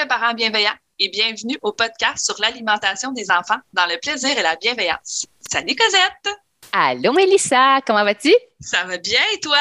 le 0.00 0.06
parent 0.06 0.32
bienveillant 0.32 0.74
et 1.00 1.08
bienvenue 1.08 1.58
au 1.60 1.72
podcast 1.72 2.24
sur 2.24 2.36
l'alimentation 2.40 3.10
des 3.10 3.32
enfants 3.32 3.58
dans 3.72 3.86
le 3.86 3.98
plaisir 4.00 4.30
et 4.38 4.42
la 4.42 4.54
bienveillance. 4.54 5.26
Salut 5.50 5.74
Cosette! 5.74 6.36
Allô 6.70 7.12
Mélissa, 7.12 7.80
comment 7.84 8.04
vas-tu? 8.04 8.32
Ça 8.60 8.84
va 8.84 8.98
bien 8.98 9.18
et 9.34 9.40
toi? 9.40 9.58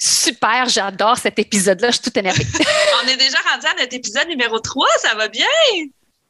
Super, 0.00 0.68
j'adore 0.68 1.16
cet 1.16 1.38
épisode-là, 1.38 1.90
je 1.90 1.96
suis 1.96 2.02
toute 2.02 2.16
énervée. 2.16 2.44
On 3.04 3.08
est 3.08 3.16
déjà 3.16 3.38
rendu 3.52 3.66
à 3.66 3.80
notre 3.80 3.94
épisode 3.94 4.26
numéro 4.26 4.58
3, 4.58 4.84
ça 4.98 5.14
va 5.14 5.28
bien? 5.28 5.46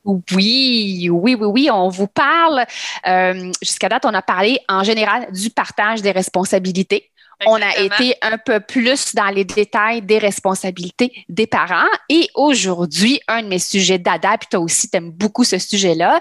Oui, 0.04 1.08
oui, 1.08 1.08
oui, 1.10 1.34
oui, 1.34 1.70
on 1.70 1.88
vous 1.88 2.06
parle. 2.06 2.64
Euh, 3.06 3.50
jusqu'à 3.60 3.88
date, 3.88 4.04
on 4.04 4.14
a 4.14 4.22
parlé 4.22 4.60
en 4.68 4.84
général 4.84 5.32
du 5.32 5.50
partage 5.50 6.00
des 6.00 6.12
responsabilités. 6.12 7.10
On 7.44 7.60
a 7.60 7.76
été 7.78 8.16
un 8.22 8.38
peu 8.38 8.60
plus 8.60 9.14
dans 9.14 9.28
les 9.28 9.44
détails 9.44 10.00
des 10.00 10.18
responsabilités 10.18 11.12
des 11.28 11.46
parents. 11.46 11.88
Et 12.08 12.28
aujourd'hui, 12.34 13.20
un 13.28 13.42
de 13.42 13.48
mes 13.48 13.58
sujets 13.58 13.98
d'ada, 13.98 14.38
puis 14.38 14.48
toi 14.50 14.60
aussi, 14.60 14.88
tu 14.88 14.96
aimes 14.96 15.10
beaucoup 15.10 15.44
ce 15.44 15.58
sujet-là, 15.58 16.20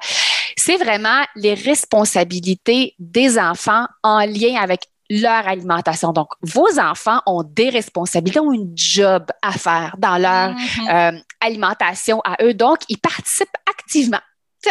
c'est 0.58 0.78
vraiment 0.78 1.24
les 1.36 1.54
responsabilités 1.54 2.96
des 3.00 3.40
enfants 3.40 3.86
en 4.04 4.26
lien 4.26 4.56
avec 4.60 4.82
leur 5.10 5.48
alimentation. 5.48 6.12
Donc, 6.12 6.30
vos 6.42 6.80
enfants 6.80 7.22
ont 7.26 7.44
des 7.44 7.70
responsabilités, 7.70 8.40
ont 8.40 8.52
une 8.52 8.74
job 8.76 9.26
à 9.42 9.52
faire 9.52 9.96
dans 9.98 10.18
leur 10.18 10.52
mm-hmm. 10.52 11.16
euh, 11.16 11.20
alimentation 11.40 12.22
à 12.26 12.44
eux. 12.44 12.54
Donc, 12.54 12.80
ils 12.90 12.98
participent 12.98 13.56
activement. 13.70 14.22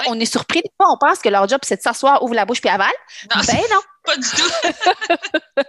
On 0.06 0.18
est 0.18 0.26
surpris. 0.26 0.62
On 0.78 0.96
pense 0.98 1.18
que 1.18 1.28
leur 1.28 1.48
job, 1.48 1.60
c'est 1.62 1.76
de 1.76 1.82
s'asseoir, 1.82 2.22
ouvre 2.22 2.34
la 2.34 2.44
bouche 2.44 2.60
puis 2.60 2.70
avale. 2.70 2.92
Non, 3.34 3.42
ben 3.46 3.56
non. 3.70 3.80
Pas 4.04 4.16
du 4.16 4.28
tout. 4.28 5.62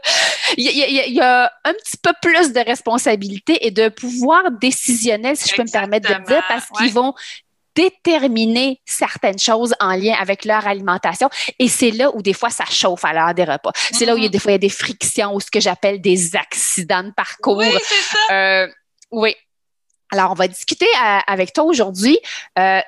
il, 0.57 1.13
y 1.13 1.21
a, 1.21 1.51
un 1.63 1.73
petit 1.73 1.95
peu 1.95 2.11
plus 2.21 2.51
de 2.51 2.59
responsabilité 2.59 3.65
et 3.65 3.71
de 3.71 3.87
pouvoir 3.87 4.51
décisionnel, 4.51 5.37
si 5.37 5.49
je 5.49 5.55
peux 5.55 5.63
me 5.63 5.71
permettre 5.71 6.09
de 6.09 6.15
le 6.15 6.25
dire, 6.25 6.43
parce 6.49 6.65
qu'ils 6.77 6.91
vont 6.91 7.13
déterminer 7.75 8.81
certaines 8.85 9.39
choses 9.39 9.73
en 9.79 9.95
lien 9.95 10.15
avec 10.19 10.43
leur 10.43 10.67
alimentation. 10.67 11.29
Et 11.59 11.69
c'est 11.69 11.91
là 11.91 12.13
où 12.13 12.21
des 12.21 12.33
fois 12.33 12.49
ça 12.49 12.65
chauffe 12.65 13.05
à 13.05 13.13
l'heure 13.13 13.33
des 13.33 13.43
repas. 13.43 13.71
C'est 13.75 14.05
là 14.05 14.15
où 14.15 14.17
il 14.17 14.23
y 14.23 14.25
a 14.25 14.29
mm-hmm. 14.29 14.31
des 14.31 14.39
fois 14.39 14.51
il 14.51 14.55
y 14.55 14.55
a 14.55 14.59
des 14.59 14.69
frictions 14.69 15.33
ou 15.33 15.39
ce 15.39 15.51
que 15.51 15.59
j'appelle 15.59 16.01
des 16.01 16.35
accidents 16.35 17.03
de 17.03 17.11
parcours. 17.11 17.57
Oui, 17.57 17.71
c'est 17.83 18.01
ça. 18.01 18.33
Euh, 18.33 18.67
oui. 19.11 19.35
Alors, 20.11 20.31
on 20.31 20.35
va 20.35 20.47
discuter 20.47 20.85
euh, 20.85 21.19
avec 21.27 21.53
toi 21.53 21.63
aujourd'hui. 21.65 22.17
Euh, 22.59 22.81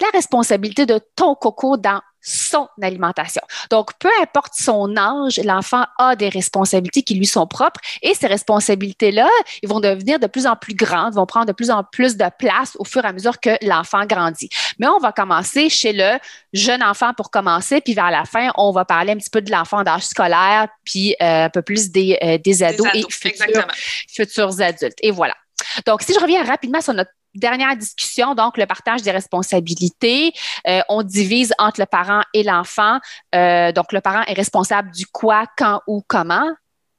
la 0.00 0.08
responsabilité 0.12 0.86
de 0.86 1.00
ton 1.16 1.34
coco 1.34 1.76
dans 1.76 2.00
son 2.24 2.66
alimentation. 2.80 3.42
Donc, 3.70 3.90
peu 3.98 4.08
importe 4.22 4.54
son 4.58 4.96
âge, 4.96 5.38
l'enfant 5.44 5.84
a 5.98 6.16
des 6.16 6.30
responsabilités 6.30 7.02
qui 7.02 7.14
lui 7.14 7.26
sont 7.26 7.46
propres 7.46 7.80
et 8.00 8.14
ces 8.14 8.26
responsabilités-là, 8.26 9.28
ils 9.62 9.68
vont 9.68 9.80
devenir 9.80 10.18
de 10.18 10.26
plus 10.26 10.46
en 10.46 10.56
plus 10.56 10.74
grandes, 10.74 11.14
vont 11.14 11.26
prendre 11.26 11.46
de 11.46 11.52
plus 11.52 11.70
en 11.70 11.84
plus 11.84 12.16
de 12.16 12.24
place 12.38 12.76
au 12.78 12.84
fur 12.84 13.04
et 13.04 13.08
à 13.08 13.12
mesure 13.12 13.40
que 13.40 13.50
l'enfant 13.60 14.06
grandit. 14.06 14.48
Mais 14.78 14.86
on 14.86 14.98
va 14.98 15.12
commencer 15.12 15.68
chez 15.68 15.92
le 15.92 16.18
jeune 16.54 16.82
enfant 16.82 17.12
pour 17.14 17.30
commencer, 17.30 17.82
puis 17.82 17.92
vers 17.92 18.10
la 18.10 18.24
fin, 18.24 18.50
on 18.56 18.72
va 18.72 18.86
parler 18.86 19.12
un 19.12 19.18
petit 19.18 19.30
peu 19.30 19.42
de 19.42 19.50
l'enfant 19.50 19.84
d'âge 19.84 20.04
scolaire, 20.04 20.68
puis 20.84 21.14
euh, 21.20 21.44
un 21.44 21.50
peu 21.50 21.60
plus 21.60 21.90
des, 21.90 22.18
euh, 22.22 22.38
des 22.38 22.62
ados, 22.62 22.88
et 22.94 23.04
futurs, 23.10 23.66
futurs 24.08 24.60
adultes. 24.62 24.98
Et 25.02 25.10
voilà. 25.10 25.34
Donc, 25.86 26.00
si 26.02 26.14
je 26.14 26.20
reviens 26.20 26.42
rapidement 26.42 26.80
sur 26.80 26.94
notre 26.94 27.10
dernière 27.34 27.76
discussion, 27.76 28.34
donc 28.34 28.56
le 28.56 28.66
partage 28.66 29.02
des 29.02 29.10
responsabilités. 29.10 30.32
Euh, 30.66 30.80
on 30.88 31.02
divise 31.02 31.52
entre 31.58 31.80
le 31.80 31.86
parent 31.86 32.22
et 32.32 32.42
l'enfant. 32.42 32.98
Euh, 33.34 33.72
donc, 33.72 33.92
le 33.92 34.00
parent 34.00 34.22
est 34.26 34.34
responsable 34.34 34.90
du 34.90 35.06
quoi, 35.06 35.46
quand, 35.56 35.80
où, 35.86 36.02
comment. 36.06 36.48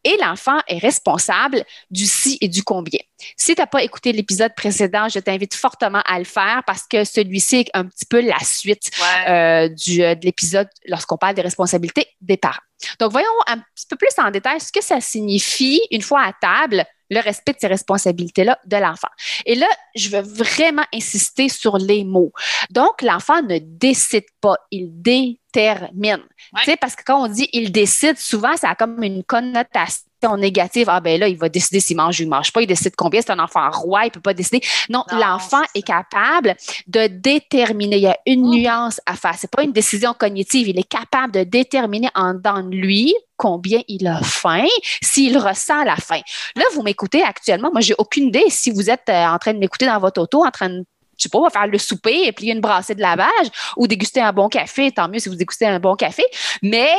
Et 0.04 0.18
l'enfant 0.22 0.60
est 0.68 0.78
responsable 0.78 1.64
du 1.90 2.06
si 2.06 2.38
et 2.40 2.48
du 2.48 2.64
combien. 2.64 3.00
Si 3.38 3.56
tu 3.56 3.62
n'as 3.62 3.66
pas 3.66 3.82
écouté 3.82 4.12
l'épisode 4.12 4.54
précédent, 4.56 5.10
je 5.10 5.18
t'invite 5.18 5.56
fortement 5.56 6.02
à 6.06 6.20
le 6.20 6.26
faire 6.26 6.62
parce 6.68 6.84
que 6.88 7.04
celui-ci 7.04 7.56
est 7.56 7.70
un 7.74 7.86
petit 7.86 8.06
peu 8.06 8.22
la 8.22 8.38
suite 8.40 8.92
euh, 9.28 9.68
du, 9.68 9.98
de 9.98 10.20
l'épisode 10.22 10.70
lorsqu'on 10.86 11.18
parle 11.18 11.34
des 11.34 11.42
responsabilités 11.42 12.06
des 12.22 12.38
parents. 12.38 12.62
Donc, 13.00 13.12
voyons 13.12 13.28
un 13.48 13.58
petit 13.58 13.88
peu 13.90 13.96
plus 13.96 14.12
en 14.20 14.30
détail 14.30 14.62
ce 14.62 14.72
que 14.72 14.84
ça 14.84 15.02
signifie 15.02 15.82
une 15.90 16.04
fois 16.04 16.22
à 16.22 16.34
table 16.40 16.86
le 17.16 17.22
respect 17.22 17.54
de 17.54 17.60
ces 17.60 17.68
responsabilités-là 17.68 18.60
de 18.66 18.78
l'enfant. 18.78 19.10
Et 19.46 19.56
là, 19.56 19.68
je 19.96 20.10
veux 20.10 20.22
vraiment 20.22 20.86
insister 20.94 21.50
sur 21.50 21.78
les 21.78 22.04
mots. 22.04 22.32
Donc, 22.70 23.02
l'enfant 23.02 23.42
ne 23.42 23.58
décide 23.60 24.26
pas, 24.42 24.58
il 24.72 24.90
détermine. 25.02 26.24
Tu 26.58 26.64
sais, 26.66 26.78
parce 26.78 26.96
que 26.96 27.04
quand 27.04 27.24
on 27.24 27.28
dit 27.28 27.50
il 27.54 27.72
décide, 27.72 28.18
souvent, 28.18 28.56
ça 28.58 28.70
a 28.70 28.76
comme 28.76 29.02
une 29.04 29.24
connotation 29.24 30.04
négative. 30.38 30.88
Ah 30.90 31.00
ben 31.00 31.20
là, 31.20 31.28
il 31.28 31.38
va 31.38 31.50
décider 31.50 31.80
s'il 31.80 31.98
mange 31.98 32.20
ou 32.20 32.24
il 32.24 32.30
mange 32.30 32.52
pas. 32.52 32.62
Il 32.62 32.68
décide 32.68 32.96
combien. 32.96 33.22
C'est 33.22 33.32
un 33.32 33.40
enfant 33.40 33.70
roi, 33.72 34.06
il 34.06 34.12
peut 34.12 34.22
pas 34.22 34.34
décider. 34.34 34.62
Non, 34.90 35.04
l'enfant 35.12 35.62
est 35.74 35.84
capable 35.84 36.56
de 36.88 37.08
déterminer. 37.08 37.98
Il 37.98 38.02
y 38.04 38.08
a 38.08 38.18
une 38.26 38.48
mm. 38.48 38.50
nuance 38.50 39.02
à 39.06 39.16
faire. 39.16 39.36
C'est 39.38 39.52
pas 39.52 39.64
une 39.64 39.72
décision 39.72 40.14
cognitive. 40.14 40.68
Il 40.68 40.80
est 40.80 40.84
capable 40.84 41.34
de 41.34 41.44
déterminer 41.44 42.10
en 42.16 42.34
dedans 42.34 42.64
de 42.64 42.76
lui 42.76 43.14
combien 43.38 43.82
il 43.88 44.08
a 44.08 44.22
faim, 44.22 44.66
s'il 45.02 45.38
ressent 45.38 45.84
la 45.84 45.98
faim. 45.98 46.22
Là, 46.56 46.64
vous 46.74 46.84
m'écoutez 46.84 47.22
actuellement. 47.22 47.70
Moi, 47.72 47.82
j'ai 47.82 47.96
aucune 47.98 48.28
idée 48.28 48.46
si 48.50 48.72
vous 48.72 48.90
êtes 48.90 49.10
euh, 49.10 49.26
en 49.26 49.38
train 49.38 49.54
de 49.54 49.60
m'écouter 49.60 49.86
dans 49.86 50.00
votre 50.00 50.22
auto, 50.22 50.46
en 50.46 50.52
train 50.52 50.70
de 50.70 50.86
je 51.18 51.24
sais 51.24 51.30
pas, 51.30 51.50
faire 51.50 51.68
le 51.68 51.78
souper 51.78 52.28
et 52.28 52.32
plier 52.32 52.52
une 52.52 52.60
brassée 52.62 52.96
de 52.96 53.02
lavage 53.02 53.48
ou 53.78 53.88
déguster 53.88 54.20
un 54.20 54.34
bon 54.34 54.50
café, 54.50 54.92
tant 54.92 55.08
mieux 55.08 55.20
si 55.20 55.30
vous 55.30 55.36
dégustez 55.36 55.66
un 55.66 55.80
bon 55.80 55.96
café. 55.96 56.24
Mais 56.62 56.92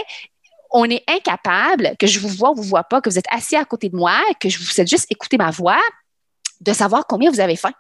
on 0.71 0.85
est 0.85 1.03
incapable, 1.09 1.95
que 1.99 2.07
je 2.07 2.21
vous 2.21 2.29
vois 2.29 2.51
ou 2.51 2.57
vous 2.57 2.63
vois 2.63 2.85
pas, 2.85 3.01
que 3.01 3.11
vous 3.11 3.19
êtes 3.19 3.27
assis 3.31 3.57
à 3.57 3.65
côté 3.65 3.89
de 3.89 3.97
moi, 3.97 4.19
que 4.41 4.49
je 4.49 4.59
vous 4.59 4.81
êtes 4.81 4.89
juste 4.89 5.07
écouter 5.11 5.37
ma 5.37 5.51
voix, 5.51 5.81
de 6.61 6.73
savoir 6.73 7.07
combien 7.07 7.31
vous 7.31 7.41
avez 7.41 7.57
faim. 7.57 7.73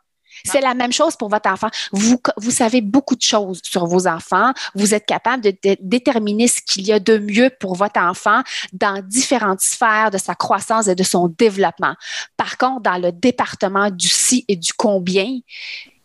C'est 0.44 0.60
la 0.60 0.74
même 0.74 0.92
chose 0.92 1.16
pour 1.16 1.28
votre 1.28 1.48
enfant. 1.48 1.68
Vous, 1.92 2.20
vous 2.36 2.50
savez 2.50 2.80
beaucoup 2.80 3.16
de 3.16 3.22
choses 3.22 3.60
sur 3.64 3.86
vos 3.86 4.06
enfants. 4.06 4.52
Vous 4.74 4.94
êtes 4.94 5.06
capable 5.06 5.42
de, 5.42 5.56
déterminer 5.80 6.48
ce 6.48 6.60
qu'il 6.60 6.86
y 6.86 6.92
a 6.92 6.98
de 6.98 7.18
mieux 7.18 7.50
pour 7.58 7.74
votre 7.74 7.98
enfant 8.00 8.42
dans 8.72 9.02
différentes 9.02 9.60
sphères 9.60 10.10
de 10.10 10.18
sa 10.18 10.34
croissance 10.34 10.88
et 10.88 10.94
de 10.94 11.02
son 11.02 11.28
développement. 11.28 11.94
Par 12.36 12.58
contre, 12.58 12.82
dans 12.82 12.98
le 12.98 13.12
département 13.12 13.90
du 13.90 14.08
si 14.08 14.44
et 14.48 14.56
du 14.56 14.72
combien, 14.74 15.38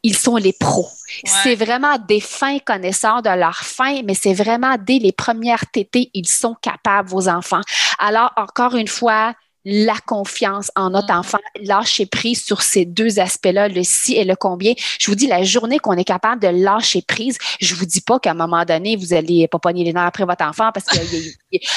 ils 0.03 0.17
sont 0.17 0.35
les 0.35 0.53
pros. 0.53 0.89
C'est 1.25 1.55
vraiment 1.55 1.97
des 2.07 2.19
fins 2.21 2.59
connaisseurs 2.59 3.21
de 3.21 3.29
leur 3.29 3.57
fin, 3.57 4.01
mais 4.03 4.13
c'est 4.13 4.33
vraiment 4.33 4.75
dès 4.79 4.97
les 4.97 5.11
premières 5.11 5.69
tétées, 5.71 6.09
ils 6.13 6.27
sont 6.27 6.55
capables, 6.61 7.09
vos 7.09 7.27
enfants. 7.27 7.61
Alors, 7.99 8.31
encore 8.37 8.75
une 8.75 8.87
fois, 8.87 9.33
la 9.65 9.95
confiance 10.05 10.71
en 10.75 10.89
notre 10.89 11.13
mm. 11.13 11.17
enfant, 11.17 11.37
lâcher 11.61 12.05
prise 12.05 12.43
sur 12.43 12.61
ces 12.61 12.85
deux 12.85 13.19
aspects-là, 13.19 13.67
le 13.67 13.83
si 13.83 14.15
et 14.15 14.23
le 14.23 14.35
combien. 14.35 14.73
Je 14.99 15.07
vous 15.07 15.15
dis, 15.15 15.27
la 15.27 15.43
journée 15.43 15.79
qu'on 15.79 15.93
est 15.93 16.03
capable 16.03 16.41
de 16.41 16.47
lâcher 16.47 17.01
prise, 17.01 17.37
je 17.59 17.75
vous 17.75 17.85
dis 17.85 18.01
pas 18.01 18.19
qu'à 18.19 18.31
un 18.31 18.35
moment 18.35 18.65
donné, 18.65 18.95
vous 18.95 19.13
allez 19.13 19.47
pas 19.47 19.59
pogner 19.59 19.83
les 19.83 19.93
nerfs 19.93 20.05
après 20.05 20.25
votre 20.25 20.43
enfant 20.43 20.71
parce 20.73 20.85
qu'il 20.85 21.31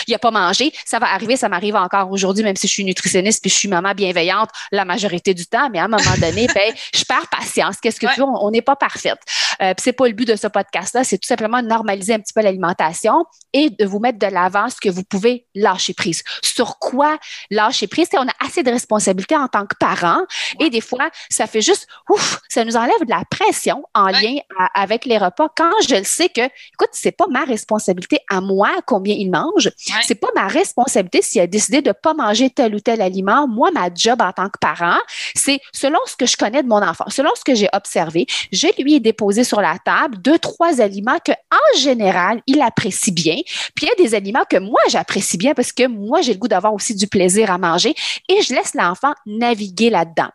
n'a 0.08 0.18
pas 0.18 0.30
mangé. 0.30 0.72
Ça 0.84 0.98
va 0.98 1.12
arriver, 1.12 1.36
ça 1.36 1.48
m'arrive 1.48 1.76
encore 1.76 2.10
aujourd'hui, 2.10 2.44
même 2.44 2.56
si 2.56 2.66
je 2.66 2.72
suis 2.72 2.84
nutritionniste 2.84 3.42
puis 3.42 3.50
je 3.50 3.56
suis 3.56 3.68
maman 3.68 3.92
bienveillante 3.94 4.50
la 4.72 4.84
majorité 4.84 5.34
du 5.34 5.46
temps, 5.46 5.68
mais 5.70 5.78
à 5.78 5.84
un 5.84 5.88
moment 5.88 6.02
donné, 6.20 6.46
ben, 6.54 6.72
je 6.94 7.04
perds 7.04 7.28
patience. 7.28 7.76
Qu'est-ce 7.80 8.00
que 8.00 8.12
tu 8.14 8.20
veux? 8.20 8.26
On 8.26 8.50
n'est 8.50 8.62
pas 8.62 8.76
parfaite. 8.76 9.18
Euh, 9.62 9.74
c'est 9.78 9.92
pas 9.92 10.06
le 10.06 10.12
but 10.12 10.26
de 10.26 10.36
ce 10.36 10.46
podcast-là, 10.46 11.04
c'est 11.04 11.18
tout 11.18 11.26
simplement 11.26 11.62
de 11.62 11.68
normaliser 11.68 12.14
un 12.14 12.20
petit 12.20 12.32
peu 12.32 12.42
l'alimentation 12.42 13.24
et 13.52 13.70
de 13.70 13.84
vous 13.84 13.98
mettre 13.98 14.18
de 14.18 14.26
l'avant 14.26 14.68
ce 14.68 14.76
que 14.80 14.88
vous 14.88 15.04
pouvez 15.04 15.46
lâcher 15.54 15.94
prise. 15.94 16.22
Sur 16.42 16.78
quoi 16.78 17.18
lâcher 17.50 17.86
prise? 17.86 18.08
on 18.14 18.28
a 18.28 18.46
assez 18.46 18.62
de 18.62 18.70
responsabilités 18.70 19.36
en 19.36 19.48
tant 19.48 19.66
que 19.66 19.74
parents 19.78 20.22
et 20.60 20.70
des 20.70 20.80
fois, 20.80 21.08
ça 21.30 21.46
fait 21.46 21.60
juste, 21.60 21.86
ouf, 22.08 22.40
ça 22.48 22.64
nous 22.64 22.76
enlève 22.76 23.04
de 23.04 23.10
la 23.10 23.22
pression 23.28 23.82
en 23.94 24.08
lien 24.08 24.36
avec 24.74 25.04
les 25.04 25.18
repas 25.18 25.48
quand 25.56 25.72
je 25.88 25.96
le 25.96 26.04
sais 26.04 26.28
que, 26.28 26.42
écoute, 26.42 26.90
c'est 26.92 27.12
pas 27.12 27.26
ma 27.28 27.44
responsabilité 27.44 28.18
à 28.30 28.40
moi 28.40 28.70
combien 28.86 29.14
il 29.14 29.30
mange. 29.64 30.02
C'est 30.06 30.14
pas 30.14 30.28
ma 30.34 30.48
responsabilité 30.48 31.22
s'il 31.22 31.40
a 31.40 31.46
décidé 31.46 31.82
de 31.82 31.92
pas 31.92 32.14
manger 32.14 32.50
tel 32.50 32.74
ou 32.74 32.80
tel 32.80 33.00
aliment. 33.00 33.46
Moi, 33.48 33.70
ma 33.72 33.88
job 33.94 34.20
en 34.22 34.32
tant 34.32 34.48
que 34.48 34.58
parent, 34.60 34.98
c'est 35.34 35.60
selon 35.72 35.98
ce 36.06 36.16
que 36.16 36.26
je 36.26 36.36
connais 36.36 36.62
de 36.62 36.68
mon 36.68 36.82
enfant, 36.82 37.04
selon 37.08 37.30
ce 37.36 37.44
que 37.44 37.54
j'ai 37.54 37.68
observé, 37.72 38.26
je 38.52 38.68
lui 38.80 38.94
ai 38.94 39.00
déposé 39.00 39.44
sur 39.44 39.60
la 39.60 39.76
table 39.84 40.18
deux, 40.18 40.38
trois 40.38 40.80
aliments 40.80 41.18
que, 41.24 41.32
en 41.32 41.78
général, 41.78 42.42
il 42.46 42.60
apprécie 42.62 43.12
bien. 43.12 43.36
Puis 43.74 43.86
il 43.86 43.88
y 43.88 43.92
a 43.92 44.04
des 44.04 44.14
aliments 44.14 44.44
que 44.48 44.56
moi, 44.56 44.80
j'apprécie 44.88 45.36
bien 45.36 45.54
parce 45.54 45.72
que 45.72 45.86
moi, 45.86 46.20
j'ai 46.20 46.32
le 46.32 46.38
goût 46.38 46.48
d'avoir 46.48 46.74
aussi 46.74 46.94
du 46.94 47.06
plaisir 47.06 47.50
à 47.50 47.58
manger 47.58 47.94
et 48.28 48.42
je 48.42 48.54
laisse 48.54 48.74
l'enfant 48.74 49.12
naviguer 49.26 49.90
là-dedans. 49.90 50.28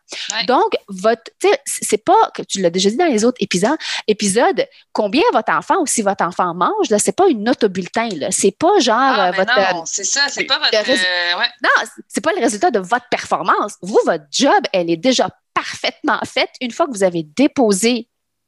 Donc, 0.48 0.75
votre, 0.88 1.32
c'est 1.66 2.04
pas, 2.04 2.32
tu 2.48 2.62
l'as 2.62 2.70
déjà 2.70 2.90
dit 2.90 2.98
dans 2.98 3.06
les 3.06 3.25
autres 3.25 3.38
épisodes, 3.40 3.78
épisodes, 4.08 4.66
combien 4.94 5.24
votre 5.34 5.52
enfant 5.52 5.82
ou 5.82 5.86
si 5.88 6.02
votre 6.02 6.24
enfant 6.24 6.54
mange, 6.54 6.90
là, 6.90 7.00
c'est 7.00 7.16
pas 7.16 7.28
une 7.28 7.48
autobulletin, 7.50 8.10
là. 8.16 8.28
C'est 8.32 8.56
pas 8.58 8.80
genre 8.80 9.19
ah, 9.19 9.27
euh, 9.27 9.31
votre. 9.31 9.74
Non, 9.74 9.83
c'est 9.86 10.04
ça, 10.04 10.21
c'est 10.30 10.45
pas 10.45 10.60
votre. 10.60 10.74
Euh, 10.74 11.44
Non, 11.62 11.88
c'est 12.07 12.21
pas 12.21 12.31
le 12.33 12.42
résultat 12.42 12.71
de 12.71 12.80
votre 12.80 13.07
performance. 13.10 13.75
Vous, 13.81 14.00
votre 14.06 14.25
job, 14.31 14.63
elle 14.74 14.89
est 14.89 14.98
déjà 14.98 15.30
parfaitement 15.54 16.19
faite 16.25 16.51
une 16.62 16.71
fois 16.71 16.88
que 16.88 16.92
vous 16.92 17.04
avez 17.04 17.24
déposé 17.24 18.07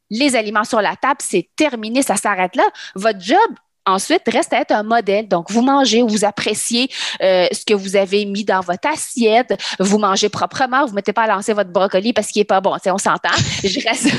les 0.09 0.35
aliments 0.35 0.65
sur 0.65 0.81
la 0.81 0.95
table, 0.95 1.19
c'est 1.21 1.49
terminé, 1.55 2.01
ça 2.01 2.17
s'arrête 2.17 2.55
là. 2.55 2.67
Votre 2.95 3.21
job, 3.21 3.37
Ensuite, 3.85 4.21
reste 4.27 4.53
à 4.53 4.59
être 4.61 4.71
un 4.71 4.83
modèle. 4.83 5.27
Donc, 5.27 5.49
vous 5.49 5.63
mangez, 5.63 6.03
vous 6.03 6.23
appréciez 6.23 6.87
euh, 7.21 7.47
ce 7.51 7.65
que 7.65 7.73
vous 7.73 7.95
avez 7.95 8.25
mis 8.25 8.45
dans 8.45 8.59
votre 8.59 8.87
assiette. 8.87 9.59
Vous 9.79 9.97
mangez 9.97 10.29
proprement. 10.29 10.85
Vous 10.85 10.91
ne 10.91 10.95
mettez 10.97 11.13
pas 11.13 11.23
à 11.23 11.27
lancer 11.27 11.53
votre 11.53 11.71
brocoli 11.71 12.13
parce 12.13 12.27
qu'il 12.27 12.41
n'est 12.41 12.45
pas 12.45 12.61
bon. 12.61 12.77
on 12.85 12.97
s'entend. 12.99 13.29
Je 13.63 13.87
reste, 13.87 14.11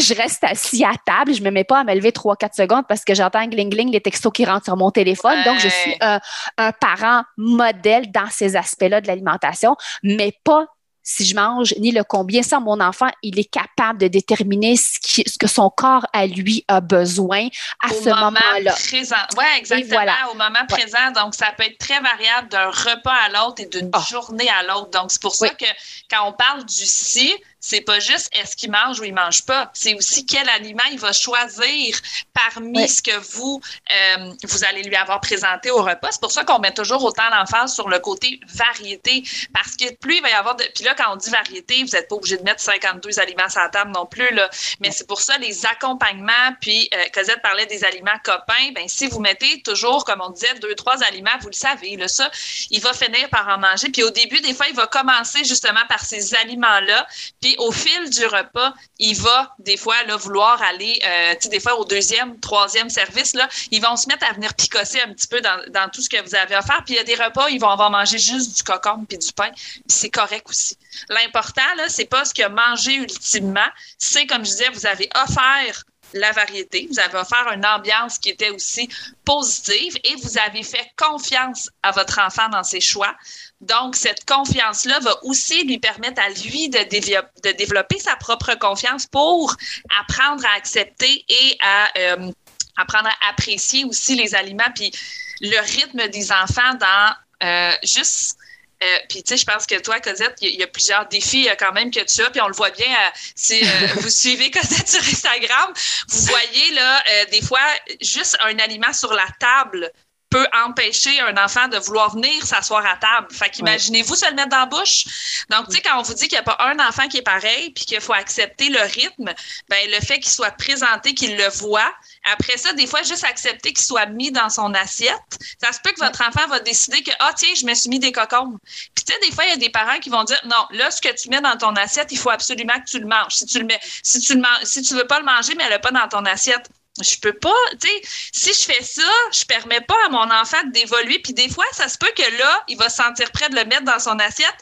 je 0.00 0.14
reste 0.14 0.44
assis 0.44 0.84
à 0.84 0.92
table. 1.04 1.34
Je 1.34 1.40
ne 1.40 1.46
me 1.46 1.50
mets 1.50 1.64
pas 1.64 1.80
à 1.80 1.84
me 1.84 1.94
lever 1.94 2.10
3-4 2.10 2.54
secondes 2.54 2.84
parce 2.88 3.04
que 3.04 3.14
j'entends 3.14 3.44
gling-gling 3.46 3.90
les 3.90 4.00
textos 4.00 4.32
qui 4.32 4.44
rentrent 4.44 4.66
sur 4.66 4.76
mon 4.76 4.90
téléphone. 4.90 5.36
Donc, 5.44 5.58
je 5.58 5.68
suis 5.68 5.96
un, 6.00 6.20
un 6.56 6.72
parent 6.72 7.22
modèle 7.36 8.10
dans 8.10 8.28
ces 8.30 8.56
aspects-là 8.56 9.00
de 9.00 9.06
l'alimentation, 9.06 9.76
mais 10.02 10.32
pas 10.44 10.66
si 11.08 11.24
je 11.24 11.34
mange, 11.34 11.74
ni 11.78 11.90
le 11.90 12.04
combien. 12.04 12.42
Ça, 12.42 12.60
mon 12.60 12.80
enfant, 12.80 13.08
il 13.22 13.38
est 13.38 13.50
capable 13.50 13.98
de 13.98 14.08
déterminer 14.08 14.76
ce, 14.76 14.98
ce 15.26 15.38
que 15.38 15.46
son 15.46 15.70
corps 15.70 16.04
à 16.12 16.26
lui 16.26 16.66
a 16.68 16.82
besoin 16.82 17.48
à 17.82 17.88
ce 17.88 18.10
moment-là. 18.10 18.72
Présent. 18.72 19.16
Oui, 19.38 19.44
exactement. 19.56 20.02
Au 20.30 20.34
moment 20.34 20.66
présent. 20.68 21.10
Donc, 21.14 21.34
ça 21.34 21.46
peut 21.56 21.64
être 21.64 21.78
très 21.78 21.98
variable 22.00 22.48
d'un 22.48 22.68
repas 22.68 23.16
à 23.24 23.28
l'autre 23.30 23.62
et 23.62 23.66
d'une 23.66 23.88
ah. 23.94 24.02
journée 24.10 24.50
à 24.50 24.64
l'autre. 24.64 24.90
Donc, 24.90 25.10
c'est 25.10 25.22
pour 25.22 25.34
ça 25.34 25.48
que 25.48 25.64
quand 26.10 26.28
on 26.28 26.32
parle 26.34 26.66
du 26.66 26.84
si, 26.84 27.34
c'est 27.60 27.80
pas 27.80 27.98
juste 27.98 28.28
est-ce 28.32 28.56
qu'il 28.56 28.70
mange 28.70 29.00
ou 29.00 29.04
il 29.04 29.14
mange 29.14 29.44
pas, 29.44 29.70
c'est 29.74 29.94
aussi 29.94 30.24
quel 30.26 30.48
aliment 30.48 30.84
il 30.92 30.98
va 30.98 31.12
choisir 31.12 31.98
parmi 32.32 32.88
ce 32.88 33.02
que 33.02 33.16
vous 33.32 33.60
euh, 33.90 34.32
vous 34.44 34.64
allez 34.64 34.82
lui 34.82 34.96
avoir 34.96 35.20
présenté 35.20 35.70
au 35.70 35.82
repas. 35.82 36.12
C'est 36.12 36.20
pour 36.20 36.32
ça 36.32 36.44
qu'on 36.44 36.58
met 36.58 36.72
toujours 36.72 37.02
autant 37.04 37.28
d'emphase 37.30 37.74
sur 37.74 37.88
le 37.88 37.98
côté 37.98 38.40
variété 38.54 39.24
parce 39.52 39.76
que 39.76 39.92
plus 39.96 40.16
il 40.16 40.22
va 40.22 40.30
y 40.30 40.34
avoir 40.34 40.56
de 40.56 40.64
puis 40.74 40.84
là 40.84 40.94
quand 40.94 41.12
on 41.12 41.16
dit 41.16 41.30
variété, 41.30 41.82
vous 41.82 41.90
n'êtes 41.90 42.08
pas 42.08 42.16
obligé 42.16 42.36
de 42.36 42.42
mettre 42.42 42.60
52 42.60 43.18
aliments 43.18 43.48
sur 43.48 43.60
la 43.60 43.68
table 43.68 43.90
non 43.92 44.06
plus 44.06 44.32
là, 44.34 44.48
mais 44.80 44.90
c'est 44.90 45.06
pour 45.06 45.20
ça 45.20 45.36
les 45.38 45.66
accompagnements 45.66 46.32
puis 46.60 46.88
euh, 46.94 47.04
Cosette 47.12 47.42
parlait 47.42 47.66
des 47.66 47.84
aliments 47.84 48.18
copains, 48.22 48.72
ben 48.74 48.86
si 48.86 49.08
vous 49.08 49.20
mettez 49.20 49.62
toujours 49.62 50.04
comme 50.04 50.20
on 50.20 50.30
disait 50.30 50.54
deux 50.60 50.74
trois 50.74 51.02
aliments, 51.02 51.30
vous 51.40 51.48
le 51.48 51.54
savez 51.54 51.96
là 51.96 52.08
ça, 52.08 52.30
il 52.70 52.80
va 52.80 52.92
finir 52.92 53.28
par 53.30 53.48
en 53.48 53.58
manger. 53.58 53.88
Puis 53.90 54.02
au 54.02 54.10
début 54.10 54.40
des 54.40 54.54
fois 54.54 54.66
il 54.68 54.76
va 54.76 54.86
commencer 54.86 55.44
justement 55.44 55.84
par 55.88 56.04
ces 56.04 56.34
aliments 56.34 56.80
là 56.80 57.06
puis 57.48 57.56
au 57.58 57.72
fil 57.72 58.10
du 58.10 58.26
repas, 58.26 58.74
il 58.98 59.16
va 59.16 59.54
des 59.58 59.78
fois 59.78 59.94
vouloir 60.18 60.60
aller, 60.60 61.00
euh, 61.02 61.32
tu 61.32 61.44
sais, 61.44 61.48
des 61.48 61.60
fois 61.60 61.78
au 61.78 61.86
deuxième, 61.86 62.38
troisième 62.40 62.90
service, 62.90 63.32
là, 63.32 63.48
ils 63.70 63.80
vont 63.80 63.96
se 63.96 64.06
mettre 64.06 64.28
à 64.28 64.34
venir 64.34 64.52
picosser 64.52 65.00
un 65.00 65.14
petit 65.14 65.28
peu 65.28 65.40
dans, 65.40 65.58
dans 65.70 65.88
tout 65.88 66.02
ce 66.02 66.10
que 66.10 66.20
vous 66.22 66.34
avez 66.34 66.54
à 66.54 66.60
faire. 66.60 66.82
Puis 66.84 66.94
il 66.94 66.96
y 66.98 67.00
a 67.00 67.04
des 67.04 67.14
repas, 67.14 67.48
ils 67.48 67.58
vont 67.58 67.70
avoir 67.70 67.90
mangé 67.90 68.18
juste 68.18 68.54
du 68.54 68.62
cocon 68.62 69.06
puis 69.08 69.16
du 69.16 69.32
pain. 69.32 69.50
Puis 69.54 69.82
c'est 69.88 70.10
correct 70.10 70.46
aussi. 70.50 70.76
L'important, 71.08 71.62
là, 71.78 71.88
c'est 71.88 72.04
pas 72.04 72.26
ce 72.26 72.34
qu'il 72.34 72.44
a 72.44 72.50
mangé 72.50 72.96
ultimement. 72.96 73.68
C'est, 73.96 74.26
comme 74.26 74.44
je 74.44 74.50
disais, 74.50 74.68
vous 74.74 74.84
avez 74.84 75.08
offert 75.14 75.84
la 76.14 76.32
variété. 76.32 76.88
Vous 76.90 76.98
avez 76.98 77.18
offert 77.18 77.50
une 77.52 77.64
ambiance 77.66 78.18
qui 78.18 78.30
était 78.30 78.50
aussi 78.50 78.88
positive 79.24 79.94
et 80.04 80.14
vous 80.16 80.38
avez 80.38 80.62
fait 80.62 80.90
confiance 80.96 81.70
à 81.82 81.90
votre 81.92 82.18
enfant 82.20 82.48
dans 82.48 82.62
ses 82.62 82.80
choix. 82.80 83.14
Donc, 83.60 83.96
cette 83.96 84.24
confiance-là 84.24 85.00
va 85.00 85.24
aussi 85.24 85.64
lui 85.64 85.78
permettre 85.78 86.22
à 86.22 86.30
lui 86.30 86.68
de, 86.68 87.52
développer 87.52 87.98
sa 87.98 88.16
propre 88.16 88.54
confiance 88.54 89.06
pour 89.06 89.54
apprendre 90.00 90.44
à 90.46 90.56
accepter 90.56 91.24
et 91.28 91.56
à 91.60 91.88
euh, 91.98 92.30
apprendre 92.76 93.08
à 93.08 93.30
apprécier 93.30 93.84
aussi 93.84 94.14
les 94.14 94.34
aliments, 94.34 94.70
puis 94.74 94.92
le 95.40 95.58
rythme 95.60 96.08
des 96.08 96.32
enfants 96.32 96.74
dans 96.80 97.14
euh, 97.42 97.72
juste 97.82 98.38
euh, 98.82 98.98
puis, 99.08 99.22
tu 99.22 99.30
sais, 99.30 99.36
je 99.36 99.44
pense 99.44 99.66
que 99.66 99.80
toi, 99.80 99.98
Cosette, 100.00 100.36
il 100.40 100.54
y, 100.54 100.62
a 100.62 100.66
plusieurs 100.66 101.06
défis 101.08 101.48
quand 101.58 101.72
même 101.72 101.90
que 101.90 102.00
tu 102.00 102.22
as, 102.22 102.30
puis 102.30 102.40
on 102.40 102.46
le 102.48 102.54
voit 102.54 102.70
bien 102.70 102.86
si 103.34 103.60
vous 103.96 104.08
suivez 104.08 104.50
Cosette 104.50 104.88
sur 104.88 105.00
Instagram, 105.00 105.72
vous 106.08 106.22
voyez 106.26 106.74
là, 106.74 107.02
des 107.32 107.42
fois, 107.42 107.60
juste 108.00 108.36
un 108.44 108.58
aliment 108.58 108.92
sur 108.92 109.12
la 109.12 109.26
table 109.40 109.92
peut 110.30 110.46
empêcher 110.64 111.20
un 111.20 111.36
enfant 111.42 111.68
de 111.68 111.78
vouloir 111.78 112.14
venir 112.14 112.44
s'asseoir 112.46 112.84
à 112.84 112.96
table. 112.96 113.28
Fait 113.32 113.50
qu'imaginez-vous 113.50 114.14
se 114.14 114.28
le 114.28 114.34
mettre 114.34 114.50
dans 114.50 114.58
la 114.58 114.66
bouche? 114.66 115.04
Donc, 115.50 115.68
tu 115.68 115.76
sais, 115.76 115.80
quand 115.80 115.98
on 115.98 116.02
vous 116.02 116.14
dit 116.14 116.28
qu'il 116.28 116.36
n'y 116.36 116.40
a 116.40 116.42
pas 116.42 116.58
un 116.60 116.78
enfant 116.86 117.08
qui 117.08 117.18
est 117.18 117.22
pareil, 117.22 117.70
puis 117.70 117.84
qu'il 117.84 118.00
faut 118.00 118.12
accepter 118.12 118.68
le 118.68 118.80
rythme, 118.80 119.32
ben 119.68 119.90
le 119.90 120.00
fait 120.04 120.18
qu'il 120.20 120.30
soit 120.30 120.50
présenté, 120.52 121.14
qu'il 121.14 121.36
le 121.36 121.48
voit, 121.48 121.92
après 122.32 122.56
ça, 122.58 122.72
des 122.74 122.86
fois, 122.86 123.02
juste 123.02 123.24
accepter 123.24 123.72
qu'il 123.72 123.84
soit 123.84 124.06
mis 124.06 124.30
dans 124.30 124.50
son 124.50 124.74
assiette, 124.74 125.38
ça 125.62 125.72
se 125.72 125.80
peut 125.80 125.92
que 125.92 126.00
votre 126.04 126.22
enfant 126.22 126.46
va 126.48 126.60
décider 126.60 127.02
que, 127.02 127.12
ah, 127.20 127.32
tiens, 127.34 127.54
je 127.56 127.64
me 127.64 127.74
suis 127.74 127.88
mis 127.88 127.98
des 127.98 128.12
cocombes. 128.12 128.58
Puis, 128.94 129.04
tu 129.04 129.12
sais, 129.12 129.20
des 129.20 129.34
fois, 129.34 129.44
il 129.44 129.50
y 129.50 129.54
a 129.54 129.56
des 129.56 129.70
parents 129.70 129.98
qui 129.98 130.10
vont 130.10 130.24
dire, 130.24 130.40
non, 130.44 130.66
là, 130.72 130.90
ce 130.90 131.00
que 131.00 131.14
tu 131.14 131.30
mets 131.30 131.40
dans 131.40 131.56
ton 131.56 131.74
assiette, 131.76 132.12
il 132.12 132.18
faut 132.18 132.30
absolument 132.30 132.78
que 132.80 132.90
tu 132.90 132.98
le 132.98 133.06
manges. 133.06 133.34
Si 133.34 133.46
tu 133.46 133.58
le 133.58 133.64
mets, 133.64 133.80
si 134.02 134.20
tu 134.20 134.34
le 134.34 134.42
si 134.64 134.82
tu 134.82 134.94
veux 134.94 135.06
pas 135.06 135.18
le 135.18 135.24
manger, 135.24 135.54
mais 135.56 135.64
elle 135.64 135.70
n'est 135.70 135.78
pas 135.78 135.90
dans 135.90 136.08
ton 136.08 136.24
assiette, 136.24 136.68
je 137.02 137.18
peux 137.20 137.32
pas, 137.32 137.54
tu 137.80 137.88
sais, 137.88 138.02
si 138.32 138.52
je 138.52 138.72
fais 138.72 138.82
ça, 138.82 139.10
je 139.32 139.44
permets 139.44 139.80
pas 139.80 139.96
à 140.06 140.08
mon 140.08 140.30
enfant 140.30 140.62
d'évoluer. 140.66 141.18
Puis 141.18 141.32
des 141.32 141.48
fois, 141.48 141.64
ça 141.72 141.88
se 141.88 141.98
peut 141.98 142.10
que 142.16 142.38
là, 142.38 142.64
il 142.68 142.76
va 142.76 142.88
se 142.88 142.96
sentir 142.96 143.30
prêt 143.32 143.48
de 143.48 143.56
le 143.56 143.64
mettre 143.64 143.84
dans 143.84 143.98
son 143.98 144.18
assiette. 144.18 144.56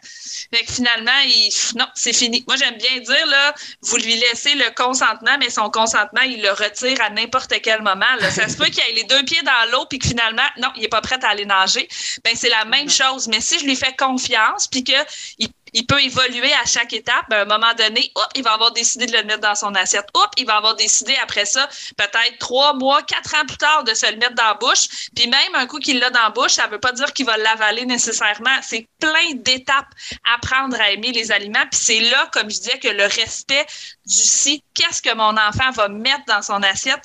Fait 0.54 0.64
que 0.64 0.72
finalement, 0.72 1.18
il, 1.24 1.50
non, 1.76 1.86
c'est 1.94 2.12
fini. 2.12 2.44
Moi, 2.46 2.56
j'aime 2.56 2.76
bien 2.76 3.00
dire, 3.00 3.26
là, 3.26 3.54
vous 3.82 3.96
lui 3.96 4.16
laissez 4.16 4.54
le 4.54 4.74
consentement, 4.74 5.36
mais 5.38 5.50
son 5.50 5.70
consentement, 5.70 6.22
il 6.22 6.42
le 6.42 6.50
retire 6.50 7.00
à 7.00 7.10
n'importe 7.10 7.52
quel 7.62 7.82
moment. 7.82 8.04
Là. 8.20 8.30
Ça 8.30 8.48
se 8.48 8.56
peut 8.56 8.66
qu'il 8.66 8.80
ait 8.80 8.94
les 8.94 9.04
deux 9.04 9.24
pieds 9.24 9.42
dans 9.42 9.70
l'eau, 9.72 9.86
puis 9.86 9.98
que 9.98 10.06
finalement, 10.06 10.46
non, 10.58 10.68
il 10.76 10.84
est 10.84 10.88
pas 10.88 11.00
prêt 11.00 11.18
à 11.22 11.28
aller 11.28 11.46
nager. 11.46 11.88
Ben, 12.24 12.34
c'est 12.36 12.48
la 12.48 12.64
même 12.64 12.90
chose. 12.90 13.28
Mais 13.28 13.40
si 13.40 13.58
je 13.58 13.64
lui 13.64 13.76
fais 13.76 13.94
confiance, 13.96 14.68
puis 14.68 14.84
qu'il 14.84 15.48
il 15.72 15.86
peut 15.86 16.02
évoluer 16.02 16.52
à 16.54 16.64
chaque 16.64 16.92
étape. 16.92 17.30
À 17.30 17.42
un 17.42 17.44
moment 17.44 17.74
donné, 17.74 18.12
il 18.34 18.42
va 18.42 18.52
avoir 18.52 18.72
décidé 18.72 19.06
de 19.06 19.12
le 19.12 19.24
mettre 19.24 19.40
dans 19.40 19.54
son 19.54 19.74
assiette. 19.74 20.06
Oups, 20.14 20.30
il 20.36 20.46
va 20.46 20.56
avoir 20.56 20.74
décidé 20.76 21.16
après 21.22 21.44
ça, 21.44 21.68
peut-être 21.96 22.38
trois 22.38 22.74
mois, 22.74 23.02
quatre 23.02 23.34
ans 23.34 23.44
plus 23.46 23.56
tard, 23.56 23.84
de 23.84 23.94
se 23.94 24.10
le 24.10 24.16
mettre 24.16 24.34
dans 24.34 24.44
la 24.44 24.54
bouche. 24.54 24.88
Puis 25.14 25.28
même 25.28 25.54
un 25.54 25.66
coup 25.66 25.78
qu'il 25.78 25.98
l'a 25.98 26.10
dans 26.10 26.22
la 26.22 26.30
bouche, 26.30 26.52
ça 26.52 26.66
ne 26.66 26.72
veut 26.72 26.80
pas 26.80 26.92
dire 26.92 27.12
qu'il 27.12 27.26
va 27.26 27.36
l'avaler 27.36 27.84
nécessairement. 27.86 28.58
C'est 28.62 28.86
plein 28.98 29.34
d'étapes. 29.34 29.88
Apprendre 30.34 30.80
à 30.80 30.90
aimer 30.90 31.12
les 31.12 31.32
aliments. 31.32 31.64
Puis 31.70 31.80
c'est 31.82 32.00
là, 32.00 32.28
comme 32.32 32.50
je 32.50 32.58
disais, 32.58 32.78
que 32.78 32.88
le 32.88 33.04
respect 33.04 33.66
du 34.06 34.14
si, 34.14 34.62
qu'est-ce 34.74 35.02
que 35.02 35.14
mon 35.14 35.36
enfant 35.36 35.70
va 35.72 35.88
mettre 35.88 36.24
dans 36.26 36.42
son 36.42 36.62
assiette, 36.62 37.00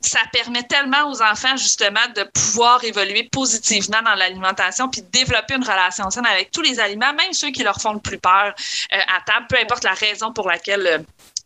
ça 0.00 0.20
permet 0.32 0.62
tellement 0.62 1.10
aux 1.10 1.22
enfants 1.22 1.56
justement 1.56 2.06
de 2.14 2.22
pouvoir 2.22 2.82
évoluer 2.84 3.28
positivement 3.30 4.00
dans 4.02 4.14
l'alimentation 4.14 4.88
puis 4.88 5.02
développer 5.02 5.54
une 5.54 5.64
relation 5.64 6.08
saine 6.10 6.26
avec 6.26 6.50
tous 6.50 6.62
les 6.62 6.78
aliments, 6.78 7.12
même 7.14 7.32
ceux 7.32 7.50
qui 7.50 7.62
leur 7.62 7.80
font 7.80 7.94
le 7.94 8.00
plus 8.00 8.18
peur 8.18 8.54
euh, 8.92 8.96
à 9.08 9.20
table, 9.24 9.46
peu 9.48 9.56
importe 9.60 9.84
la 9.84 9.94
raison 9.94 10.32
pour 10.32 10.48
laquelle 10.48 10.86
euh, 10.86 10.98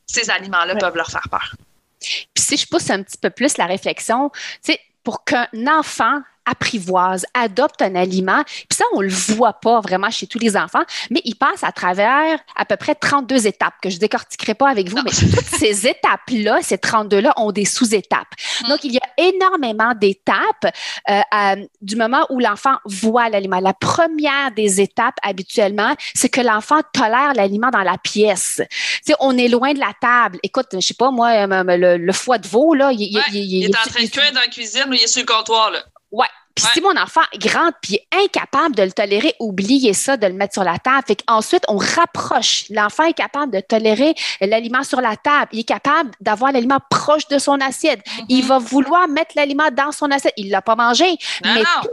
ces 0.06 0.30
aliments-là 0.30 0.76
peuvent 0.76 0.96
leur 0.96 1.10
faire 1.10 1.28
peur. 1.30 1.54
Puis 2.00 2.44
si 2.44 2.56
je 2.56 2.66
pousse 2.66 2.90
un 2.90 3.02
petit 3.02 3.18
peu 3.18 3.30
plus 3.30 3.56
la 3.56 3.66
réflexion, 3.66 4.30
tu 4.30 4.72
sais, 4.72 4.80
pour 5.04 5.24
qu'un 5.24 5.48
enfant 5.66 6.20
apprivoise, 6.44 7.24
adopte 7.34 7.82
un 7.82 7.94
aliment. 7.94 8.42
Puis 8.44 8.76
ça, 8.76 8.84
on 8.94 9.00
le 9.00 9.08
voit 9.08 9.54
pas 9.54 9.80
vraiment 9.80 10.10
chez 10.10 10.26
tous 10.26 10.38
les 10.38 10.56
enfants, 10.56 10.82
mais 11.10 11.20
il 11.24 11.34
passe 11.34 11.62
à 11.62 11.72
travers 11.72 12.38
à 12.56 12.64
peu 12.64 12.76
près 12.76 12.94
32 12.94 13.46
étapes 13.46 13.74
que 13.82 13.90
je 13.90 13.98
décortiquerai 13.98 14.54
pas 14.54 14.68
avec 14.68 14.88
vous, 14.88 14.98
mais 15.04 15.10
toutes 15.10 15.58
ces 15.58 15.86
étapes-là, 15.86 16.60
ces 16.62 16.76
32-là, 16.76 17.32
ont 17.36 17.52
des 17.52 17.64
sous-étapes. 17.64 18.28
Mm. 18.64 18.68
Donc, 18.68 18.84
il 18.84 18.92
y 18.92 18.98
a 18.98 19.22
énormément 19.22 19.94
d'étapes 19.94 20.74
euh, 21.10 21.66
du 21.80 21.96
moment 21.96 22.26
où 22.30 22.38
l'enfant 22.38 22.76
voit 22.84 23.28
l'aliment. 23.28 23.60
La 23.60 23.74
première 23.74 24.52
des 24.56 24.80
étapes, 24.80 25.16
habituellement, 25.22 25.94
c'est 26.14 26.28
que 26.28 26.40
l'enfant 26.40 26.80
tolère 26.92 27.32
l'aliment 27.34 27.70
dans 27.70 27.82
la 27.82 27.98
pièce. 27.98 28.60
Tu 29.06 29.14
on 29.20 29.36
est 29.36 29.48
loin 29.48 29.72
de 29.72 29.78
la 29.78 29.92
table. 30.00 30.38
Écoute, 30.42 30.68
je 30.72 30.80
sais 30.80 30.94
pas, 30.94 31.10
moi, 31.10 31.30
euh, 31.30 31.96
le, 31.98 32.12
foie 32.12 32.38
de 32.38 32.46
veau, 32.46 32.74
là, 32.74 32.90
il, 32.92 33.02
il, 33.32 33.64
est 33.64 33.76
en 33.76 33.88
train 33.88 34.02
de 34.02 34.08
cuire 34.08 34.32
dans 34.32 34.40
la 34.40 34.46
cuisine 34.46 34.84
ou 34.88 34.92
il 34.92 35.02
est 35.02 35.06
sur 35.06 35.22
le 35.22 35.26
comptoir, 35.26 35.70
là. 35.70 35.82
Ouais, 36.12 36.28
puis 36.54 36.66
si 36.72 36.80
mon 36.80 36.96
enfant 36.96 37.22
est 37.32 37.38
grand 37.38 37.70
puis 37.80 37.98
incapable 38.12 38.74
de 38.74 38.82
le 38.82 38.92
tolérer, 38.92 39.34
oubliez 39.40 39.94
ça, 39.94 40.16
de 40.16 40.26
le 40.26 40.34
mettre 40.34 40.54
sur 40.54 40.64
la 40.64 40.78
table. 40.78 41.04
Fait 41.06 41.22
ensuite, 41.26 41.64
on 41.68 41.76
rapproche. 41.76 42.64
L'enfant 42.70 43.04
est 43.04 43.14
capable 43.14 43.52
de 43.52 43.60
tolérer 43.60 44.14
l'aliment 44.40 44.82
sur 44.82 45.00
la 45.00 45.16
table. 45.16 45.48
Il 45.52 45.60
est 45.60 45.64
capable 45.64 46.10
d'avoir 46.20 46.52
l'aliment 46.52 46.80
proche 46.90 47.26
de 47.28 47.38
son 47.38 47.60
assiette. 47.60 48.00
Il 48.28 48.44
mm-hmm. 48.44 48.46
va 48.46 48.58
vouloir 48.58 49.08
mettre 49.08 49.32
l'aliment 49.36 49.70
dans 49.72 49.92
son 49.92 50.10
assiette. 50.10 50.34
Il 50.36 50.46
ne 50.46 50.52
l'a 50.52 50.62
pas 50.62 50.76
mangé. 50.76 51.16
mais 51.44 51.62
tout 51.82 51.88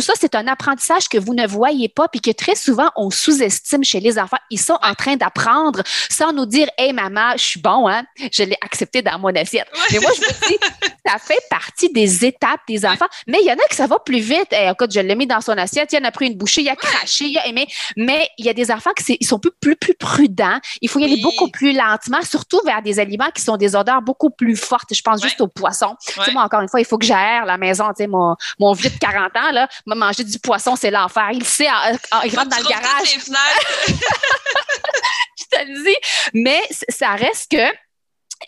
ça, 0.00 0.12
c'est 0.18 0.34
un 0.34 0.46
apprentissage 0.46 1.08
que 1.08 1.18
vous 1.18 1.34
ne 1.34 1.46
voyez 1.46 1.88
pas, 1.88 2.08
puis 2.08 2.20
que 2.20 2.30
très 2.30 2.54
souvent, 2.54 2.90
on 2.96 3.10
sous-estime 3.10 3.84
chez 3.84 4.00
les 4.00 4.18
enfants. 4.18 4.36
Ils 4.50 4.60
sont 4.60 4.78
en 4.82 4.94
train 4.94 5.16
d'apprendre 5.16 5.82
sans 6.10 6.32
nous 6.32 6.46
dire 6.46 6.68
Hey 6.78 6.92
maman, 6.92 7.32
je 7.32 7.42
suis 7.42 7.60
bon, 7.60 7.88
hein? 7.88 8.04
Je 8.32 8.42
l'ai 8.42 8.56
accepté 8.60 9.02
dans 9.02 9.18
mon 9.18 9.34
assiette. 9.34 9.68
Mais 9.92 9.98
moi, 9.98 10.10
je 10.14 10.20
vous 10.20 10.48
dis, 10.48 10.58
ça 11.06 11.18
fait 11.18 11.40
partie 11.50 11.90
des 11.92 12.24
étapes 12.24 12.60
des 12.68 12.84
enfants. 12.86 13.06
Mais 13.26 13.38
il 13.40 13.46
y 13.46 13.50
en 13.50 13.54
a 13.54 13.68
qui 13.68 13.76
ça 13.76 13.86
va 13.86 13.98
plus 13.98 14.20
vite. 14.20 14.52
Hey, 14.52 14.70
écoute, 14.70 14.92
je 14.92 15.00
l'ai 15.00 15.14
mis 15.14 15.26
dans 15.26 15.40
son 15.40 15.52
assiette, 15.52 15.92
il 15.92 15.98
en 15.98 16.04
a 16.04 16.10
pris 16.10 16.26
une 16.26 16.36
bouchée, 16.36 16.62
il 16.62 16.68
a 16.68 16.76
craché, 16.76 17.26
il 17.26 17.38
a 17.38 17.46
aimé. 17.46 17.66
Mais 17.96 18.28
il 18.38 18.44
y 18.44 18.48
a 18.48 18.54
des 18.54 18.70
enfants 18.70 18.92
qui 18.96 19.16
ils 19.20 19.26
sont 19.26 19.38
plus, 19.38 19.52
plus, 19.60 19.76
plus 19.76 19.94
prudents. 19.94 20.58
Il 20.80 20.88
faut 20.88 20.98
y 20.98 21.04
aller 21.04 21.20
beaucoup 21.22 21.50
plus 21.50 21.72
lentement, 21.72 22.22
surtout 22.22 22.60
vers 22.64 22.82
des 22.82 22.98
aliments 23.00 23.30
qui 23.34 23.42
sont 23.42 23.56
des 23.56 23.76
odeurs 23.76 24.02
beaucoup 24.02 24.30
plus 24.30 24.56
fortes. 24.56 24.94
Je 24.94 25.02
pense 25.02 25.22
juste 25.22 25.40
aux 25.40 25.48
poissons. 25.48 25.96
Tu 26.06 26.12
sais, 26.22 26.32
moi, 26.32 26.42
encore 26.42 26.60
une 26.60 26.68
fois, 26.68 26.80
il 26.80 26.86
faut 26.86 26.98
que 26.98 27.06
j'aère 27.06 27.44
la 27.46 27.58
maison. 27.58 27.88
Tu 27.88 28.04
sais, 28.04 28.06
mon, 28.06 28.36
mon 28.58 28.72
vieux 28.72 28.90
de 28.90 28.98
40 28.98 29.23
ans, 29.36 29.52
là, 29.52 29.68
manger 29.86 30.24
du 30.24 30.38
poisson, 30.38 30.76
c'est 30.76 30.90
l'enfer. 30.90 31.30
Il 31.32 31.44
sait, 31.44 31.68
il 32.24 32.36
rentre 32.36 32.50
dans 32.50 32.58
le 32.58 32.68
garage. 32.68 33.16
je 35.38 35.44
te 35.50 35.64
le 35.66 35.84
dis. 35.84 35.96
Mais 36.34 36.60
ça 36.88 37.14
reste 37.14 37.50
que 37.50 37.84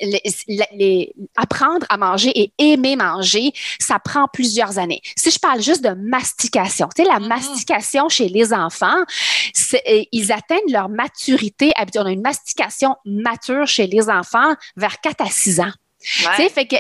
les, 0.01 1.13
apprendre 1.37 1.87
à 1.89 1.97
manger 1.97 2.31
et 2.35 2.53
aimer 2.59 2.97
manger, 2.97 3.53
ça 3.79 3.99
prend 3.99 4.27
plusieurs 4.33 4.79
années. 4.79 5.01
Si 5.17 5.31
je 5.31 5.39
parle 5.39 5.63
juste 5.63 5.83
de 5.83 5.91
mastication, 5.91 6.89
tu 6.95 7.03
sais, 7.03 7.09
la 7.09 7.19
mm-hmm. 7.19 7.29
mastication 7.29 8.09
chez 8.09 8.29
les 8.29 8.53
enfants, 8.53 9.03
ils 10.13 10.33
atteignent 10.33 10.73
leur 10.73 10.89
maturité. 10.89 11.73
On 11.97 12.07
a 12.07 12.11
une 12.11 12.23
mastication 12.23 12.97
mature 13.05 13.67
chez 13.67 13.87
les 13.87 14.09
enfants 14.09 14.55
vers 14.77 15.01
4 15.01 15.23
à 15.23 15.31
6 15.31 15.61
ans. 15.61 15.73
Fait 16.03 16.67
que 16.67 16.77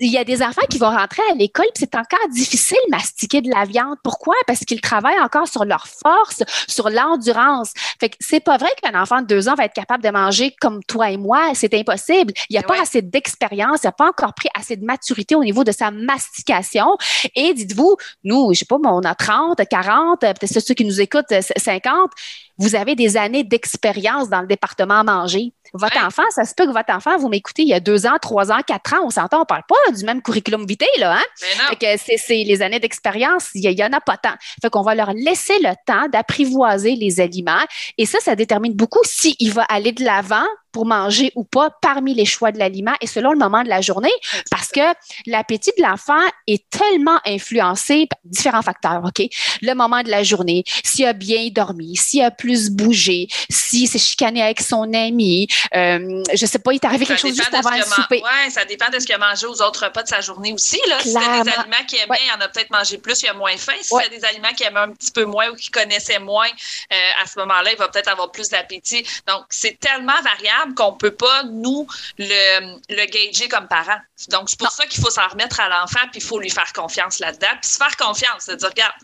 il 0.00 0.12
y 0.12 0.18
a 0.18 0.24
des 0.24 0.42
enfants 0.42 0.66
qui 0.70 0.78
vont 0.78 0.90
rentrer 0.90 1.22
à 1.30 1.34
l'école, 1.34 1.66
puis 1.74 1.84
c'est 1.84 1.94
encore 1.96 2.28
difficile 2.30 2.78
de 2.86 2.90
mastiquer 2.90 3.40
de 3.40 3.50
la 3.50 3.64
viande. 3.64 3.96
Pourquoi? 4.04 4.34
Parce 4.46 4.60
qu'ils 4.60 4.80
travaillent 4.80 5.20
encore 5.20 5.48
sur 5.48 5.64
leur 5.64 5.86
force, 5.86 6.42
sur 6.68 6.88
l'endurance. 6.88 7.72
Fait 8.00 8.10
que 8.10 8.16
c'est 8.20 8.40
pas 8.40 8.56
vrai 8.58 8.70
qu'un 8.82 9.00
enfant 9.00 9.22
de 9.22 9.26
deux 9.26 9.48
ans 9.48 9.54
va 9.54 9.64
être 9.64 9.74
capable 9.74 10.02
de 10.04 10.10
manger 10.10 10.54
comme 10.60 10.82
toi 10.84 11.10
et 11.10 11.16
moi. 11.16 11.50
C'est 11.54 11.74
impossible. 11.74 12.32
Il 12.48 12.54
n'y 12.54 12.58
a 12.58 12.62
pas 12.62 12.80
assez 12.80 13.02
d'expérience, 13.02 13.80
il 13.82 13.86
n'a 13.86 13.92
pas 13.92 14.08
encore 14.08 14.34
pris 14.34 14.48
assez 14.58 14.76
de 14.76 14.84
maturité 14.84 15.34
au 15.34 15.42
niveau 15.42 15.64
de 15.64 15.72
sa 15.72 15.90
mastication. 15.90 16.96
Et 17.34 17.52
dites-vous, 17.54 17.96
nous, 18.24 18.52
je 18.52 18.60
sais 18.60 18.64
pas, 18.64 18.76
on 18.82 19.00
a 19.00 19.14
30, 19.14 19.60
40, 19.68 20.20
peut-être 20.20 20.60
ceux 20.60 20.74
qui 20.74 20.84
nous 20.84 21.00
écoutent, 21.00 21.26
50 21.56 22.10
vous 22.58 22.74
avez 22.74 22.96
des 22.96 23.16
années 23.16 23.44
d'expérience 23.44 24.28
dans 24.28 24.40
le 24.40 24.48
département 24.48 25.04
manger. 25.04 25.52
Votre 25.74 26.04
enfant, 26.04 26.24
ça 26.30 26.44
se 26.44 26.54
peut 26.54 26.66
que 26.66 26.72
votre 26.72 26.92
enfant, 26.92 27.16
vous 27.18 27.28
m'écoutez 27.28 27.62
il 27.62 27.68
y 27.68 27.74
a 27.74 27.80
deux 27.80 28.06
ans, 28.06 28.16
trois 28.20 28.50
ans, 28.50 28.60
quatre 28.66 28.94
ans, 28.94 29.04
on 29.04 29.10
s'entend, 29.10 29.42
on 29.42 29.44
parle 29.44 29.62
pas 29.68 29.87
du 29.90 30.04
même 30.04 30.22
curriculum 30.22 30.66
vitae, 30.66 30.86
là, 30.98 31.18
hein? 31.18 31.24
Fait 31.70 31.76
que 31.76 32.02
c'est, 32.16 32.44
les 32.44 32.62
années 32.62 32.80
d'expérience, 32.80 33.50
il 33.54 33.70
y, 33.70 33.84
en 33.84 33.92
a 33.92 34.00
pas 34.00 34.16
tant. 34.16 34.34
Fait 34.62 34.70
qu'on 34.70 34.82
va 34.82 34.94
leur 34.94 35.12
laisser 35.12 35.58
le 35.60 35.74
temps 35.86 36.08
d'apprivoiser 36.08 36.94
les 36.94 37.20
aliments. 37.20 37.64
Et 37.96 38.06
ça, 38.06 38.18
ça 38.20 38.36
détermine 38.36 38.74
beaucoup 38.74 39.02
s'il 39.04 39.52
va 39.52 39.62
aller 39.64 39.92
de 39.92 40.04
l'avant 40.04 40.46
pour 40.72 40.86
manger 40.86 41.32
ou 41.34 41.44
pas 41.44 41.70
parmi 41.82 42.14
les 42.14 42.24
choix 42.24 42.52
de 42.52 42.58
l'aliment 42.58 42.94
et 43.00 43.06
selon 43.06 43.32
le 43.32 43.38
moment 43.38 43.62
de 43.62 43.68
la 43.68 43.80
journée, 43.80 44.12
parce 44.50 44.68
que 44.68 44.80
l'appétit 45.26 45.72
de 45.76 45.82
l'enfant 45.82 46.20
est 46.46 46.68
tellement 46.70 47.20
influencé 47.26 48.06
par 48.06 48.18
différents 48.24 48.62
facteurs, 48.62 49.02
OK? 49.04 49.26
Le 49.62 49.74
moment 49.74 50.02
de 50.02 50.10
la 50.10 50.22
journée, 50.22 50.64
s'il 50.84 51.06
a 51.06 51.12
bien 51.12 51.48
dormi, 51.50 51.96
s'il 51.96 52.22
a 52.22 52.30
plus 52.30 52.70
bougé, 52.70 53.28
s'il 53.50 53.88
s'est 53.88 53.98
chicané 53.98 54.42
avec 54.42 54.60
son 54.60 54.92
ami, 54.94 55.48
euh, 55.74 56.22
je 56.34 56.46
sais 56.46 56.58
pas, 56.58 56.72
il 56.72 56.76
est 56.76 56.84
arrivé 56.84 57.06
quelque 57.06 57.20
chose 57.20 57.36
juste 57.36 57.54
avant 57.54 57.70
le 57.70 57.82
souper. 57.82 58.22
Oui, 58.22 58.50
ça 58.50 58.64
dépend 58.64 58.90
de 58.90 58.98
ce 58.98 59.06
qu'il 59.06 59.14
a 59.14 59.18
mangé 59.18 59.46
aux 59.46 59.62
autres 59.62 59.84
repas 59.84 60.02
de 60.02 60.08
sa 60.08 60.20
journée 60.20 60.52
aussi. 60.52 60.80
Là. 60.88 60.98
Si 61.00 61.12
c'est 61.12 61.18
des 61.18 61.50
aliments 61.50 61.84
qu'il 61.86 61.98
aimait, 61.98 62.18
il 62.24 62.36
en 62.36 62.44
a 62.44 62.48
peut-être 62.48 62.70
mangé 62.70 62.98
plus, 62.98 63.22
il 63.22 63.28
a 63.28 63.34
moins 63.34 63.56
faim. 63.56 63.72
Si 63.80 63.94
c'est 64.02 64.10
des 64.10 64.24
aliments 64.24 64.52
qu'il 64.56 64.66
aimait 64.66 64.80
un 64.80 64.92
petit 64.92 65.10
peu 65.10 65.24
moins 65.24 65.50
ou 65.50 65.54
qu'il 65.54 65.70
connaissait 65.70 66.18
moins, 66.18 66.48
euh, 66.92 67.22
à 67.22 67.26
ce 67.26 67.38
moment-là, 67.38 67.72
il 67.72 67.78
va 67.78 67.88
peut-être 67.88 68.08
avoir 68.08 68.30
plus 68.30 68.48
d'appétit. 68.48 69.04
Donc, 69.26 69.44
c'est 69.50 69.78
tellement 69.78 70.20
variable 70.22 70.57
qu'on 70.74 70.92
ne 70.92 70.96
peut 70.96 71.14
pas, 71.14 71.42
nous, 71.44 71.86
le, 72.18 72.76
le 72.88 73.06
gager 73.06 73.48
comme 73.48 73.68
parents. 73.68 74.00
Donc, 74.28 74.50
c'est 74.50 74.58
pour 74.58 74.70
ça 74.70 74.86
qu'il 74.86 75.02
faut 75.02 75.10
s'en 75.10 75.28
remettre 75.28 75.60
à 75.60 75.68
l'enfant, 75.68 76.00
puis 76.10 76.20
il 76.20 76.22
faut 76.22 76.38
lui 76.38 76.50
faire 76.50 76.72
confiance 76.72 77.18
là-dedans. 77.18 77.48
Puis 77.60 77.70
se 77.70 77.76
faire 77.76 77.96
confiance, 77.96 78.44
c'est 78.44 78.52
à 78.52 78.56
dire, 78.56 78.68
regarde, 78.68 78.94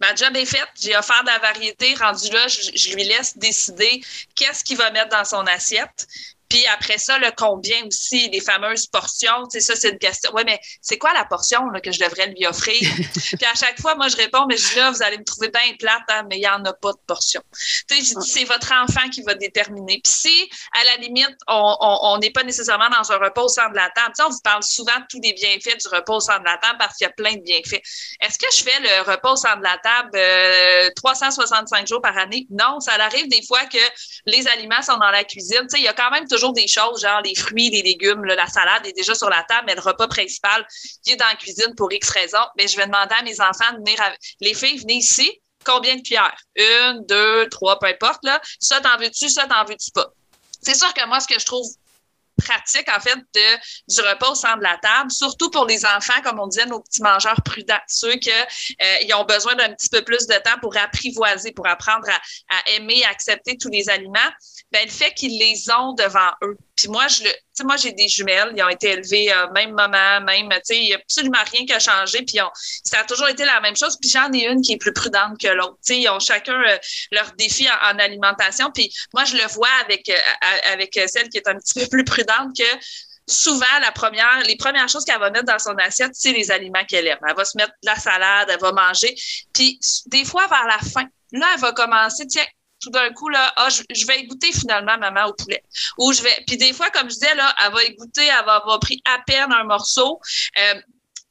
ma 0.00 0.14
job 0.14 0.36
est 0.36 0.46
faite, 0.46 0.68
j'ai 0.80 0.96
offert 0.96 1.22
de 1.22 1.28
la 1.28 1.38
variété, 1.38 1.94
rendu 1.94 2.30
là, 2.30 2.46
je, 2.48 2.70
je 2.74 2.94
lui 2.94 3.04
laisse 3.04 3.36
décider 3.36 4.02
qu'est-ce 4.34 4.64
qu'il 4.64 4.76
va 4.76 4.90
mettre 4.90 5.10
dans 5.10 5.24
son 5.24 5.46
assiette. 5.46 6.06
Puis 6.54 6.64
après 6.66 6.98
ça, 6.98 7.18
le 7.18 7.32
combien 7.36 7.84
aussi, 7.84 8.28
les 8.28 8.40
fameuses 8.40 8.86
portions, 8.86 9.48
tu 9.50 9.58
sais, 9.58 9.60
ça, 9.60 9.74
c'est 9.74 9.90
une 9.90 9.98
question. 9.98 10.30
Oui, 10.34 10.42
mais 10.46 10.60
c'est 10.80 10.98
quoi 10.98 11.12
la 11.12 11.24
portion 11.24 11.68
là, 11.70 11.80
que 11.80 11.90
je 11.90 11.98
devrais 11.98 12.28
lui 12.28 12.46
offrir? 12.46 12.78
puis 13.12 13.44
à 13.44 13.56
chaque 13.56 13.80
fois, 13.80 13.96
moi, 13.96 14.06
je 14.06 14.16
réponds, 14.16 14.46
mais 14.48 14.56
je 14.56 14.68
dis 14.68 14.76
là, 14.76 14.92
vous 14.92 15.02
allez 15.02 15.18
me 15.18 15.24
trouver 15.24 15.48
bien 15.48 15.74
plate, 15.80 16.04
hein, 16.10 16.22
mais 16.30 16.36
il 16.36 16.42
n'y 16.42 16.48
en 16.48 16.64
a 16.64 16.72
pas 16.72 16.92
de 16.92 17.00
portion. 17.08 17.42
Tu 17.88 18.04
sais, 18.04 18.14
c'est 18.20 18.44
votre 18.44 18.72
enfant 18.72 19.08
qui 19.10 19.22
va 19.22 19.34
déterminer. 19.34 20.00
Puis 20.04 20.12
si, 20.12 20.50
à 20.80 20.84
la 20.84 20.96
limite, 20.98 21.36
on 21.48 22.18
n'est 22.22 22.30
pas 22.30 22.44
nécessairement 22.44 22.88
dans 22.88 23.10
un 23.10 23.16
repas 23.16 23.42
au 23.42 23.48
centre 23.48 23.70
de 23.70 23.76
la 23.76 23.90
table, 23.90 24.12
tu 24.16 24.22
sais, 24.22 24.28
on 24.28 24.30
vous 24.30 24.40
parle 24.44 24.62
souvent 24.62 25.00
de 25.00 25.06
tous 25.10 25.20
les 25.20 25.32
bienfaits 25.32 25.80
du 25.80 25.88
repas 25.88 26.14
au 26.14 26.20
centre 26.20 26.38
de 26.38 26.44
la 26.44 26.58
table 26.58 26.76
parce 26.78 26.96
qu'il 26.96 27.06
y 27.06 27.10
a 27.10 27.14
plein 27.14 27.34
de 27.34 27.42
bienfaits. 27.42 27.82
Est-ce 28.20 28.38
que 28.38 28.46
je 28.56 28.62
fais 28.62 28.78
le 28.78 29.10
repas 29.10 29.32
au 29.32 29.36
centre 29.36 29.58
de 29.58 29.64
la 29.64 29.78
table 29.78 30.92
365 30.94 31.82
euh, 31.82 31.86
jours 31.86 32.00
par 32.00 32.16
année? 32.16 32.46
Non, 32.48 32.78
ça 32.78 32.92
arrive 32.92 33.26
des 33.26 33.44
fois 33.44 33.64
que 33.64 33.78
les 34.26 34.46
aliments 34.46 34.82
sont 34.82 34.98
dans 34.98 35.10
la 35.10 35.24
cuisine. 35.24 35.62
Tu 35.62 35.70
sais, 35.70 35.78
il 35.78 35.84
y 35.84 35.88
a 35.88 35.94
quand 35.94 36.12
même 36.12 36.28
toujours 36.28 36.43
des 36.52 36.66
choses, 36.68 37.02
genre 37.02 37.20
les 37.22 37.34
fruits, 37.34 37.70
les 37.70 37.82
légumes, 37.82 38.24
la 38.24 38.46
salade 38.46 38.86
est 38.86 38.92
déjà 38.92 39.14
sur 39.14 39.30
la 39.30 39.42
table, 39.44 39.64
mais 39.66 39.74
le 39.74 39.80
repas 39.80 40.08
principal, 40.08 40.66
qui 41.04 41.12
est 41.12 41.16
dans 41.16 41.26
la 41.26 41.36
cuisine 41.36 41.74
pour 41.76 41.92
X 41.92 42.10
raisons. 42.10 42.46
Mais 42.56 42.68
je 42.68 42.76
vais 42.76 42.86
demander 42.86 43.14
à 43.18 43.22
mes 43.22 43.40
enfants 43.40 43.72
de 43.72 43.78
venir, 43.78 43.98
les 44.40 44.54
filles, 44.54 44.78
venez 44.78 44.94
ici. 44.94 45.40
Combien 45.64 45.96
de 45.96 46.02
cuillères? 46.02 46.36
Une, 46.56 47.06
deux, 47.06 47.48
trois, 47.48 47.78
peu 47.78 47.86
importe, 47.86 48.22
là. 48.22 48.38
Ça, 48.60 48.80
t'en 48.80 48.98
veux-tu, 48.98 49.30
ça, 49.30 49.46
t'en 49.46 49.64
veux-tu 49.64 49.90
pas? 49.92 50.08
C'est 50.60 50.74
sûr 50.74 50.92
que 50.92 51.06
moi, 51.06 51.20
ce 51.20 51.26
que 51.26 51.40
je 51.40 51.46
trouve 51.46 51.66
pratique, 52.42 52.88
en 52.88 53.00
fait, 53.00 53.16
de, 53.16 53.94
du 53.94 54.00
repas 54.00 54.30
au 54.30 54.34
centre 54.34 54.58
de 54.58 54.62
la 54.62 54.78
table, 54.78 55.10
surtout 55.10 55.50
pour 55.50 55.66
les 55.66 55.84
enfants, 55.84 56.20
comme 56.22 56.40
on 56.40 56.46
disait, 56.46 56.66
nos 56.66 56.80
petits 56.80 57.02
mangeurs 57.02 57.40
prudents, 57.44 57.80
ceux 57.88 58.14
qui 58.16 58.30
euh, 58.30 59.16
ont 59.16 59.24
besoin 59.24 59.54
d'un 59.54 59.72
petit 59.74 59.88
peu 59.88 60.02
plus 60.02 60.26
de 60.26 60.34
temps 60.34 60.58
pour 60.60 60.76
apprivoiser, 60.76 61.52
pour 61.52 61.66
apprendre 61.66 62.08
à, 62.08 62.70
aimer, 62.72 63.04
à 63.04 63.10
accepter 63.10 63.56
tous 63.56 63.70
les 63.70 63.88
aliments, 63.88 64.30
ben, 64.72 64.84
le 64.84 64.90
fait 64.90 65.12
qu'ils 65.14 65.38
les 65.38 65.70
ont 65.70 65.92
devant 65.94 66.30
eux. 66.42 66.56
Puis 66.76 66.88
moi, 66.88 67.06
je 67.08 67.24
le, 67.24 67.30
moi, 67.62 67.76
j'ai 67.76 67.92
des 67.92 68.08
jumelles, 68.08 68.52
ils 68.56 68.62
ont 68.62 68.68
été 68.68 68.90
élevées 68.90 69.32
euh, 69.32 69.46
même 69.54 69.72
maman, 69.72 70.20
même, 70.24 70.48
tu 70.50 70.60
sais, 70.64 70.76
il 70.76 70.86
n'y 70.86 70.94
a 70.94 70.96
absolument 70.96 71.42
rien 71.52 71.64
qui 71.64 71.72
a 71.72 71.78
changé. 71.78 72.22
Puis 72.22 72.38
ça 72.84 73.00
a 73.00 73.04
toujours 73.04 73.28
été 73.28 73.44
la 73.44 73.60
même 73.60 73.76
chose. 73.76 73.96
Puis 74.00 74.10
j'en 74.10 74.32
ai 74.32 74.46
une 74.46 74.60
qui 74.60 74.72
est 74.72 74.78
plus 74.78 74.92
prudente 74.92 75.38
que 75.40 75.48
l'autre. 75.48 75.76
Tu 75.84 75.94
sais, 75.94 76.00
ils 76.00 76.08
ont 76.08 76.18
chacun 76.18 76.60
euh, 76.60 76.78
leur 77.12 77.32
défi 77.32 77.68
en, 77.68 77.98
alimentation. 77.98 78.70
Puis 78.72 78.92
moi, 79.12 79.24
je 79.24 79.36
le 79.36 79.46
vois 79.52 79.68
avec, 79.84 80.08
euh, 80.08 80.72
avec 80.72 80.98
celle 81.06 81.28
qui 81.28 81.38
est 81.38 81.48
un 81.48 81.56
petit 81.56 81.74
peu 81.78 81.86
plus 81.86 82.04
prudente 82.04 82.56
que 82.56 82.64
souvent, 83.26 83.64
la 83.80 83.92
première, 83.92 84.42
les 84.46 84.56
premières 84.56 84.88
choses 84.88 85.04
qu'elle 85.04 85.20
va 85.20 85.30
mettre 85.30 85.46
dans 85.46 85.58
son 85.58 85.74
assiette, 85.76 86.10
c'est 86.14 86.32
les 86.32 86.50
aliments 86.50 86.84
qu'elle 86.84 87.06
aime. 87.06 87.18
Elle 87.26 87.36
va 87.36 87.44
se 87.44 87.56
mettre 87.56 87.72
de 87.82 87.88
la 87.88 87.96
salade, 87.96 88.48
elle 88.50 88.60
va 88.60 88.72
manger. 88.72 89.14
Puis 89.52 89.78
des 90.06 90.24
fois, 90.24 90.46
vers 90.48 90.66
la 90.66 90.78
fin, 90.78 91.06
là, 91.32 91.46
elle 91.54 91.60
va 91.60 91.72
commencer, 91.72 92.26
tiens, 92.26 92.44
tout 92.84 92.90
d'un 92.90 93.10
coup, 93.12 93.28
là, 93.30 93.52
ah, 93.56 93.68
je, 93.70 94.06
vais 94.06 94.24
goûter 94.24 94.52
finalement 94.52 94.98
maman 94.98 95.26
au 95.26 95.32
poulet. 95.32 95.62
Ou 95.98 96.12
je 96.12 96.22
vais. 96.22 96.44
Puis 96.46 96.56
des 96.58 96.72
fois, 96.72 96.90
comme 96.90 97.08
je 97.08 97.14
disais, 97.14 97.34
là, 97.34 97.54
elle 97.64 97.72
va 97.72 97.80
goûter, 97.98 98.26
elle 98.26 98.44
va 98.44 98.56
avoir 98.56 98.78
pris 98.78 99.02
à 99.06 99.18
peine 99.26 99.52
un 99.52 99.64
morceau. 99.64 100.20
Euh, 100.58 100.80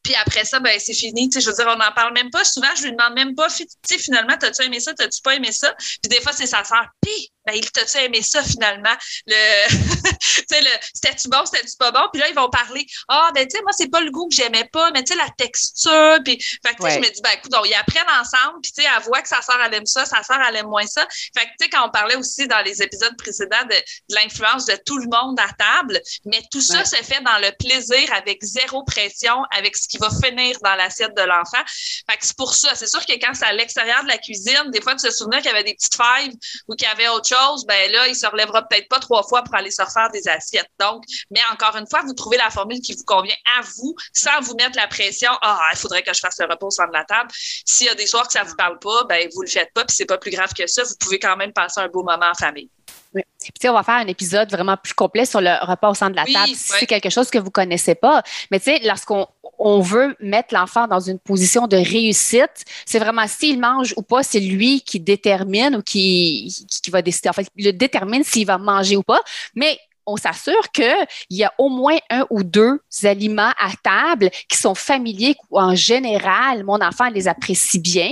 puis 0.04 0.16
après 0.16 0.44
ça, 0.44 0.60
ben 0.60 0.78
c'est 0.80 0.94
fini. 0.94 1.30
Tu 1.30 1.40
sais, 1.40 1.46
je 1.46 1.50
veux 1.50 1.56
dire, 1.56 1.68
on 1.70 1.78
n'en 1.78 1.92
parle 1.94 2.14
même 2.14 2.30
pas. 2.30 2.44
Souvent, 2.44 2.68
je 2.76 2.84
lui 2.84 2.92
demande 2.92 3.14
même 3.14 3.36
pas, 3.36 3.48
finalement, 3.88 4.36
t'as-tu 4.38 4.64
aimé 4.64 4.80
ça, 4.80 4.94
t'as-tu 4.94 5.22
pas 5.22 5.36
aimé 5.36 5.52
ça? 5.52 5.74
Puis 5.78 6.10
des 6.10 6.20
fois, 6.22 6.34
c'est 6.34 6.48
sa 6.48 6.64
sœur. 6.64 6.88
Puis, 7.02 7.32
ben, 7.46 7.54
il 7.56 7.70
t'a-tu 7.72 7.98
aimé 7.98 8.22
ça 8.22 8.44
finalement? 8.44 8.96
Le, 9.28 9.36
le 10.62 10.70
c'était-tu 10.94 11.30
bon, 11.30 11.46
c'était-tu 11.46 11.76
pas 11.78 11.92
bon? 11.92 12.08
Puis 12.12 12.22
là, 12.22 12.30
ils 12.30 12.36
vont 12.36 12.50
parler, 12.50 12.86
ah, 13.08 13.32
ben, 13.34 13.48
tu 13.48 13.58
sais, 13.58 13.64
moi, 13.64 13.72
c'est 13.72 13.90
pas 13.90 14.02
le 14.02 14.12
goût 14.12 14.28
que 14.28 14.36
j'aimais 14.36 14.70
pas, 14.72 14.92
mais 14.92 15.04
tu 15.04 15.14
sais, 15.14 15.20
la 15.20 15.30
texture. 15.38 16.20
Puis, 16.24 16.38
fait 16.42 16.76
que, 16.76 16.90
je 16.90 17.00
me 17.00 17.12
dis, 17.14 17.22
ben, 17.22 17.32
écoute, 17.32 17.54
ils 17.66 17.74
apprennent 17.74 18.10
ensemble, 18.20 18.62
puis 18.62 18.72
tu 18.72 18.82
sais, 18.82 18.90
elle 18.96 19.04
voit 19.04 19.22
que 19.22 19.28
sa 19.28 19.42
soeur, 19.42 19.60
elle 19.66 19.74
aime 19.74 19.86
ça, 19.86 20.06
sa 20.06 20.24
soeur, 20.24 20.40
elle 20.48 20.56
aime 20.56 20.68
moins 20.68 20.88
ça. 20.88 21.08
Fait 21.38 21.46
que, 21.46 21.50
tu 21.60 21.66
sais, 21.66 21.70
quand 21.70 21.88
on 21.88 21.90
parlait 21.92 22.16
aussi 22.16 22.48
dans 22.48 22.62
les 22.62 22.82
épisodes 22.82 23.16
précédents 23.18 23.66
de, 23.70 23.76
l'influence 24.10 24.66
de 24.66 24.78
tout 24.86 24.98
le 24.98 25.08
monde 25.08 25.40
à 25.40 25.50
table, 25.54 26.00
mais 26.26 26.42
tout 26.52 26.62
ça 26.62 26.86
se 26.86 26.96
fait 26.98 27.22
dans 27.22 27.40
le 27.40 27.52
plaisir 27.58 28.12
avec 28.14 28.44
zéro 28.44 28.84
pression, 28.84 29.44
avec 29.52 29.76
ce 29.78 29.88
qui 29.88 29.98
va 29.98 30.10
finir 30.24 30.58
dans 30.64 30.76
l'assiette 30.76 31.16
de 31.16 31.22
l'enfant. 31.22 31.64
Fait 32.10 32.18
que 32.18 32.26
c'est 32.26 32.38
pour 32.38 32.54
ça. 32.54 32.76
C'est 32.76 32.88
sûr 32.88 33.06
que 33.06 33.14
quand 33.14 33.34
c'est 33.34 33.46
à 33.46 33.54
l'extérieur 33.54 34.04
de 34.04 34.08
la 34.08 34.18
cuisine, 34.18 34.72
des 34.72 34.82
fois, 34.82 34.96
tu 34.96 35.08
te 35.08 35.12
souviens 35.12 35.40
qu'il 35.40 35.52
y 35.52 35.54
avait 35.54 35.64
des 35.64 35.74
petites 35.74 35.96
failles 35.96 36.32
ou 36.68 36.76
qu'il 36.76 36.88
y 36.88 36.92
avait 36.92 37.08
autre 37.10 37.28
chose, 37.28 37.33
ben 37.68 37.92
là, 37.92 38.08
il 38.08 38.16
se 38.16 38.26
relèvera 38.28 38.62
peut-être 38.64 38.88
pas 38.90 39.00
trois 39.00 39.24
fois 39.24 39.44
pour 39.44 39.56
aller 39.56 39.72
se 39.72 39.82
refaire 39.82 40.10
des 40.12 40.28
assiettes. 40.28 40.70
Donc, 40.80 41.04
mais 41.32 41.42
encore 41.52 41.76
une 41.76 41.88
fois, 41.88 42.02
vous 42.06 42.14
trouvez 42.14 42.38
la 42.38 42.50
formule 42.50 42.80
qui 42.82 42.94
vous 42.94 43.04
convient 43.06 43.36
à 43.58 43.62
vous, 43.62 43.96
sans 44.14 44.40
vous 44.42 44.56
mettre 44.56 44.78
la 44.78 44.88
pression. 44.88 45.32
Ah, 45.42 45.70
il 45.72 45.78
faudrait 45.78 46.04
que 46.04 46.14
je 46.14 46.20
fasse 46.20 46.40
le 46.40 46.48
repos 46.50 46.70
centre 46.70 46.90
de 46.90 46.98
la 46.98 47.06
table. 47.06 47.30
S'il 47.66 47.88
y 47.88 47.90
a 47.90 47.96
des 47.96 48.08
soirs 48.08 48.28
que 48.28 48.34
ça 48.34 48.44
vous 48.44 48.56
parle 48.56 48.80
pas, 48.80 49.04
ben 49.06 49.28
vous 49.34 49.42
le 49.42 49.48
faites 49.48 49.72
pas, 49.74 49.86
puis 49.86 49.96
c'est 49.96 50.06
pas 50.06 50.18
plus 50.18 50.32
grave 50.32 50.54
que 50.54 50.68
ça. 50.68 50.84
Vous 50.84 50.96
pouvez 51.00 51.20
quand 51.20 51.38
même 51.38 51.54
passer 51.54 51.80
un 51.80 51.88
beau 51.88 52.04
moment 52.04 52.30
en 52.30 52.36
famille. 52.36 52.70
Oui. 53.14 53.22
Puis, 53.60 53.70
on 53.70 53.74
va 53.74 53.84
faire 53.84 53.96
un 53.96 54.08
épisode 54.08 54.50
vraiment 54.52 54.78
plus 54.78 54.94
complet 54.94 55.26
sur 55.26 55.42
le 55.42 55.52
repas 55.66 55.90
au 55.90 55.94
centre 55.94 56.12
de 56.12 56.16
la 56.16 56.26
table 56.26 56.56
si 56.56 56.74
c'est 56.80 56.86
quelque 56.86 57.10
chose 57.10 57.30
que 57.30 57.38
vous 57.38 57.52
connaissez 57.52 57.96
pas. 57.96 58.24
Mais 58.52 58.60
tu 58.60 58.66
sais, 58.66 58.80
lorsqu'on 58.84 59.28
on 59.60 59.80
veut 59.80 60.16
mettre 60.20 60.54
l'enfant 60.54 60.88
dans 60.88 61.00
une 61.00 61.20
position 61.20 61.68
de 61.68 61.78
réussite, 61.78 62.66
c'est 62.86 63.00
vraiment 63.00 63.28
s'il 63.28 63.60
mange 63.60 63.94
ou 63.98 64.02
pas, 64.02 64.24
c'est 64.24 64.40
lui 64.40 64.82
qui 64.82 65.00
détermine 65.00 65.76
ou 65.78 65.82
qui, 65.82 66.66
qui 66.84 66.92
va 66.92 67.02
décider. 67.02 67.30
En 67.30 67.34
fait, 67.34 67.48
il 67.56 67.78
détermine 67.78 68.24
s'il 68.24 68.46
va 68.48 68.58
manger 68.58 68.98
ou 68.98 69.04
pas. 69.04 69.22
Mais 69.56 69.78
on 70.06 70.18
s'assure 70.18 70.72
qu'il 70.72 71.08
y 71.30 71.44
a 71.44 71.54
au 71.58 71.70
moins 71.70 71.98
un 72.10 72.26
ou 72.30 72.44
deux 72.44 72.80
aliments 73.04 73.52
à 73.60 73.72
table 73.82 74.30
qui 74.48 74.58
sont 74.58 74.76
familiers, 74.76 75.36
en 75.52 75.76
général, 75.76 76.64
mon 76.64 76.82
enfant 76.82 77.10
les 77.10 77.28
apprécie 77.28 77.80
bien, 77.80 78.12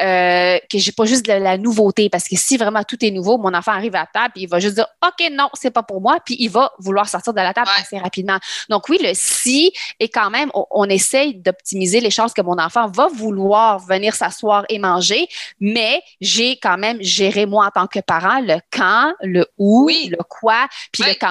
euh, 0.00 0.58
que 0.70 0.78
j'ai 0.78 0.92
pas 0.92 1.04
juste 1.04 1.26
de 1.26 1.32
la 1.32 1.58
nouveauté, 1.58 2.08
parce 2.08 2.24
que 2.24 2.36
si 2.36 2.56
vraiment 2.56 2.82
tout 2.82 3.02
est 3.04 3.10
nouveau, 3.10 3.38
mon 3.38 3.54
enfant 3.54 3.72
arrive 3.72 3.94
à 3.96 4.06
table, 4.06 4.32
et 4.36 4.42
il 4.42 4.48
va 4.48 4.60
juste 4.60 4.74
dire, 4.74 4.86
OK, 5.06 5.28
non, 5.32 5.48
c'est 5.54 5.70
pas 5.70 5.82
pour 5.82 6.00
moi, 6.00 6.18
puis 6.24 6.36
il 6.38 6.50
va 6.50 6.72
vouloir 6.78 7.08
sortir 7.08 7.32
de 7.32 7.38
la 7.38 7.52
table 7.52 7.68
assez 7.78 7.98
rapidement. 7.98 8.38
Donc 8.68 8.88
oui, 8.88 8.98
le 9.02 9.10
si 9.14 9.72
est 9.98 10.08
quand 10.08 10.30
même, 10.30 10.50
on, 10.54 10.90
essaye 10.90 11.34
d'optimiser 11.34 12.00
les 12.00 12.10
chances 12.10 12.32
que 12.32 12.42
mon 12.42 12.58
enfant 12.58 12.88
va 12.88 13.06
vouloir 13.06 13.78
venir 13.78 14.14
s'asseoir 14.14 14.64
et 14.68 14.80
manger, 14.80 15.28
mais 15.60 16.02
j'ai 16.20 16.56
quand 16.56 16.78
même 16.78 17.00
géré 17.00 17.46
moi 17.46 17.66
en 17.66 17.70
tant 17.70 17.86
que 17.86 18.00
parent 18.00 18.40
le 18.40 18.58
quand, 18.72 19.14
le 19.22 19.46
où, 19.56 19.88
le 19.88 20.16
quoi, 20.28 20.66
puis 20.92 21.04
le 21.04 21.14
quand 21.14 21.29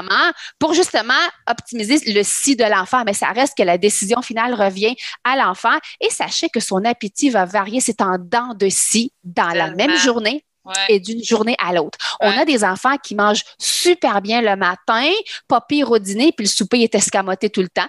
pour 0.59 0.73
justement 0.73 1.13
optimiser 1.47 1.99
le 2.13 2.23
si 2.23 2.55
de 2.55 2.63
l'enfant. 2.63 3.03
Mais 3.05 3.13
ça 3.13 3.27
reste 3.27 3.57
que 3.57 3.63
la 3.63 3.77
décision 3.77 4.21
finale 4.21 4.53
revient 4.53 4.95
à 5.23 5.35
l'enfant 5.35 5.77
et 6.01 6.09
sachez 6.09 6.49
que 6.49 6.59
son 6.59 6.83
appétit 6.85 7.29
va 7.29 7.45
varier. 7.45 7.81
C'est 7.81 8.01
en 8.01 8.17
dents 8.19 8.53
de 8.53 8.67
si 8.69 9.13
dans 9.23 9.49
la 9.49 9.71
même 9.71 9.95
journée 9.97 10.45
et 10.87 10.99
d'une 10.99 11.23
journée 11.23 11.55
à 11.63 11.73
l'autre. 11.73 11.97
On 12.19 12.29
a 12.29 12.45
des 12.45 12.63
enfants 12.63 12.97
qui 12.97 13.15
mangent 13.15 13.43
super 13.57 14.21
bien 14.21 14.41
le 14.41 14.55
matin, 14.55 15.09
pas 15.47 15.61
pire 15.61 15.91
au 15.91 15.99
dîner, 15.99 16.31
puis 16.31 16.45
le 16.45 16.49
souper 16.49 16.81
est 16.81 16.95
escamoté 16.95 17.49
tout 17.49 17.61
le 17.61 17.69
temps. 17.69 17.87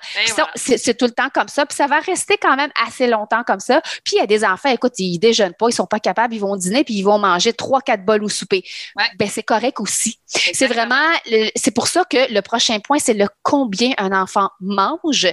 C'est 0.54 0.96
tout 0.96 1.06
le 1.06 1.12
temps 1.12 1.28
comme 1.32 1.48
ça, 1.48 1.66
puis 1.66 1.76
ça 1.76 1.86
va 1.86 2.00
rester 2.00 2.36
quand 2.36 2.56
même 2.56 2.70
assez 2.86 3.06
longtemps 3.06 3.42
comme 3.44 3.60
ça. 3.60 3.80
Puis 4.04 4.16
il 4.16 4.18
y 4.18 4.22
a 4.22 4.26
des 4.26 4.44
enfants, 4.44 4.70
écoute, 4.70 4.94
ils 4.98 5.18
déjeunent 5.18 5.54
pas, 5.54 5.68
ils 5.68 5.74
sont 5.74 5.86
pas 5.86 6.00
capables, 6.00 6.34
ils 6.34 6.40
vont 6.40 6.56
dîner, 6.56 6.84
puis 6.84 6.94
ils 6.94 7.02
vont 7.02 7.18
manger 7.18 7.52
trois, 7.52 7.80
quatre 7.80 8.04
bols 8.04 8.24
au 8.24 8.28
souper. 8.28 8.62
Ben 9.18 9.28
c'est 9.28 9.42
correct 9.42 9.80
aussi. 9.80 10.18
C'est 10.26 10.66
vraiment, 10.66 10.96
c'est 11.56 11.72
pour 11.72 11.88
ça 11.88 12.04
que 12.04 12.32
le 12.32 12.40
prochain 12.40 12.78
point, 12.80 12.98
c'est 12.98 13.14
le 13.14 13.28
combien 13.42 13.92
un 13.98 14.12
enfant 14.12 14.50
mange. 14.60 15.28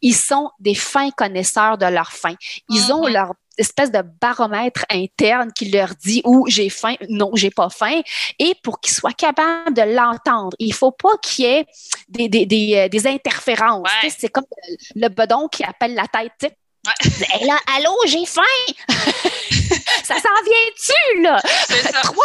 Ils 0.00 0.14
sont 0.14 0.50
des 0.60 0.74
fins 0.74 1.10
connaisseurs 1.10 1.78
de 1.78 1.86
leur 1.86 2.12
faim. 2.12 2.34
Ils 2.68 2.92
ont 2.92 3.06
mm-hmm. 3.06 3.12
leur 3.12 3.32
espèce 3.58 3.90
de 3.90 4.02
baromètre 4.20 4.84
interne 4.90 5.52
qui 5.52 5.70
leur 5.70 5.94
dit 6.02 6.22
où 6.24 6.46
j'ai 6.48 6.68
faim, 6.68 6.94
non, 7.08 7.30
j'ai 7.34 7.50
pas 7.50 7.68
faim. 7.68 8.00
Et 8.38 8.54
pour 8.62 8.80
qu'ils 8.80 8.94
soient 8.94 9.12
capables 9.12 9.74
de 9.74 9.82
l'entendre, 9.82 10.56
il 10.58 10.72
faut 10.72 10.92
pas 10.92 11.16
qu'il 11.22 11.44
y 11.44 11.48
ait 11.48 11.66
des, 12.08 12.28
des, 12.28 12.46
des, 12.46 12.74
euh, 12.76 13.08
interférences. 13.08 13.88
C'est 14.16 14.28
comme 14.28 14.44
le 14.94 15.08
bedon 15.08 15.48
qui 15.48 15.64
appelle 15.64 15.94
la 15.94 16.06
tête. 16.06 16.54
Ouais. 16.86 17.46
là, 17.46 17.56
allô, 17.76 17.96
j'ai 18.06 18.26
faim! 18.26 18.42
ça 18.88 20.14
s'en 20.14 20.42
vient-tu, 20.44 21.22
là? 21.22 21.40
Trois, 22.02 22.24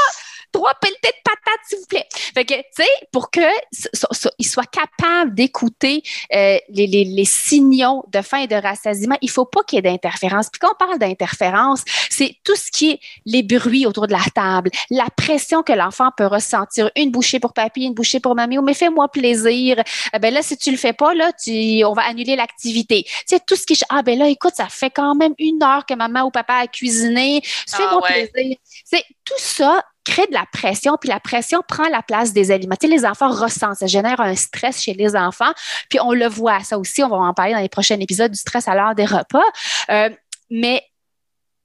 trois 0.57 0.73
pelletés 0.81 1.09
de 1.09 1.21
patates, 1.23 1.65
s'il 1.67 1.79
vous 1.79 1.85
plaît. 1.85 2.07
Fait 2.33 2.43
que, 2.43 2.55
tu 2.55 2.63
sais, 2.71 2.89
pour 3.11 3.29
qu'ils 3.29 4.47
soient 4.47 4.63
capables 4.65 5.35
d'écouter 5.35 6.01
euh, 6.33 6.57
les, 6.69 6.87
les, 6.87 7.05
les, 7.05 7.25
signaux 7.25 8.03
de 8.11 8.21
faim 8.23 8.39
et 8.39 8.47
de 8.47 8.55
rassasiement, 8.55 9.17
il 9.21 9.29
faut 9.29 9.45
pas 9.45 9.61
qu'il 9.63 9.77
y 9.77 9.79
ait 9.79 9.91
d'interférence. 9.91 10.49
Puis 10.49 10.59
quand 10.59 10.71
on 10.71 10.85
parle 10.85 10.97
d'interférence, 10.97 11.83
c'est 12.09 12.37
tout 12.43 12.55
ce 12.55 12.71
qui 12.71 12.91
est 12.91 12.99
les 13.25 13.43
bruits 13.43 13.85
autour 13.85 14.07
de 14.07 14.13
la 14.13 14.23
table, 14.33 14.71
la 14.89 15.05
pression 15.15 15.61
que 15.61 15.73
l'enfant 15.73 16.09
peut 16.17 16.25
ressentir. 16.25 16.89
Une 16.95 17.11
bouchée 17.11 17.39
pour 17.39 17.53
papy, 17.53 17.83
une 17.83 17.93
bouchée 17.93 18.19
pour 18.19 18.33
mamie. 18.33 18.57
Oh, 18.57 18.63
mais 18.63 18.73
fais-moi 18.73 19.09
plaisir. 19.09 19.83
Eh 20.13 20.19
ben 20.19 20.33
là, 20.33 20.41
si 20.41 20.57
tu 20.57 20.71
le 20.71 20.77
fais 20.77 20.93
pas, 20.93 21.13
là, 21.13 21.31
tu, 21.33 21.83
on 21.85 21.93
va 21.93 22.01
annuler 22.07 22.35
l'activité. 22.35 23.03
Tu 23.03 23.11
sais, 23.27 23.39
tout 23.45 23.55
ce 23.55 23.65
qui, 23.67 23.79
ah 23.89 24.01
ben 24.01 24.17
là, 24.17 24.27
écoute, 24.27 24.53
ça 24.55 24.69
fait 24.69 24.89
quand 24.89 25.13
même 25.13 25.35
une 25.37 25.61
heure 25.61 25.85
que 25.85 25.93
maman 25.93 26.23
ou 26.23 26.31
papa 26.31 26.55
a 26.55 26.67
cuisiné. 26.67 27.41
Fais-moi 27.43 28.01
ah 28.03 28.11
plaisir. 28.11 28.57
C'est 28.85 29.03
tout 29.23 29.35
ça 29.37 29.83
crée 30.07 30.27
de 30.27 30.33
la 30.33 30.45
pression, 30.51 30.95
puis 30.99 31.09
la 31.09 31.19
pression 31.19 31.61
prend 31.67 31.87
la 31.89 32.01
place 32.01 32.31
des 32.31 32.51
aliments. 32.51 32.75
Tu 32.79 32.87
sais, 32.87 32.93
les 32.93 33.05
enfants 33.05 33.29
ressentent, 33.29 33.75
ça 33.75 33.87
génère 33.87 34.21
un 34.21 34.35
stress 34.35 34.81
chez 34.81 34.93
les 34.93 35.15
enfants, 35.15 35.51
puis 35.89 35.99
on 35.99 36.13
le 36.13 36.27
voit, 36.27 36.61
ça 36.61 36.79
aussi, 36.79 37.03
on 37.03 37.09
va 37.09 37.17
en 37.17 37.33
parler 37.33 37.53
dans 37.53 37.59
les 37.59 37.69
prochains 37.69 37.99
épisodes 37.99 38.31
du 38.31 38.39
stress 38.39 38.67
à 38.67 38.75
l'heure 38.75 38.95
des 38.95 39.05
repas. 39.05 39.43
Euh, 39.89 40.09
mais 40.49 40.81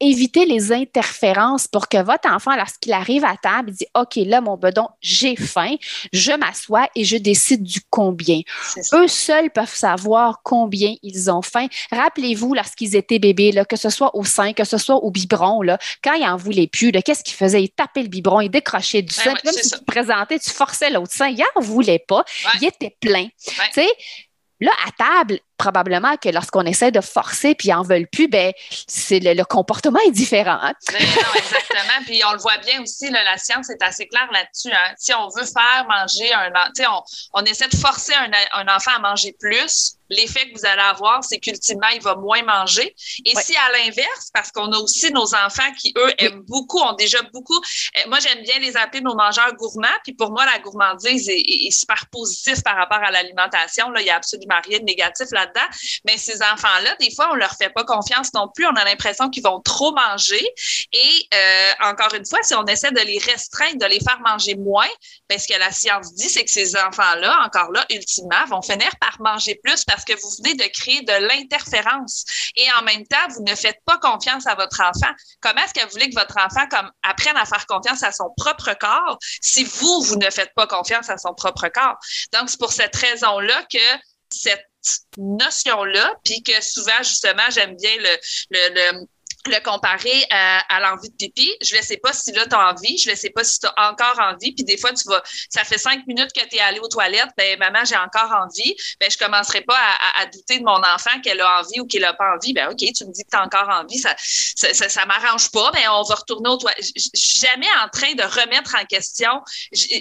éviter 0.03 0.45
les 0.47 0.73
interférences 0.73 1.69
pour 1.69 1.88
que 1.88 2.03
votre 2.03 2.29
enfant, 2.29 2.57
lorsqu'il 2.57 2.93
arrive 2.93 3.25
à 3.25 3.37
table, 3.37 3.71
il 3.71 3.77
dit 3.77 3.87
OK, 3.95 4.17
là, 4.17 4.41
mon 4.41 4.57
bedon, 4.57 4.88
j'ai 5.01 5.37
faim, 5.37 5.77
je 6.12 6.33
m'assois 6.33 6.88
et 6.97 7.05
je 7.05 7.17
décide 7.17 7.62
du 7.62 7.81
combien. 7.88 8.41
Eux 8.93 9.07
seuls 9.07 9.51
peuvent 9.51 9.75
savoir 9.75 10.41
combien 10.43 10.97
ils 11.03 11.31
ont 11.31 11.41
faim. 11.41 11.69
Rappelez-vous, 11.93 12.53
lorsqu'ils 12.53 12.97
étaient 12.97 13.21
bébés, 13.21 13.53
là, 13.53 13.65
que 13.65 13.77
ce 13.77 13.91
soit 13.91 14.15
au 14.17 14.25
sein, 14.25 14.53
que 14.53 14.65
ce 14.65 14.77
soit 14.77 14.97
au 14.97 15.11
biberon, 15.12 15.62
là, 15.62 15.79
quand 16.03 16.15
ils 16.15 16.27
n'en 16.27 16.37
voulaient 16.37 16.67
plus, 16.67 16.91
qu'est-ce 16.91 17.23
qu'ils 17.23 17.37
faisaient? 17.37 17.62
Ils 17.62 17.71
tapaient 17.71 18.03
le 18.03 18.09
biberon, 18.09 18.41
ils 18.41 18.51
décrochaient 18.51 19.03
du 19.03 19.15
sein. 19.15 19.35
Même 19.45 19.55
si 19.55 19.71
tu 19.71 19.79
te 19.79 19.85
présentais, 19.85 20.41
tu 20.41 20.51
forçais 20.51 20.91
l'autre 20.91 21.12
sein. 21.12 21.29
Ils 21.29 21.45
n'en 21.55 21.62
voulaient 21.62 22.05
pas. 22.07 22.25
Il 22.61 22.67
était 22.67 22.97
plein. 23.01 23.29
Tu 23.47 23.55
sais, 23.73 23.88
Là, 24.62 24.71
à 24.87 24.93
table, 24.93 25.41
probablement 25.62 26.16
que 26.16 26.29
lorsqu'on 26.29 26.62
essaie 26.62 26.90
de 26.90 27.01
forcer 27.01 27.55
puis 27.55 27.68
ils 27.68 27.75
en 27.75 27.83
veulent 27.83 28.09
plus, 28.09 28.27
ben 28.27 28.53
c'est 28.88 29.20
le, 29.20 29.44
comportement 29.44 30.01
est 30.07 30.11
différent. 30.11 30.59
Hein. 30.61 30.72
Ben 30.92 30.98
non, 31.01 31.35
exactement. 31.37 32.05
puis 32.05 32.20
on 32.29 32.33
le 32.33 32.38
voit 32.38 32.59
bien 32.59 32.83
aussi, 32.83 33.11
la 33.11 33.38
science 33.38 33.70
est 33.70 33.81
assez 33.81 34.09
claire 34.09 34.29
là-dessus. 34.33 34.72
Hein. 34.72 34.94
Si 34.98 35.14
on 35.14 35.29
veut 35.29 35.46
faire 35.46 35.87
manger 35.88 36.33
un, 36.33 36.51
on, 36.90 37.03
on 37.35 37.44
essaie 37.44 37.68
de 37.68 37.77
forcer 37.77 38.12
un, 38.14 38.31
un 38.61 38.77
enfant 38.77 38.90
à 38.96 38.98
manger 38.98 39.37
plus, 39.38 39.98
l'effet 40.12 40.51
que 40.51 40.59
vous 40.59 40.66
allez 40.66 40.83
avoir, 40.83 41.25
c'est 41.25 41.38
qu'ultimement, 41.38 41.88
il 41.88 42.03
va 42.03 42.14
moins 42.16 42.42
manger. 42.42 42.94
Et 43.25 43.35
si 43.37 43.57
à 43.57 43.72
l'inverse, 43.72 44.31
parce 44.33 44.51
qu'on 44.53 44.70
a 44.72 44.79
aussi 44.79 45.12
nos 45.12 45.35
enfants 45.35 45.70
qui, 45.79 45.92
eux, 45.96 46.12
aiment 46.18 46.42
beaucoup, 46.42 46.79
ont 46.79 46.94
déjà 46.94 47.18
beaucoup, 47.33 47.59
euh, 47.59 48.09
moi, 48.09 48.18
j'aime 48.20 48.42
bien 48.42 48.59
les 48.59 48.77
appeler 48.77 49.01
nos 49.01 49.14
mangeurs 49.14 49.55
gourmands. 49.55 49.88
Puis 50.05 50.14
pour 50.14 50.31
moi, 50.31 50.44
la 50.44 50.59
gourmandise 50.59 51.29
est, 51.29 51.70
super 51.72 52.07
positive 52.11 52.62
par 52.62 52.77
rapport 52.77 53.03
à 53.03 53.11
l'alimentation. 53.11 53.90
Là, 53.90 54.01
il 54.01 54.05
n'y 54.05 54.11
a 54.11 54.16
absolument 54.16 54.61
rien 54.64 54.79
de 54.79 54.85
négatif 54.85 55.27
là-dedans. 55.33 55.52
Mais 56.05 56.17
ces 56.17 56.43
enfants-là, 56.43 56.97
des 57.01 57.15
fois, 57.15 57.31
on 57.33 57.35
leur 57.35 57.55
fait 57.55 57.71
pas 57.71 57.85
confiance 57.85 58.33
non 58.35 58.49
plus. 58.55 58.67
On 58.67 58.75
a 58.75 58.85
l'impression 58.85 59.31
qu'ils 59.31 59.43
vont 59.43 59.61
trop 59.61 59.93
manger. 59.93 60.45
Et 60.93 61.29
euh, 61.35 61.73
encore 61.81 62.15
une 62.15 62.27
fois, 62.27 62.38
si 62.43 62.55
on 62.55 62.65
essaie 62.67 62.93
de 62.93 63.01
les 63.01 63.19
restreindre, 63.19 63.79
de 63.79 63.87
les 63.87 64.01
faire 64.01 64.21
manger 64.21 64.55
moins, 64.57 64.88
ben, 65.29 65.38
ce 65.38 65.49
que 65.49 65.59
la 65.59 65.73
science 65.73 66.15
dit, 66.15 66.29
c'est 66.29 66.45
que 66.45 66.51
ces 66.51 66.77
enfants-là, 66.77 67.43
encore 67.45 67.71
là, 67.73 67.85
ultimement, 67.91 68.45
vont 68.49 68.62
finir 68.62 68.91
par 69.01 69.21
manger 69.21 69.59
plus 69.62 69.85
parce 69.85 70.05
que 70.05 70.12
vous 70.12 70.31
venez 70.43 70.55
de 70.55 70.65
créer 70.65 71.03
de 71.03 71.27
l'interférence. 71.27 72.25
Et 72.57 72.67
en 72.79 72.83
même 72.83 73.07
temps, 73.07 73.29
vous 73.31 73.43
ne 73.43 73.55
faites 73.55 73.79
pas 73.87 73.99
confiance 73.99 74.47
à 74.47 74.55
votre 74.55 74.81
enfant. 74.81 75.12
Comment 75.41 75.62
est-ce 75.62 75.75
que 75.75 75.85
vous 75.85 75.93
voulez 75.93 76.11
que 76.11 76.19
votre 76.19 76.37
enfant 76.38 76.67
comme, 76.71 76.91
apprenne 77.03 77.37
à 77.37 77.45
faire 77.45 77.67
confiance 77.67 78.03
à 78.03 78.12
son 78.12 78.31
propre 78.37 78.75
corps 78.79 79.19
si 79.41 79.65
vous, 79.65 80.03
vous 80.03 80.17
ne 80.17 80.31
faites 80.31 80.53
pas 80.55 80.67
confiance 80.67 81.09
à 81.11 81.19
son 81.19 81.35
propre 81.35 81.69
corps? 81.69 81.97
Donc, 82.33 82.51
c'est 82.51 82.59
pour 82.59 82.73
cette 82.73 82.95
raison-là 82.97 83.65
que 83.73 83.79
cette 84.31 84.72
notion-là, 85.16 86.14
puis 86.25 86.42
que 86.42 86.62
souvent, 86.62 86.99
justement, 87.01 87.42
j'aime 87.51 87.77
bien 87.77 87.97
le, 87.99 88.16
le, 88.51 88.75
le 88.75 89.07
comparer 89.65 90.25
à, 90.31 90.81
l'envie 90.81 91.11
de 91.11 91.17
pipi. 91.17 91.53
Je 91.61 91.77
ne 91.77 91.83
sais 91.83 91.97
pas 91.97 92.13
si 92.13 92.33
là, 92.33 92.47
tu 92.47 92.55
as 92.55 92.71
envie, 92.71 92.99
je 92.99 93.11
ne 93.11 93.15
sais 93.15 93.31
pas 93.31 93.45
si 93.45 93.61
tu 93.61 93.67
as 93.67 93.91
encore 93.91 94.19
envie. 94.21 94.53
Puis 94.53 94.65
des 94.65 94.77
fois, 94.77 94.93
tu 94.93 95.09
vas, 95.09 95.23
ça 95.51 95.65
fait 95.65 95.79
cinq 95.79 96.07
minutes 96.07 96.33
que 96.33 96.45
tu 96.47 96.57
es 96.57 96.61
allé 96.61 96.79
aux 96.81 96.89
toilettes, 96.89 97.31
ben 97.37 97.59
maman, 97.59 97.85
j'ai 97.85 97.97
encore 97.97 98.33
envie. 98.33 98.75
Ben, 99.01 99.11
je 99.11 99.17
ne 99.21 99.27
commencerai 99.27 99.63
pas 99.63 99.79
à, 100.19 100.27
douter 100.27 100.59
de 100.59 100.65
mon 100.65 100.83
enfant 100.83 101.21
qu'elle 101.23 101.41
a 101.41 101.61
envie 101.61 101.81
ou 101.81 101.87
qu'elle 101.87 102.03
n'a 102.03 102.15
pas 102.15 102.35
envie. 102.35 102.53
Ben 102.53 102.69
OK, 102.69 102.79
tu 102.79 103.05
me 103.05 103.13
dis 103.13 103.25
que 103.25 103.31
tu 103.31 103.37
as 103.37 103.43
encore 103.43 103.69
envie, 103.69 103.99
ça 103.99 104.15
ça, 104.19 104.89
ça, 104.89 105.07
m'arrange 105.07 105.51
pas, 105.51 105.71
ben 105.73 105.83
on 105.91 106.03
va 106.03 106.15
retourner 106.15 106.49
aux 106.49 106.57
toilettes. 106.57 106.85
Je 106.97 107.09
suis 107.15 107.41
jamais 107.41 107.69
en 107.85 107.89
train 107.89 108.13
de 108.15 108.23
remettre 108.23 108.75
en 108.81 108.85
question 108.85 109.41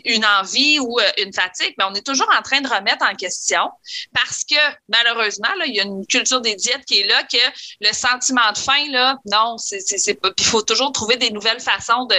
une 0.06 0.26
envie 0.26 0.80
ou 0.80 1.00
euh, 1.00 1.12
une 1.18 1.34
fatigue, 1.34 1.74
mais 1.78 1.86
on 1.86 1.94
est 1.94 2.06
toujours 2.06 2.30
en 2.38 2.42
train 2.42 2.62
de 2.62 2.68
remettre 2.68 3.06
en 3.06 3.16
question 3.16 3.70
parce 4.14 4.44
que 4.44 4.56
malheureusement, 4.90 5.54
là, 5.58 5.66
il 5.66 5.76
y 5.76 5.80
a 5.80 5.84
une 5.84 6.06
culture 6.06 6.42
des 6.42 6.56
diètes 6.56 6.86
qui 6.86 7.00
est 7.00 7.08
là 7.08 7.24
que 7.24 7.38
le 7.82 7.94
sentiment 7.94 8.52
de 8.52 8.58
faim, 8.58 8.86
là, 8.90 9.18
non, 9.32 9.58
c'est 9.58 10.13
pas. 10.15 10.30
il 10.38 10.46
faut 10.46 10.62
toujours 10.62 10.91
trouver 10.91 11.17
des 11.17 11.32
nouvelles 11.32 11.60
façons 11.60 12.06
de, 12.06 12.15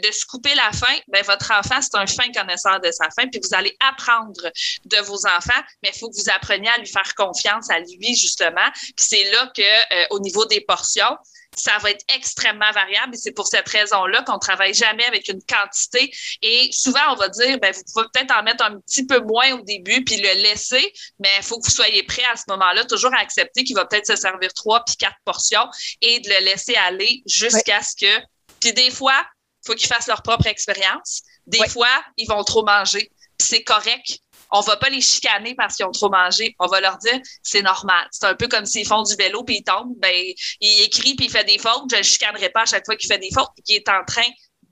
de, 0.00 0.12
se 0.12 0.24
couper 0.24 0.54
la 0.54 0.72
faim. 0.72 0.96
Ben, 1.08 1.22
votre 1.24 1.52
enfant, 1.52 1.80
c'est 1.80 1.96
un 1.96 2.06
fin 2.06 2.30
connaisseur 2.32 2.80
de 2.80 2.90
sa 2.90 3.08
faim, 3.10 3.28
puis 3.30 3.40
vous 3.42 3.54
allez 3.54 3.76
apprendre 3.80 4.50
de 4.84 4.96
vos 5.04 5.26
enfants, 5.26 5.62
mais 5.82 5.90
il 5.94 5.98
faut 5.98 6.08
que 6.08 6.16
vous 6.16 6.30
appreniez 6.30 6.68
à 6.68 6.78
lui 6.78 6.86
faire 6.86 7.14
confiance 7.14 7.70
à 7.70 7.80
lui, 7.80 8.14
justement. 8.16 8.70
Puis 8.72 8.94
c'est 8.96 9.30
là 9.30 9.50
que, 9.54 9.62
euh, 9.62 10.06
au 10.10 10.20
niveau 10.20 10.44
des 10.46 10.60
portions, 10.60 11.16
ça 11.56 11.76
va 11.78 11.90
être 11.90 12.04
extrêmement 12.14 12.70
variable 12.72 13.14
et 13.14 13.18
c'est 13.18 13.32
pour 13.32 13.46
cette 13.46 13.68
raison-là 13.68 14.22
qu'on 14.22 14.38
travaille 14.38 14.74
jamais 14.74 15.04
avec 15.04 15.28
une 15.28 15.42
quantité. 15.42 16.12
Et 16.40 16.70
souvent 16.72 17.12
on 17.12 17.16
va 17.16 17.28
dire 17.28 17.58
ben 17.60 17.72
vous 17.72 17.82
pouvez 17.92 18.06
peut-être 18.12 18.34
en 18.34 18.42
mettre 18.42 18.64
un 18.64 18.80
petit 18.80 19.06
peu 19.06 19.20
moins 19.20 19.52
au 19.52 19.62
début 19.62 20.04
puis 20.04 20.16
le 20.16 20.42
laisser 20.42 20.92
mais 21.18 21.28
il 21.38 21.42
faut 21.42 21.58
que 21.58 21.66
vous 21.66 21.74
soyez 21.74 22.02
prêt 22.04 22.24
à 22.32 22.36
ce 22.36 22.44
moment-là 22.48 22.84
toujours 22.84 23.14
à 23.14 23.18
accepter 23.18 23.64
qu'il 23.64 23.76
va 23.76 23.84
peut-être 23.84 24.06
se 24.06 24.16
servir 24.16 24.52
trois 24.54 24.84
puis 24.84 24.96
quatre 24.96 25.16
portions 25.24 25.68
et 26.00 26.20
de 26.20 26.28
le 26.28 26.44
laisser 26.44 26.74
aller 26.74 27.22
jusqu'à 27.26 27.82
ce 27.82 27.96
que 27.96 28.24
puis 28.60 28.72
des 28.72 28.90
fois 28.90 29.20
il 29.64 29.66
faut 29.66 29.74
qu'ils 29.74 29.88
fassent 29.88 30.08
leur 30.08 30.22
propre 30.22 30.46
expérience. 30.46 31.22
Des 31.46 31.68
fois 31.68 32.02
ils 32.16 32.28
vont 32.28 32.42
trop 32.44 32.64
manger. 32.64 33.10
C'est 33.38 33.62
correct 33.62 34.20
on 34.52 34.60
va 34.60 34.76
pas 34.76 34.90
les 34.90 35.00
chicaner 35.00 35.54
parce 35.54 35.76
qu'ils 35.76 35.86
ont 35.86 35.92
trop 35.92 36.10
mangé. 36.10 36.54
On 36.58 36.66
va 36.66 36.80
leur 36.80 36.98
dire, 36.98 37.18
c'est 37.42 37.62
normal. 37.62 38.06
C'est 38.10 38.26
un 38.26 38.34
peu 38.34 38.48
comme 38.48 38.66
s'ils 38.66 38.86
font 38.86 39.02
du 39.02 39.16
vélo 39.16 39.42
puis 39.44 39.56
ils 39.56 39.64
tombent. 39.64 39.94
Ben, 39.98 40.14
il 40.60 40.82
écrit 40.82 41.14
puis 41.14 41.26
il 41.26 41.30
fait 41.30 41.44
des 41.44 41.58
fautes. 41.58 41.90
Je 41.90 41.96
le 41.96 42.02
chicanerai 42.02 42.50
pas 42.50 42.62
à 42.62 42.66
chaque 42.66 42.84
fois 42.84 42.96
qu'il 42.96 43.08
fait 43.10 43.18
des 43.18 43.30
fautes 43.34 43.50
et 43.58 43.62
qu'il 43.62 43.76
est 43.76 43.88
en 43.88 44.04
train 44.04 44.22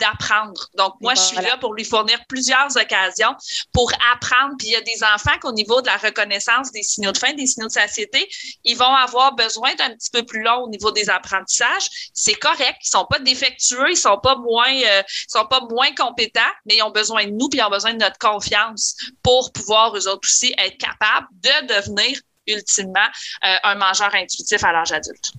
d'apprendre. 0.00 0.68
Donc, 0.76 0.94
moi, 1.00 1.14
je 1.14 1.20
suis 1.20 1.36
là 1.36 1.56
pour 1.58 1.74
lui 1.74 1.84
fournir 1.84 2.18
plusieurs 2.28 2.76
occasions 2.76 3.34
pour 3.72 3.92
apprendre. 4.12 4.54
Puis, 4.58 4.68
il 4.68 4.72
y 4.72 4.76
a 4.76 4.80
des 4.80 5.04
enfants 5.04 5.38
qu'au 5.40 5.52
niveau 5.52 5.80
de 5.80 5.86
la 5.86 5.96
reconnaissance 5.96 6.72
des 6.72 6.82
signaux 6.82 7.12
de 7.12 7.18
faim, 7.18 7.32
des 7.34 7.46
signaux 7.46 7.68
de 7.68 7.72
satiété, 7.72 8.28
ils 8.64 8.76
vont 8.76 8.94
avoir 8.94 9.34
besoin 9.34 9.74
d'un 9.74 9.90
petit 9.94 10.10
peu 10.10 10.24
plus 10.24 10.42
long 10.42 10.64
au 10.64 10.68
niveau 10.68 10.90
des 10.90 11.10
apprentissages. 11.10 11.88
C'est 12.14 12.34
correct. 12.34 12.78
Ils 12.84 12.90
sont 12.90 13.06
pas 13.08 13.18
défectueux, 13.18 13.90
ils 13.90 13.96
sont 13.96 14.18
pas 14.18 14.36
moins, 14.36 14.74
euh, 14.74 15.02
sont 15.28 15.46
pas 15.46 15.60
moins 15.70 15.92
compétents, 15.94 16.40
mais 16.66 16.76
ils 16.76 16.82
ont 16.82 16.90
besoin 16.90 17.24
de 17.24 17.30
nous 17.30 17.48
puis 17.48 17.58
ils 17.58 17.62
ont 17.62 17.70
besoin 17.70 17.92
de 17.92 17.98
notre 17.98 18.18
confiance 18.18 18.96
pour 19.22 19.52
pouvoir, 19.52 19.96
eux 19.96 20.08
autres 20.08 20.26
aussi, 20.28 20.54
être 20.58 20.78
capables 20.78 21.26
de 21.32 21.74
devenir 21.74 22.18
ultimement 22.46 23.08
euh, 23.44 23.56
un 23.62 23.74
mangeur 23.74 24.14
intuitif 24.14 24.62
à 24.64 24.72
l'âge 24.72 24.92
adulte. 24.92 25.32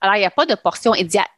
Alors, 0.00 0.16
il 0.16 0.20
n'y 0.20 0.24
a 0.24 0.30
pas 0.30 0.46
de 0.46 0.54
portion 0.54 0.92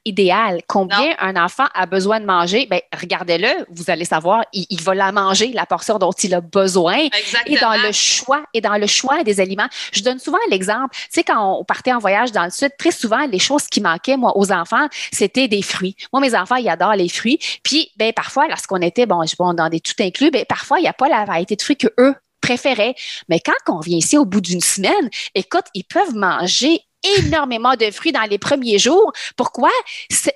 idéale. 0.04 0.62
Combien 0.68 1.14
un 1.18 1.36
enfant 1.36 1.66
a 1.74 1.86
besoin 1.86 2.20
de 2.20 2.26
manger? 2.26 2.66
Bien, 2.66 2.80
regardez-le, 2.98 3.48
vous 3.70 3.90
allez 3.90 4.04
savoir, 4.04 4.44
il, 4.52 4.80
va 4.82 4.94
la 4.94 5.10
manger, 5.10 5.52
la 5.52 5.66
portion 5.66 5.98
dont 5.98 6.12
il 6.12 6.34
a 6.34 6.40
besoin. 6.40 6.98
Exactement. 6.98 7.56
Et 7.56 7.60
dans 7.60 7.74
le 7.74 7.92
choix, 7.92 8.42
et 8.54 8.60
dans 8.60 8.76
le 8.76 8.86
choix 8.86 9.24
des 9.24 9.40
aliments. 9.40 9.68
Je 9.92 10.02
donne 10.02 10.18
souvent 10.18 10.38
l'exemple, 10.50 10.94
tu 10.94 11.06
sais, 11.10 11.24
quand 11.24 11.58
on 11.58 11.64
partait 11.64 11.92
en 11.92 11.98
voyage 11.98 12.30
dans 12.30 12.44
le 12.44 12.50
sud, 12.50 12.70
très 12.78 12.92
souvent, 12.92 13.26
les 13.26 13.40
choses 13.40 13.66
qui 13.66 13.80
manquaient, 13.80 14.16
moi, 14.16 14.36
aux 14.36 14.52
enfants, 14.52 14.86
c'était 15.10 15.48
des 15.48 15.62
fruits. 15.62 15.96
Moi, 16.12 16.20
mes 16.20 16.36
enfants, 16.36 16.56
ils 16.56 16.68
adorent 16.68 16.96
les 16.96 17.08
fruits. 17.08 17.38
Puis, 17.64 17.90
ben, 17.96 18.12
parfois, 18.12 18.46
lorsqu'on 18.48 18.80
était, 18.80 19.06
bon, 19.06 19.24
je 19.26 19.34
bon, 19.36 19.54
dans 19.54 19.68
des 19.68 19.80
tout 19.80 20.00
inclus, 20.00 20.30
ben, 20.30 20.44
parfois, 20.48 20.78
il 20.78 20.82
n'y 20.82 20.88
a 20.88 20.92
pas 20.92 21.08
la 21.08 21.24
variété 21.24 21.56
de 21.56 21.62
fruits 21.62 21.76
que 21.76 21.88
eux 21.98 22.14
préféraient. 22.40 22.94
Mais 23.28 23.40
quand 23.40 23.74
on 23.74 23.80
vient 23.80 23.98
ici 23.98 24.18
au 24.18 24.24
bout 24.24 24.40
d'une 24.40 24.60
semaine, 24.60 25.10
écoute, 25.34 25.64
ils 25.74 25.84
peuvent 25.84 26.14
manger 26.14 26.82
énormément 27.18 27.74
de 27.74 27.90
fruits 27.90 28.12
dans 28.12 28.22
les 28.22 28.38
premiers 28.38 28.78
jours. 28.78 29.12
Pourquoi? 29.36 29.70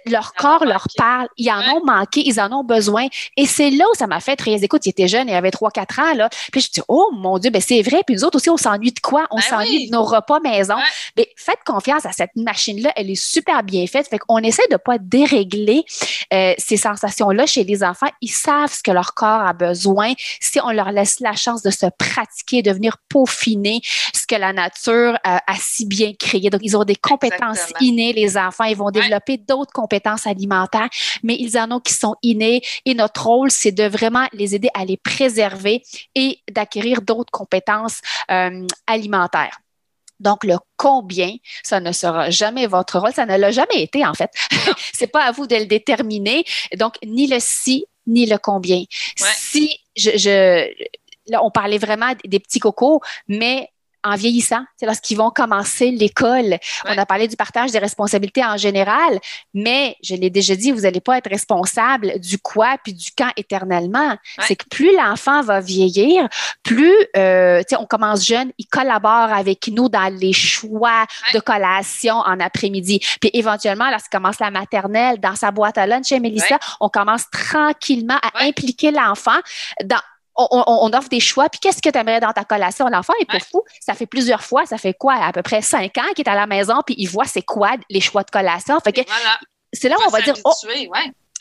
Leur 0.07 0.35
corps 0.35 0.64
leur 0.64 0.87
parle. 0.96 1.29
Ils 1.37 1.50
en 1.50 1.61
ont 1.76 1.85
manqué, 1.85 2.22
ils 2.24 2.40
en 2.40 2.52
ont 2.52 2.64
besoin. 2.64 3.07
Et 3.37 3.46
c'est 3.46 3.70
là 3.70 3.85
où 3.92 3.94
ça 3.96 4.07
m'a 4.07 4.20
fait 4.20 4.37
très. 4.37 4.62
Écoute, 4.62 4.87
il 4.87 4.90
était 4.90 5.09
jeune, 5.09 5.29
il 5.29 5.35
avait 5.35 5.50
3-4 5.50 6.00
ans, 6.00 6.14
là. 6.14 6.29
Puis 6.52 6.61
je 6.61 6.68
me 6.68 6.72
dis, 6.74 6.83
oh 6.88 7.11
mon 7.12 7.38
Dieu, 7.38 7.50
ben 7.50 7.62
c'est 7.62 7.83
vrai. 7.83 8.02
Puis 8.07 8.16
nous 8.16 8.24
autres 8.24 8.37
aussi, 8.37 8.50
on 8.50 8.57
s'ennuie 8.57 8.92
de 8.92 9.00
quoi? 9.00 9.26
On 9.31 9.37
ben 9.37 9.42
s'ennuie 9.42 9.88
de 9.88 9.92
nos 9.92 10.05
repas 10.05 10.40
maison. 10.40 10.76
Mais 11.16 11.29
faites 11.37 11.61
confiance 11.64 12.07
à 12.07 12.12
cette 12.12 12.35
machine-là. 12.37 12.92
Elle 12.96 13.11
est 13.11 13.20
super 13.20 13.62
bien 13.62 13.87
faite. 13.87 14.09
Fait 14.09 14.18
qu'on 14.18 14.38
essaie 14.38 14.66
de 14.70 14.76
pas 14.76 14.98
dérégler 14.98 15.85
euh, 16.33 16.55
ces 16.59 16.76
sensations-là 16.76 17.46
chez 17.46 17.64
les 17.64 17.83
enfants. 17.83 18.11
Ils 18.20 18.31
savent 18.31 18.72
ce 18.72 18.83
que 18.83 18.90
leur 18.90 19.14
corps 19.14 19.42
a 19.42 19.52
besoin. 19.52 20.12
Si 20.40 20.61
on 20.61 20.70
leur 20.70 20.90
laisse 20.92 21.20
la 21.20 21.35
chance 21.35 21.62
de 21.62 21.70
se 21.70 21.87
pratiquer, 21.98 22.62
de 22.62 22.72
venir 22.72 22.96
peaufiner 23.09 23.81
ce 24.14 24.26
que 24.26 24.35
la 24.35 24.52
nature 24.52 25.18
euh, 25.26 25.37
a 25.46 25.55
si 25.59 25.87
bien 25.87 26.12
créé. 26.18 26.50
Donc, 26.57 26.64
ils 26.64 26.75
ont 26.75 26.85
des 26.85 26.97
compétences 26.97 27.71
innées, 27.81 28.14
les 28.14 28.38
enfants. 28.38 28.64
Ils 28.64 28.77
vont 28.77 28.90
développer 28.90 29.37
d'autres 29.37 29.75
compétences 29.75 30.27
alimentaires, 30.27 30.88
mais 31.23 31.37
ils 31.38 31.59
en 31.59 31.71
ont 31.71 31.81
qui 31.81 31.92
sont 31.92 32.16
innées. 32.23 32.62
Et 32.87 32.95
notre 32.95 33.27
rôle, 33.27 33.51
c'est 33.51 33.73
de 33.73 33.85
vraiment 33.85 34.27
les 34.33 34.55
aider 34.55 34.71
à 34.73 34.87
les 34.87 34.97
préserver 34.97 35.83
et 36.14 36.38
d'acquérir 36.51 37.03
d'autres 37.03 37.31
compétences 37.31 38.01
euh, 38.31 38.66
alimentaires. 38.87 39.59
Donc, 40.19 40.45
le 40.45 40.57
combien, 40.79 41.35
ça 41.62 41.79
ne 41.79 41.92
sera 41.92 42.31
jamais 42.31 42.66
votre 42.66 42.99
rôle. 42.99 43.12
Ça 43.12 43.27
ne 43.27 43.37
l'a 43.37 43.51
jamais 43.51 43.83
été, 43.83 44.07
en 44.07 44.14
fait. 44.14 44.31
c'est 44.95 45.09
pas 45.09 45.25
à 45.25 45.33
vous 45.33 45.47
de 45.47 45.57
le 45.57 45.66
déterminer. 45.66 46.47
Donc, 46.79 46.95
ni 47.05 47.27
le 47.27 47.37
si, 47.38 47.85
ni 48.07 48.25
le 48.25 48.38
combien. 48.38 48.83
Si 49.14 49.79
je, 49.95 50.71
là, 51.27 51.45
on 51.45 51.51
parlait 51.51 51.77
vraiment 51.77 52.14
des 52.25 52.40
petits 52.40 52.61
cocos, 52.61 53.03
mais 53.29 53.69
en 54.07 54.16
vieillissant, 54.16 54.64
c'est 54.77 54.87
lorsqu'ils 54.87 55.16
vont 55.16 55.31
commencer 55.31 55.90
l'école. 55.90 56.59
On 56.85 56.97
a 56.97 57.07
parlé 57.07 57.29
du 57.29 57.37
partage 57.37 57.73
des 57.73 57.79
responsabilités 57.79 58.45
en 58.45 58.57
général, 58.57 59.19
mais 59.53 59.97
je 60.03 60.14
l'ai 60.14 60.31
déjà 60.31 60.55
dit, 60.55 60.73
vous 60.73 60.83
n'allez 60.83 61.01
pas 61.01 61.19
être 61.19 61.29
responsable 61.29 62.19
du 62.21 62.38
quoi 62.38 62.77
puis 62.83 62.95
du 62.95 63.11
quand 63.16 63.31
éternellement. 63.37 64.16
C'est 64.40 64.57
que 64.57 64.66
plus 64.69 64.95
l'enfant 64.97 65.42
va 65.42 65.61
vieillir, 65.61 66.29
plus 66.62 66.95
euh, 67.16 67.62
on 67.79 67.87
commence 67.87 68.25
jeune, 68.25 68.53
il 68.59 68.66
collabore 68.66 69.33
avec 69.33 69.69
nous 69.69 69.88
dans 69.88 70.12
les 70.12 70.33
choix 70.33 71.05
de 71.35 71.40
collation 71.40 72.14
en 72.16 72.38
après-midi. 72.40 73.01
Puis 73.21 73.31
éventuellement, 73.35 73.90
lorsqu'il 73.90 74.11
commence 74.11 74.38
la 74.38 74.51
maternelle, 74.51 75.19
dans 75.21 75.35
sa 75.35 75.51
boîte 75.51 75.79
à 75.79 75.87
lunch 75.87 76.07
chez 76.07 76.21
Mélissa, 76.21 76.59
on 76.81 76.88
commence 76.88 77.29
tranquillement 77.31 78.19
à 78.23 78.45
impliquer 78.45 78.90
l'enfant 78.90 79.38
dans 79.85 80.01
on, 80.37 80.92
offre 80.92 81.09
des 81.09 81.20
choix. 81.20 81.49
Puis 81.49 81.61
qu'est-ce 81.61 81.83
que 81.83 81.88
tu 81.88 81.99
aimerais 81.99 82.20
dans 82.20 82.33
ta 82.33 82.44
collation? 82.44 82.88
L'enfant 82.88 83.14
est 83.20 83.31
pas 83.31 83.40
fou. 83.40 83.62
Ça 83.81 83.94
fait 83.94 84.07
plusieurs 84.07 84.42
fois, 84.42 84.66
ça 84.66 84.79
fait 84.79 84.94
quoi? 84.94 85.14
À 85.14 85.33
peu 85.33 85.42
près 85.42 85.62
cinq 85.62 85.96
ans 85.99 86.12
qu'il 86.14 86.25
est 86.27 86.31
à 86.31 86.35
la 86.35 86.46
maison, 86.46 86.81
puis 86.85 86.94
il 86.99 87.07
voit 87.07 87.25
c'est 87.25 87.42
quoi 87.42 87.72
les 87.88 88.01
choix 88.01 88.22
de 88.22 88.31
collation? 88.31 88.79
Fait 88.81 88.92
que 88.92 89.01
c'est 89.72 89.88
là 89.88 89.96
où 89.99 90.03
on 90.07 90.11
va 90.11 90.20
dire. 90.22 90.35
Oh, 90.44 90.53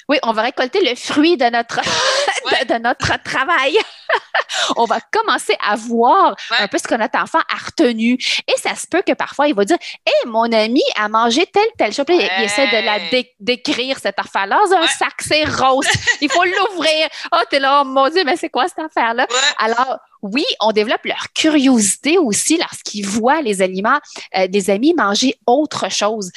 oui, 0.07 0.17
on 0.23 0.33
va 0.33 0.43
récolter 0.43 0.81
le 0.81 0.95
fruit 0.95 1.35
de 1.37 1.45
notre, 1.45 1.81
de, 2.69 2.77
notre 2.77 3.21
travail. 3.23 3.77
on 4.77 4.85
va 4.85 4.99
commencer 5.11 5.57
à 5.67 5.75
voir 5.75 6.35
un 6.59 6.67
peu 6.67 6.77
ce 6.77 6.87
que 6.87 6.95
notre 6.95 7.19
enfant 7.19 7.39
a 7.39 7.65
retenu. 7.65 8.13
Et 8.47 8.59
ça 8.59 8.75
se 8.75 8.85
peut 8.87 9.01
que 9.05 9.13
parfois, 9.13 9.47
il 9.47 9.55
va 9.55 9.65
dire 9.65 9.77
Hé, 10.05 10.27
mon 10.27 10.51
ami 10.51 10.83
a 10.95 11.09
mangé 11.09 11.45
telle, 11.47 11.63
telle 11.77 11.93
chose. 11.93 12.05
Il, 12.09 12.43
essaie 12.43 12.67
de 12.67 12.85
la 12.85 12.99
décrire, 13.39 13.97
cette 13.97 14.19
affaire-là. 14.19 14.59
un 14.71 14.87
sac, 14.87 15.13
c'est 15.19 15.45
rose. 15.45 15.87
il 16.21 16.31
faut 16.31 16.43
l'ouvrir. 16.43 17.07
Oh, 17.31 17.39
t'es 17.49 17.59
là, 17.59 17.81
oh 17.81 17.87
mon 17.87 18.09
Dieu, 18.09 18.23
mais 18.25 18.37
c'est 18.37 18.49
quoi 18.49 18.67
cette 18.67 18.79
affaire-là? 18.79 19.25
Alors, 19.57 19.99
oui, 20.33 20.45
on 20.61 20.71
développe 20.71 21.05
leur 21.05 21.31
curiosité 21.33 22.17
aussi 22.17 22.57
lorsqu'ils 22.57 23.05
voient 23.05 23.41
les 23.41 23.61
aliments 23.61 23.99
euh, 24.37 24.47
des 24.47 24.69
amis 24.69 24.93
manger 24.93 25.35
autre 25.45 25.91
chose. 25.91 26.31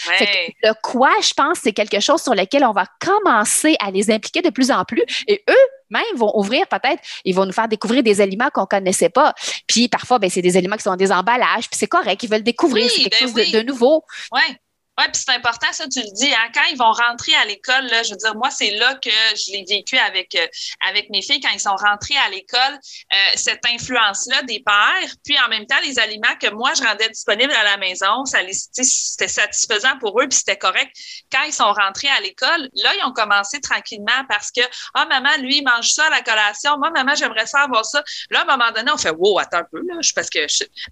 le 0.62 0.72
quoi, 0.82 1.10
je 1.22 1.32
pense, 1.34 1.58
c'est 1.62 1.72
quelque 1.72 2.00
chose 2.00 2.22
sur 2.22 2.34
lequel 2.34 2.64
on 2.64 2.72
va 2.72 2.84
commencer 3.00 3.76
à 3.80 3.90
les 3.90 4.10
impliquer 4.10 4.42
de 4.42 4.50
plus 4.50 4.70
en 4.70 4.84
plus 4.84 5.04
et 5.26 5.42
eux 5.48 5.66
même 5.90 6.02
vont 6.16 6.36
ouvrir 6.38 6.66
peut-être, 6.66 7.02
ils 7.24 7.34
vont 7.34 7.46
nous 7.46 7.52
faire 7.52 7.68
découvrir 7.68 8.02
des 8.02 8.20
aliments 8.20 8.50
qu'on 8.52 8.66
connaissait 8.66 9.08
pas. 9.08 9.34
Puis 9.66 9.88
parfois, 9.88 10.18
ben, 10.18 10.28
c'est 10.28 10.42
des 10.42 10.56
aliments 10.58 10.76
qui 10.76 10.82
sont 10.82 10.96
des 10.96 11.10
emballages, 11.10 11.68
puis 11.68 11.78
c'est 11.78 11.86
correct, 11.86 12.22
ils 12.22 12.30
veulent 12.30 12.42
découvrir 12.42 12.90
quelque 12.90 13.10
ben 13.10 13.18
chose 13.18 13.32
de, 13.32 13.58
de, 13.58 13.62
nouveau. 13.62 14.04
Ouais. 14.30 14.60
Oui, 14.98 15.04
puis 15.12 15.22
c'est 15.24 15.32
important, 15.32 15.68
ça, 15.70 15.86
tu 15.86 16.00
le 16.00 16.12
dis. 16.12 16.32
Hein? 16.34 16.50
Quand 16.52 16.64
ils 16.72 16.76
vont 16.76 16.90
rentrer 16.90 17.32
à 17.36 17.44
l'école, 17.44 17.86
là, 17.86 18.02
je 18.02 18.10
veux 18.10 18.16
dire, 18.16 18.34
moi, 18.34 18.50
c'est 18.50 18.72
là 18.72 18.96
que 18.96 19.10
je 19.10 19.52
l'ai 19.52 19.64
vécu 19.68 19.96
avec, 19.96 20.34
euh, 20.34 20.44
avec 20.88 21.08
mes 21.10 21.22
filles 21.22 21.40
quand 21.40 21.52
ils 21.54 21.60
sont 21.60 21.76
rentrés 21.76 22.16
à 22.16 22.28
l'école, 22.30 22.58
euh, 22.74 23.16
cette 23.36 23.64
influence-là 23.64 24.42
des 24.42 24.58
pères, 24.58 25.14
puis 25.24 25.38
en 25.38 25.48
même 25.48 25.66
temps, 25.66 25.78
les 25.84 26.00
aliments 26.00 26.34
que 26.40 26.50
moi, 26.50 26.72
je 26.76 26.82
rendais 26.82 27.08
disponibles 27.10 27.52
à 27.52 27.62
la 27.62 27.76
maison, 27.76 28.24
ça 28.24 28.40
c'était 28.50 29.28
satisfaisant 29.28 29.96
pour 30.00 30.20
eux, 30.20 30.26
puis 30.26 30.38
c'était 30.38 30.58
correct. 30.58 30.90
Quand 31.30 31.44
ils 31.44 31.52
sont 31.52 31.72
rentrés 31.72 32.08
à 32.08 32.20
l'école, 32.20 32.68
là, 32.74 32.92
ils 32.98 33.04
ont 33.04 33.12
commencé 33.12 33.60
tranquillement 33.60 34.24
parce 34.28 34.50
que, 34.50 34.62
ah, 34.94 35.06
maman, 35.06 35.30
lui, 35.38 35.58
il 35.58 35.64
mange 35.64 35.90
ça 35.90 36.06
à 36.06 36.10
la 36.10 36.22
collation. 36.22 36.76
Moi, 36.78 36.90
maman, 36.90 37.14
j'aimerais 37.14 37.46
ça 37.46 37.60
avoir 37.60 37.84
ça. 37.84 38.02
Là, 38.30 38.40
à 38.40 38.42
un 38.42 38.56
moment 38.56 38.72
donné, 38.72 38.90
on 38.90 38.98
fait, 38.98 39.10
wow, 39.10 39.38
attends 39.38 39.58
un 39.58 39.66
peu, 39.70 39.80
là, 39.86 39.94
parce 40.12 40.28
que, 40.28 40.40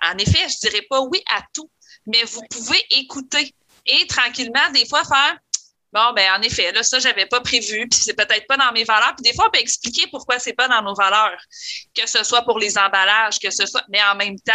en 0.04 0.16
effet, 0.18 0.46
je 0.48 0.68
dirais 0.68 0.86
pas 0.88 1.00
oui 1.00 1.20
à 1.34 1.42
tout, 1.52 1.68
mais 2.06 2.22
vous 2.22 2.42
pouvez 2.50 2.80
écouter 2.90 3.52
et 3.86 4.06
tranquillement, 4.06 4.70
des 4.72 4.86
fois, 4.86 5.04
faire 5.04 5.36
Bon, 5.92 6.12
ben 6.14 6.30
en 6.36 6.42
effet, 6.42 6.72
là, 6.72 6.82
ça, 6.82 6.98
j'avais 6.98 7.24
pas 7.24 7.40
prévu, 7.40 7.88
puis 7.88 7.98
c'est 7.98 8.12
peut-être 8.12 8.46
pas 8.46 8.58
dans 8.58 8.70
mes 8.72 8.84
valeurs. 8.84 9.14
Puis 9.16 9.30
des 9.30 9.34
fois, 9.34 9.46
on 9.46 9.50
peut 9.50 9.60
expliquer 9.60 10.06
pourquoi 10.10 10.38
c'est 10.38 10.52
pas 10.52 10.68
dans 10.68 10.82
nos 10.82 10.94
valeurs, 10.94 11.38
que 11.94 12.06
ce 12.06 12.22
soit 12.22 12.42
pour 12.42 12.58
les 12.58 12.76
emballages, 12.76 13.38
que 13.38 13.50
ce 13.50 13.64
soit, 13.64 13.82
mais 13.88 14.02
en 14.02 14.14
même 14.14 14.38
temps, 14.40 14.52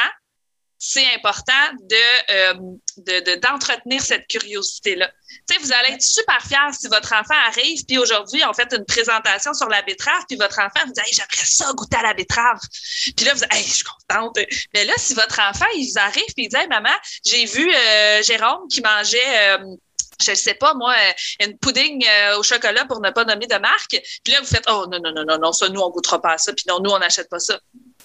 c'est 0.84 1.06
important 1.14 1.54
de, 1.80 1.96
euh, 2.32 3.38
d'entretenir 3.38 4.02
cette 4.02 4.26
curiosité-là. 4.26 5.12
Tu 5.48 5.54
sais, 5.54 5.62
vous 5.62 5.72
allez 5.72 5.94
être 5.94 6.02
super 6.02 6.42
fiers 6.42 6.74
si 6.74 6.88
votre 6.88 7.14
enfant 7.14 7.36
arrive, 7.48 7.86
puis 7.86 8.00
aujourd'hui, 8.00 8.42
on 8.50 8.54
fait 8.54 8.68
une 8.74 8.84
présentation 8.86 9.54
sur 9.54 9.70
la 9.70 9.84
betterave, 9.84 10.24
puis 10.28 10.38
votre 10.38 10.58
enfant 10.58 10.84
vous 10.88 10.92
dit 10.92 11.02
hey, 11.06 11.14
j'aimerais 11.14 11.46
ça 11.46 11.72
goûter 11.74 11.98
à 11.98 12.02
la 12.02 12.14
betterave. 12.16 12.60
Puis 13.16 13.26
là, 13.28 13.34
vous 13.34 13.42
dites 13.42 13.54
hey, 13.54 13.64
je 13.64 13.74
suis 13.74 13.84
contente. 13.84 14.40
Mais 14.74 14.86
là, 14.86 14.94
si 14.98 15.14
votre 15.14 15.40
enfant, 15.40 15.66
vous 15.72 16.00
arrive, 16.00 16.34
puis 16.36 16.46
il 16.46 16.50
dit 16.50 16.68
maman, 16.68 16.90
j'ai 17.24 17.46
vu 17.46 17.72
euh, 17.72 18.24
Jérôme 18.24 18.68
qui 18.68 18.82
mangeait. 18.82 19.60
Euh, 19.60 19.76
je 20.24 20.32
ne 20.32 20.36
sais 20.36 20.54
pas, 20.56 20.74
moi, 20.76 20.96
une 21.40 21.58
pudding 21.58 22.06
au 22.38 22.44
chocolat 22.44 22.86
pour 22.86 23.02
ne 23.02 23.10
pas 23.10 23.26
nommer 23.26 23.48
de 23.48 23.58
marque. 23.58 24.00
Puis 24.24 24.34
là, 24.34 24.40
vous 24.40 24.48
faites, 24.48 24.66
oh 24.68 24.86
non, 24.92 25.00
non, 25.00 25.12
non, 25.12 25.26
non, 25.26 25.40
non, 25.40 25.52
ça, 25.52 25.68
nous, 25.70 25.82
on 25.82 25.90
goûtera 25.90 26.22
pas 26.22 26.38
ça. 26.38 26.54
Puis 26.54 26.66
non, 26.68 26.80
nous, 26.80 26.92
on 26.92 27.00
n'achète 27.00 27.28
pas 27.28 27.40
ça. 27.40 27.60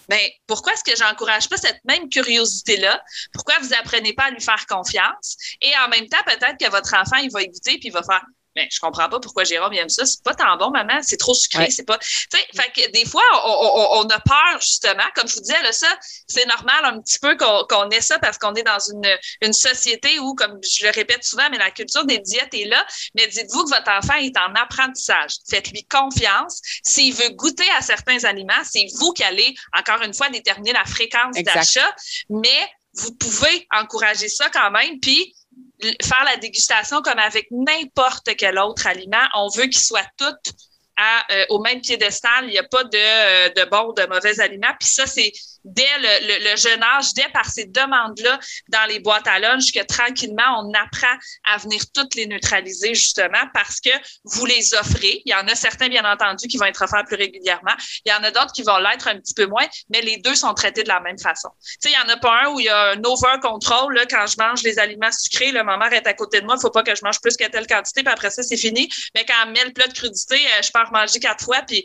Ben, 0.09 0.21
pourquoi 0.47 0.73
est-ce 0.73 0.85
que 0.85 0.97
j'encourage 0.97 1.49
pas 1.49 1.57
cette 1.57 1.85
même 1.85 2.09
curiosité-là? 2.09 3.03
Pourquoi 3.33 3.59
vous 3.61 3.75
apprenez 3.75 4.13
pas 4.13 4.25
à 4.25 4.31
lui 4.31 4.41
faire 4.41 4.67
confiance? 4.67 5.37
Et 5.61 5.73
en 5.85 5.89
même 5.89 6.09
temps, 6.09 6.23
peut-être 6.25 6.59
que 6.59 6.71
votre 6.71 6.95
enfant, 6.95 7.17
il 7.17 7.31
va 7.31 7.43
écouter 7.43 7.79
puis 7.79 7.89
il 7.89 7.93
va 7.93 8.03
faire 8.03 8.25
mais 8.57 8.69
je 8.73 8.81
comprends 8.81 9.09
pas 9.09 9.21
pourquoi 9.21 9.45
Jérôme 9.45 9.75
aime 9.75 9.91
ça. 9.91 10.07
C'est 10.07 10.23
pas 10.23 10.35
tant 10.35 10.57
bon, 10.57 10.71
maman. 10.71 11.01
C'est 11.03 11.19
trop 11.19 11.35
sucré. 11.35 11.71
C'est 11.71 11.85
pas. 11.85 11.99
Tu 11.99 12.39
fait 12.55 12.73
que 12.75 12.91
des 12.91 13.05
fois, 13.05 13.23
on, 13.45 14.09
a 14.09 14.19
peur, 14.21 14.61
justement. 14.61 15.05
Comme 15.15 15.29
je 15.29 15.35
vous 15.35 15.41
disais, 15.43 15.63
là, 15.63 15.73
ça, 15.73 15.89
c'est 16.27 16.47
normal 16.47 16.85
un 16.85 17.01
petit 17.01 17.19
peu 17.19 17.37
qu'on 17.37 17.91
ait 17.91 18.01
ça 18.01 18.19
parce 18.19 18.39
qu'on 18.39 18.55
est 18.55 18.63
dans 18.63 18.79
une, 18.79 19.07
une 19.43 19.53
société 19.53 20.19
où, 20.19 20.35
comme 20.35 20.59
je 20.63 20.87
le 20.87 20.91
répète 20.91 21.23
souvent, 21.23 21.49
mais 21.51 21.59
la 21.59 21.71
culture 21.71 22.05
des 22.07 22.19
diètes 22.19 22.55
est 22.55 22.65
là. 22.65 22.85
Mais 23.15 23.27
dites-vous 23.27 23.65
que 23.65 23.71
votre 23.71 23.91
enfant 23.91 24.15
est 24.15 24.37
en 24.39 24.55
apprentissage. 24.55 25.33
Faites-lui 25.49 25.85
confiance. 25.85 26.61
S'il 26.83 27.15
veut 27.15 27.31
goûter 27.31 27.69
à 27.79 27.83
certains 27.83 28.25
aliments, 28.25 28.55
c'est 28.65 28.87
vous 28.99 29.13
qui 29.13 29.23
allez, 29.23 29.55
encore 29.79 30.01
une 30.03 30.15
fois, 30.15 30.31
déterminer 30.31 30.73
la 30.73 30.85
fréquence 30.87 31.37
d'achat. 31.37 31.95
Mais 32.31 32.71
vous 32.95 33.13
pouvez 33.15 33.67
encourager 33.73 34.29
ça 34.29 34.49
quand 34.51 34.71
même. 34.71 34.99
Puis, 35.01 35.35
faire 35.81 36.25
la 36.25 36.37
dégustation 36.37 37.03
comme 37.03 37.19
avec 37.19 37.49
n'importe 37.51 38.35
quel 38.37 38.59
autre 38.59 38.87
aliment. 38.87 39.27
On 39.35 39.49
veut 39.49 39.65
qu'ils 39.65 39.79
soient 39.79 40.07
toutes 40.17 40.55
à, 40.97 41.25
euh, 41.33 41.45
au 41.51 41.61
même 41.61 41.81
piédestal. 41.81 42.45
Il 42.45 42.51
n'y 42.51 42.59
a 42.59 42.65
pas 42.65 42.85
de, 42.85 42.97
euh, 42.97 43.49
de 43.51 43.69
bons 43.69 43.91
ou 43.91 43.93
de 43.93 44.07
mauvais 44.07 44.41
aliments. 44.41 44.75
Puis 44.79 44.89
ça, 44.89 45.07
c'est 45.07 45.33
dès 45.67 45.99
le, 45.99 46.51
le, 46.51 46.57
jeune 46.57 46.83
âge, 46.83 47.13
dès 47.15 47.29
par 47.33 47.45
ces 47.47 47.67
demandes-là 47.67 48.39
dans 48.69 48.87
les 48.89 49.01
boîtes 49.01 49.27
à 49.27 49.39
lunch, 49.39 49.73
que 49.73 49.85
tranquillement, 49.85 50.63
on 50.63 50.73
apprend 50.75 51.15
à 51.45 51.59
venir 51.59 51.83
toutes 51.93 52.15
les 52.15 52.27
neutraliser, 52.27 52.95
justement, 52.95 53.45
parce 53.53 53.81
que 53.81 53.91
vous 54.25 54.47
les 54.47 54.75
offrez. 54.75 55.23
Il 55.25 55.33
y 55.33 55.35
en 55.35 55.47
a 55.49 55.55
certains, 55.55 55.89
bien 55.89 56.05
entendu, 56.11 56.47
qui 56.47 56.57
vont 56.57 56.67
être 56.67 56.83
offerts 56.83 57.05
plus 57.05 57.17
régulièrement. 57.17 57.75
Il 58.05 58.13
y 58.13 58.15
en 58.15 58.23
a 58.23 58.31
d'autres 58.31 58.53
qui 58.53 58.63
vont 58.63 58.79
l'être 58.79 59.09
un 59.09 59.19
petit 59.19 59.35
peu 59.35 59.47
moins, 59.47 59.67
mais 59.91 60.01
les 60.03 60.19
deux 60.19 60.37
sont 60.37 60.55
traités 60.55 60.85
de 60.85 60.89
la 60.89 61.01
même 61.01 61.19
façon. 61.19 61.49
Tu 61.61 61.75
sais, 61.81 61.91
il 61.91 61.95
y 61.95 62.11
en 62.11 62.15
a 62.15 62.17
pas 62.17 62.45
un 62.45 62.49
où 62.51 62.61
il 62.61 62.67
y 62.67 62.69
a 62.69 62.91
un 62.93 63.03
over-control, 63.03 63.95
là, 63.95 64.07
quand 64.07 64.27
je 64.27 64.37
mange 64.39 64.63
les 64.63 64.79
aliments 64.79 65.13
sucrés, 65.13 65.51
là, 65.51 65.65
ma 65.65 65.77
mère 65.77 65.93
est 65.93 66.07
à 66.07 66.15
côté 66.15 66.41
de 66.41 66.47
moi, 66.47 66.55
il 66.57 66.61
faut 66.61 66.71
pas 66.71 66.85
que 66.85 66.95
je 66.95 67.05
mange 67.05 67.21
plus 67.21 67.37
que 67.37 67.45
telle 67.45 67.67
quantité, 67.67 68.05
puis 68.05 68.13
après 68.13 68.31
ça, 68.31 68.43
c'est 68.45 68.57
fini. 68.57 68.89
Mais 69.15 69.25
quand 69.25 69.35
elle 69.45 69.53
met 69.53 69.65
le 69.65 69.73
plat 69.73 69.89
de 69.89 69.93
crudité, 69.93 70.37
euh, 70.37 70.63
je 70.63 70.71
peux 70.71 70.79
en 70.79 70.91
manger 70.93 71.19
quatre 71.19 71.45
fois, 71.45 71.63
puis 71.63 71.85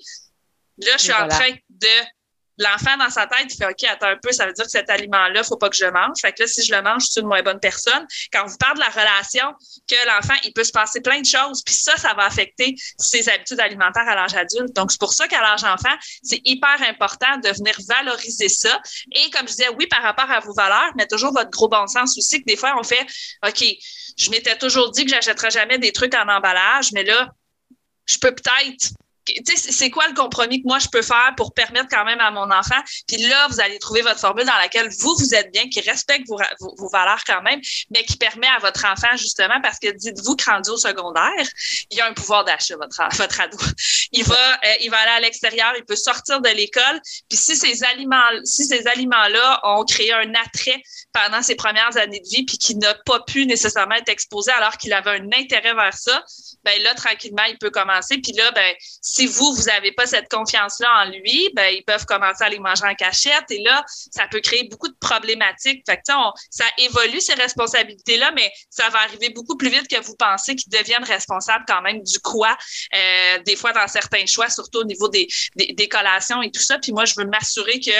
là, 0.77 0.91
je 0.97 1.03
suis 1.03 1.13
en 1.13 1.27
train 1.27 1.51
de 1.69 1.87
l'enfant 2.57 2.97
dans 2.97 3.09
sa 3.09 3.27
tête, 3.27 3.47
il 3.53 3.55
fait 3.55 3.65
OK, 3.65 3.83
attends 3.83 4.07
un 4.07 4.17
peu, 4.21 4.31
ça 4.31 4.45
veut 4.45 4.53
dire 4.53 4.65
que 4.65 4.71
cet 4.71 4.89
aliment-là, 4.89 5.43
faut 5.43 5.57
pas 5.57 5.69
que 5.69 5.75
je 5.75 5.85
le 5.85 5.91
mange. 5.91 6.17
Fait 6.21 6.31
que 6.31 6.43
là, 6.43 6.47
si 6.47 6.63
je 6.63 6.73
le 6.73 6.81
mange, 6.81 7.05
je 7.05 7.11
suis 7.11 7.21
une 7.21 7.27
moins 7.27 7.41
bonne 7.41 7.59
personne. 7.59 8.05
Quand 8.31 8.43
on 8.43 8.47
vous 8.47 8.57
parle 8.57 8.75
de 8.75 8.81
la 8.81 8.89
relation, 8.89 9.53
que 9.87 10.07
l'enfant, 10.07 10.39
il 10.43 10.53
peut 10.53 10.63
se 10.63 10.71
passer 10.71 11.01
plein 11.01 11.19
de 11.19 11.25
choses, 11.25 11.63
puis 11.63 11.75
ça, 11.75 11.95
ça 11.97 12.13
va 12.13 12.25
affecter 12.25 12.75
ses 12.97 13.29
habitudes 13.29 13.59
alimentaires 13.59 14.07
à 14.07 14.15
l'âge 14.15 14.35
adulte. 14.35 14.73
Donc, 14.75 14.91
c'est 14.91 14.99
pour 14.99 15.13
ça 15.13 15.27
qu'à 15.27 15.41
l'âge 15.41 15.63
enfant, 15.63 15.95
c'est 16.23 16.41
hyper 16.45 16.81
important 16.87 17.37
de 17.37 17.49
venir 17.49 17.75
valoriser 17.87 18.49
ça. 18.49 18.81
Et 19.11 19.29
comme 19.31 19.47
je 19.47 19.53
disais, 19.53 19.69
oui, 19.77 19.87
par 19.87 20.01
rapport 20.01 20.29
à 20.29 20.39
vos 20.39 20.53
valeurs, 20.53 20.91
mais 20.97 21.07
toujours 21.07 21.33
votre 21.33 21.49
gros 21.49 21.69
bon 21.69 21.87
sens 21.87 22.17
aussi, 22.17 22.39
que 22.39 22.45
des 22.45 22.57
fois, 22.57 22.75
on 22.79 22.83
fait 22.83 23.05
OK, 23.47 23.63
je 24.17 24.29
m'étais 24.29 24.57
toujours 24.57 24.91
dit 24.91 25.05
que 25.05 25.11
j'achèterais 25.11 25.51
jamais 25.51 25.77
des 25.77 25.91
trucs 25.91 26.13
en 26.15 26.27
emballage, 26.27 26.91
mais 26.91 27.03
là, 27.03 27.29
je 28.05 28.17
peux 28.17 28.33
peut-être 28.33 28.89
c'est 29.55 29.89
quoi 29.89 30.07
le 30.07 30.13
compromis 30.13 30.61
que 30.61 30.67
moi 30.67 30.79
je 30.79 30.87
peux 30.87 31.01
faire 31.01 31.33
pour 31.37 31.53
permettre 31.53 31.87
quand 31.89 32.05
même 32.05 32.19
à 32.19 32.31
mon 32.31 32.49
enfant? 32.51 32.79
Puis 33.07 33.17
là, 33.17 33.47
vous 33.49 33.59
allez 33.59 33.79
trouver 33.79 34.01
votre 34.01 34.19
formule 34.19 34.45
dans 34.45 34.57
laquelle 34.57 34.89
vous, 34.99 35.15
vous 35.17 35.35
êtes 35.35 35.51
bien, 35.51 35.67
qui 35.69 35.81
respecte 35.81 36.27
vos, 36.27 36.39
vos, 36.59 36.89
valeurs 36.89 37.23
quand 37.25 37.41
même, 37.41 37.59
mais 37.91 38.03
qui 38.03 38.17
permet 38.17 38.47
à 38.47 38.59
votre 38.59 38.85
enfant, 38.85 39.15
justement, 39.15 39.61
parce 39.61 39.79
que 39.79 39.91
dites-vous 39.91 40.35
que 40.35 40.49
rendu 40.49 40.69
au 40.71 40.77
secondaire, 40.77 41.47
il 41.89 42.01
a 42.01 42.07
un 42.07 42.13
pouvoir 42.13 42.43
d'achat, 42.45 42.75
votre, 42.75 43.17
votre 43.17 43.41
ado. 43.41 43.57
Il 44.11 44.23
va, 44.23 44.53
euh, 44.53 44.73
il 44.81 44.89
va 44.89 44.97
aller 44.97 45.11
à 45.11 45.19
l'extérieur, 45.19 45.73
il 45.77 45.85
peut 45.85 45.95
sortir 45.95 46.41
de 46.41 46.49
l'école. 46.49 47.01
Puis 47.29 47.37
si 47.37 47.55
ces 47.55 47.83
aliments, 47.83 48.21
si 48.43 48.65
ces 48.65 48.87
aliments-là 48.87 49.61
ont 49.63 49.85
créé 49.85 50.13
un 50.13 50.33
attrait 50.35 50.81
pendant 51.13 51.41
ses 51.41 51.55
premières 51.55 51.95
années 51.97 52.19
de 52.19 52.29
vie, 52.29 52.43
puis 52.43 52.57
qu'il 52.57 52.77
n'a 52.79 52.93
pas 53.05 53.19
pu 53.21 53.45
nécessairement 53.45 53.95
être 53.95 54.09
exposé 54.09 54.51
alors 54.51 54.77
qu'il 54.77 54.93
avait 54.93 55.11
un 55.11 55.27
intérêt 55.37 55.73
vers 55.73 55.93
ça, 55.93 56.23
ben 56.63 56.81
là, 56.83 56.93
tranquillement, 56.93 57.43
il 57.47 57.57
peut 57.57 57.69
commencer. 57.69 58.17
Puis 58.17 58.33
là, 58.33 58.51
ben, 58.51 58.73
si 59.11 59.25
vous, 59.25 59.53
vous 59.53 59.63
n'avez 59.63 59.91
pas 59.91 60.07
cette 60.07 60.29
confiance-là 60.29 61.03
en 61.03 61.09
lui, 61.09 61.49
ben, 61.53 61.67
ils 61.75 61.83
peuvent 61.83 62.05
commencer 62.05 62.45
à 62.45 62.49
les 62.49 62.59
manger 62.59 62.85
en 62.85 62.95
cachette. 62.95 63.43
Et 63.49 63.61
là, 63.61 63.83
ça 64.09 64.25
peut 64.31 64.39
créer 64.39 64.69
beaucoup 64.69 64.87
de 64.87 64.95
problématiques. 65.01 65.83
Fait 65.85 65.97
que, 65.97 66.03
ça 66.49 66.63
évolue 66.77 67.19
ces 67.19 67.33
responsabilités-là, 67.33 68.31
mais 68.33 68.49
ça 68.69 68.87
va 68.87 68.99
arriver 68.99 69.29
beaucoup 69.31 69.57
plus 69.57 69.69
vite 69.69 69.89
que 69.89 70.01
vous 70.01 70.15
pensez 70.15 70.55
qu'ils 70.55 70.71
deviennent 70.71 71.03
responsables 71.03 71.65
quand 71.67 71.81
même 71.81 72.01
du 72.01 72.19
quoi, 72.19 72.57
euh, 72.95 73.43
des 73.43 73.57
fois 73.57 73.73
dans 73.73 73.87
certains 73.89 74.25
choix, 74.25 74.49
surtout 74.49 74.79
au 74.79 74.85
niveau 74.85 75.09
des, 75.09 75.27
collations 75.89 76.41
et 76.41 76.49
tout 76.49 76.61
ça. 76.61 76.79
Puis 76.79 76.93
moi, 76.93 77.03
je 77.03 77.15
veux 77.17 77.25
m'assurer 77.25 77.81
que 77.81 77.91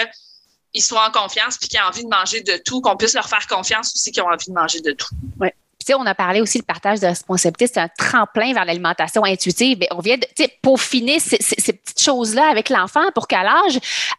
ils 0.72 0.82
soient 0.82 1.06
en 1.06 1.10
confiance 1.10 1.58
puis 1.58 1.68
qu'ils 1.68 1.78
aient 1.78 1.82
envie 1.82 2.04
de 2.04 2.08
manger 2.08 2.40
de 2.40 2.56
tout, 2.56 2.80
qu'on 2.80 2.96
puisse 2.96 3.12
leur 3.12 3.28
faire 3.28 3.46
confiance 3.46 3.92
aussi 3.94 4.12
qu'ils 4.12 4.22
ont 4.22 4.30
envie 4.30 4.46
de 4.46 4.54
manger 4.54 4.80
de 4.80 4.92
tout. 4.92 5.14
Ouais 5.38 5.54
on 5.90 6.06
a 6.06 6.14
parlé 6.14 6.40
aussi 6.40 6.58
du 6.58 6.64
partage 6.64 7.00
de 7.00 7.06
responsabilité, 7.06 7.66
c'est 7.66 7.80
un 7.80 7.88
tremplin 7.88 8.52
vers 8.52 8.64
l'alimentation 8.64 9.24
intuitive. 9.24 9.78
on 9.90 10.00
vient 10.00 10.16
de 10.16 10.26
peaufiner 10.62 11.18
ces, 11.18 11.38
ces, 11.40 11.72
petites 11.72 12.00
choses-là 12.00 12.48
avec 12.48 12.68
l'enfant 12.68 13.10
pour 13.14 13.26
qu'à 13.26 13.42
l'âge 13.42 13.78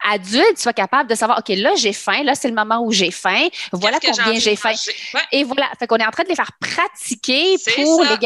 adulte, 0.10 0.58
soit 0.58 0.74
capable 0.74 1.10
de 1.10 1.16
savoir, 1.16 1.40
OK, 1.40 1.56
là, 1.56 1.72
j'ai 1.76 1.94
faim, 1.94 2.24
là, 2.24 2.36
c'est 2.36 2.48
le 2.50 2.56
moment 2.56 2.84
où 2.84 2.92
j'ai 2.92 3.12
faim, 3.12 3.48
voilà 3.72 4.00
combien 4.00 4.40
j'ai 4.40 4.56
faim. 4.56 4.74
Et 5.32 5.44
voilà, 5.44 5.70
fait 5.80 5.88
qu'on 5.88 5.98
est 5.98 6.06
en 6.06 6.12
train 6.12 6.24
de 6.24 6.30
les 6.30 6.36
faire 6.36 6.52
pratiquer 6.60 7.56
pour 7.76 8.04
les 8.04 8.18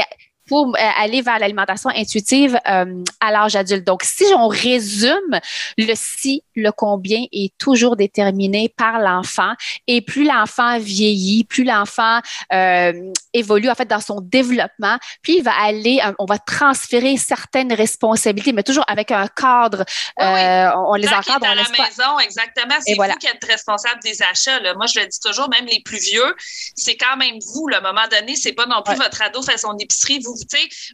pour 0.48 0.70
euh, 0.70 0.80
aller 0.98 1.22
vers 1.22 1.40
l'alimentation 1.40 1.90
intuitive 1.90 2.58
euh, 2.68 3.04
à 3.20 3.32
l'âge 3.32 3.56
adulte. 3.56 3.86
Donc, 3.86 4.02
si 4.04 4.26
on 4.36 4.48
résume, 4.48 5.40
le 5.78 5.94
si, 5.96 6.44
le 6.58 6.72
combien 6.72 7.26
est 7.32 7.56
toujours 7.58 7.96
déterminé 7.96 8.70
par 8.70 9.00
l'enfant 9.00 9.54
et 9.88 10.02
plus 10.02 10.26
l'enfant 10.26 10.80
vieillit, 10.80 11.44
plus 11.44 11.64
l'enfant 11.64 12.20
euh, 12.54 12.94
évolue 13.34 13.70
en 13.70 13.76
fait 13.76 13.88
dans 13.88 14.00
son 14.00 14.22
développement, 14.22 14.98
puis 15.22 15.38
il 15.38 15.44
va 15.44 15.54
aller, 15.54 16.02
on 16.20 16.26
va 16.26 16.38
transférer 16.40 17.18
certaines 17.18 17.74
responsabilités, 17.74 18.54
mais 18.54 18.64
toujours 18.64 18.86
avec 18.88 19.12
un 19.12 19.28
cadre. 19.28 19.86
on, 20.18 20.94
les 20.96 21.08
encadre. 21.08 21.46
à 21.46 21.56
la 21.56 21.64
maison, 21.64 22.20
exactement. 22.20 22.76
C'est 22.86 22.96
vous 22.96 23.04
qui 23.20 23.28
êtes 23.28 23.44
responsable 23.46 24.02
des 24.04 24.22
achats. 24.22 24.60
Là. 24.60 24.74
Moi, 24.76 24.88
je 24.88 25.00
le 25.00 25.08
dis 25.08 25.20
toujours, 25.20 25.50
même 25.50 25.66
les 25.66 25.82
plus 25.82 26.00
vieux, 26.00 26.36
c'est 26.76 26.98
quand 26.98 27.18
même 27.18 27.36
vous. 27.54 27.68
Le 27.68 27.82
moment 27.82 28.08
donné, 28.10 28.36
c'est 28.36 28.54
pas 28.54 28.66
non 28.66 28.82
plus 28.84 28.96
votre 28.96 29.22
ado 29.22 29.42
fait 29.42 29.58
son 29.58 29.78
épicerie, 29.78 30.20
vous 30.24 30.34
vous, 30.34 30.46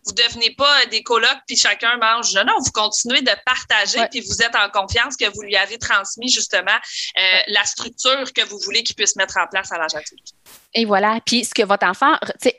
vous 0.05 0.13
devenez 0.13 0.51
pas 0.55 0.85
des 0.91 1.03
colocs 1.03 1.41
puis 1.47 1.55
chacun 1.55 1.97
mange. 1.97 2.33
Non, 2.33 2.53
vous 2.59 2.71
continuez 2.71 3.21
de 3.21 3.31
partager 3.45 3.99
puis 4.11 4.21
vous 4.21 4.41
êtes 4.41 4.55
en 4.55 4.69
confiance 4.69 5.15
que 5.15 5.25
vous 5.33 5.41
lui 5.41 5.52
avez 5.55 5.77
transmis 5.77 6.29
justement 6.29 6.77
euh, 7.17 7.21
la 7.47 7.65
structure 7.65 8.31
que 8.33 8.43
vous 8.45 8.59
voulez 8.59 8.83
qu'il 8.83 8.95
puisse 8.95 9.15
mettre 9.15 9.37
en 9.37 9.47
place 9.47 9.71
à 9.71 9.77
l'âge. 9.77 9.93
Et 10.75 10.85
voilà. 10.85 11.19
Puis 11.25 11.45
ce 11.45 11.53
que 11.53 11.63
votre 11.63 11.85
enfant 11.85 12.13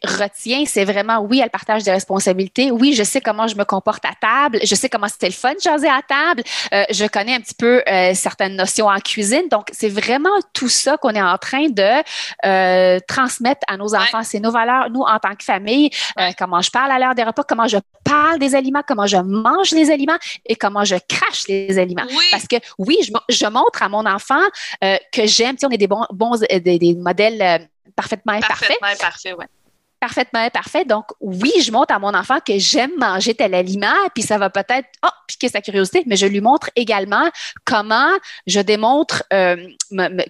retient, 0.05 0.65
c'est 0.67 0.85
vraiment, 0.85 1.19
oui, 1.19 1.41
elle 1.43 1.51
partage 1.51 1.83
des 1.83 1.91
responsabilités. 1.91 2.71
Oui, 2.71 2.93
je 2.93 3.03
sais 3.03 3.21
comment 3.21 3.47
je 3.49 3.57
me 3.57 3.65
comporte 3.65 4.05
à 4.05 4.13
table. 4.21 4.61
Je 4.63 4.75
sais 4.75 4.89
comment 4.89 5.09
c'était 5.09 5.27
le 5.27 5.33
fun 5.33 5.55
de 5.55 5.61
jaser 5.61 5.89
à 5.89 6.01
table. 6.07 6.43
Euh, 6.73 6.85
je 6.91 7.07
connais 7.07 7.35
un 7.35 7.41
petit 7.41 7.55
peu 7.55 7.83
euh, 7.89 8.15
certaines 8.15 8.57
notions 8.57 8.87
en 8.87 9.01
cuisine. 9.01 9.49
Donc, 9.51 9.67
c'est 9.73 9.89
vraiment 9.89 10.39
tout 10.53 10.69
ça 10.69 10.97
qu'on 10.97 11.11
est 11.11 11.23
en 11.23 11.39
train 11.39 11.69
de 11.69 12.03
euh, 12.47 13.01
transmettre 13.09 13.63
à 13.69 13.77
nos 13.77 13.95
enfants. 13.95 14.23
C'est 14.23 14.41
nos 14.41 14.53
valeurs, 14.53 14.91
nous, 14.91 15.03
en 15.03 15.19
tant 15.19 15.35
que 15.35 15.45
famille. 15.45 15.91
comment 16.39 16.61
je 16.61 16.71
parle 16.71 16.93
à 16.93 16.99
l'heure 16.99 17.15
des 17.15 17.25
repas, 17.25 17.43
comment 17.43 17.67
je 17.67 17.79
parle 18.05 18.39
des 18.39 18.55
aliments, 18.55 18.83
comment 18.87 19.07
je 19.07 19.17
mange 19.17 19.73
les 19.73 19.91
aliments 19.91 20.19
et 20.47 20.55
comment 20.55 20.85
je 20.85 20.97
crache 21.09 21.49
les 21.49 21.79
aliments. 21.79 22.07
Parce 22.31 22.47
que, 22.47 22.57
oui, 22.79 22.97
je, 23.03 23.13
je 23.29 23.47
montre 23.47 23.83
à 23.83 23.89
mon 23.89 24.07
enfant 24.07 24.43
que 24.81 25.27
j'aime. 25.27 25.57
On 25.65 25.71
est 25.71 25.79
des 25.79 25.87
bons, 25.87 26.07
bons 26.11 26.39
des, 26.39 26.79
des 26.79 26.95
modèles 26.95 27.69
parfaitement 27.97 28.33
imparfait. 28.33 28.75
Parfaitement 28.81 28.89
imparfait, 28.89 29.35
oui. 29.39 29.45
Parfaitement 30.01 30.51
parfait. 30.51 30.85
Donc, 30.85 31.07
oui, 31.21 31.51
je 31.63 31.73
montre 31.73 31.95
à 31.95 31.99
mon 31.99 32.13
enfant 32.13 32.39
que 32.39 32.59
j'aime 32.59 32.91
manger 32.99 33.35
tel 33.35 33.55
aliment, 33.55 33.95
puis 34.15 34.23
ça 34.23 34.37
va 34.37 34.51
peut-être 34.51 34.87
oh, 35.03 35.09
piquer 35.27 35.49
sa 35.49 35.63
curiosité, 35.63 36.03
mais 36.07 36.17
je 36.17 36.27
lui 36.27 36.43
montre 36.43 36.69
également 36.77 37.31
comment 37.65 38.11
je 38.47 38.61
démontre 38.61 39.23
euh, 39.33 39.57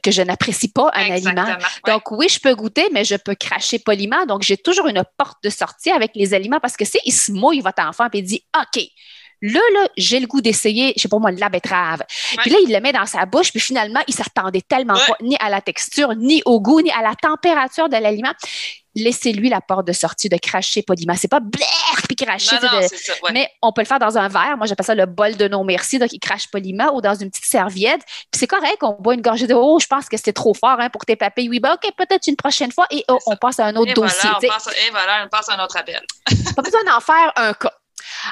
que 0.04 0.12
je 0.12 0.22
n'apprécie 0.22 0.70
pas 0.70 0.92
un 0.94 1.10
aliment. 1.10 1.56
Donc, 1.88 2.12
oui, 2.12 2.28
je 2.28 2.38
peux 2.38 2.54
goûter, 2.54 2.88
mais 2.92 3.04
je 3.04 3.16
peux 3.16 3.34
cracher 3.34 3.80
poliment. 3.80 4.26
Donc, 4.26 4.42
j'ai 4.42 4.56
toujours 4.56 4.86
une 4.86 5.02
porte 5.16 5.42
de 5.42 5.50
sortie 5.50 5.90
avec 5.90 6.12
les 6.14 6.34
aliments 6.34 6.60
parce 6.60 6.76
que 6.76 6.84
si 6.84 6.98
il 7.04 7.12
se 7.12 7.32
mouille 7.32 7.60
votre 7.60 7.82
enfant 7.82 8.06
et 8.12 8.18
il 8.18 8.22
dit 8.22 8.44
OK, 8.56 8.80
Là, 9.42 9.60
là, 9.74 9.88
j'ai 9.96 10.20
le 10.20 10.26
goût 10.26 10.40
d'essayer, 10.40 10.92
je 10.96 11.02
sais 11.02 11.08
pas 11.08 11.18
moi, 11.18 11.30
la 11.30 11.48
betterave. 11.48 12.02
Puis 12.38 12.50
là, 12.50 12.58
il 12.62 12.72
le 12.72 12.80
met 12.80 12.92
dans 12.92 13.06
sa 13.06 13.26
bouche, 13.26 13.50
puis 13.50 13.60
finalement, 13.60 14.00
il 14.08 14.14
s'attendait 14.14 14.62
tellement 14.62 14.94
pas 14.94 15.16
ni 15.20 15.36
à 15.40 15.50
la 15.50 15.60
texture, 15.60 16.14
ni 16.14 16.42
au 16.44 16.60
goût, 16.60 16.80
ni 16.80 16.90
à 16.92 17.02
la 17.02 17.14
température 17.14 17.88
de 17.88 17.96
l'aliment. 17.96 18.32
Laissez-lui 18.96 19.48
la 19.48 19.60
porte 19.60 19.88
de 19.88 19.92
sortie 19.92 20.28
de 20.28 20.36
cracher 20.36 20.82
poliment. 20.82 21.14
C'est 21.16 21.28
pas 21.28 21.40
blaire 21.40 21.68
puis 22.06 22.14
cracher. 22.14 22.56
Mais 23.32 23.50
on 23.60 23.72
peut 23.72 23.82
le 23.82 23.86
faire 23.86 23.98
dans 23.98 24.16
un 24.16 24.28
verre. 24.28 24.56
Moi, 24.56 24.66
j'appelle 24.66 24.86
ça 24.86 24.94
le 24.94 25.06
bol 25.06 25.36
de 25.36 25.48
non 25.48 25.64
merci. 25.64 25.98
Donc, 25.98 26.12
il 26.12 26.20
crache 26.20 26.48
poliment 26.48 26.94
ou 26.94 27.00
dans 27.00 27.14
une 27.14 27.28
petite 27.28 27.44
serviette. 27.44 28.02
Puis 28.30 28.38
c'est 28.38 28.46
correct, 28.46 28.78
on 28.82 28.92
boit 29.00 29.14
une 29.14 29.20
gorgée 29.20 29.48
de 29.48 29.54
oh, 29.54 29.78
je 29.80 29.86
pense 29.88 30.08
que 30.08 30.16
c'était 30.16 30.32
trop 30.32 30.54
fort 30.54 30.76
hein, 30.78 30.90
pour 30.90 31.04
tes 31.04 31.16
papilles. 31.16 31.48
Oui, 31.48 31.58
ben, 31.58 31.74
OK, 31.74 31.90
peut-être 31.96 32.28
une 32.28 32.36
prochaine 32.36 32.70
fois. 32.70 32.86
Et 32.92 33.04
oh, 33.08 33.18
on 33.26 33.36
passe 33.36 33.58
à 33.58 33.66
un 33.66 33.74
autre 33.74 33.94
dossier. 33.94 34.30
on 34.30 34.46
passe, 34.46 34.68
et 34.68 34.90
voilà, 34.90 35.24
on 35.24 35.28
passe 35.28 35.48
à 35.48 35.54
un 35.54 35.64
autre 35.64 35.76
appel. 35.76 36.00
pas 36.54 36.62
besoin 36.62 36.84
d'en 36.84 37.00
faire 37.00 37.32
un 37.34 37.52
cas. 37.52 37.72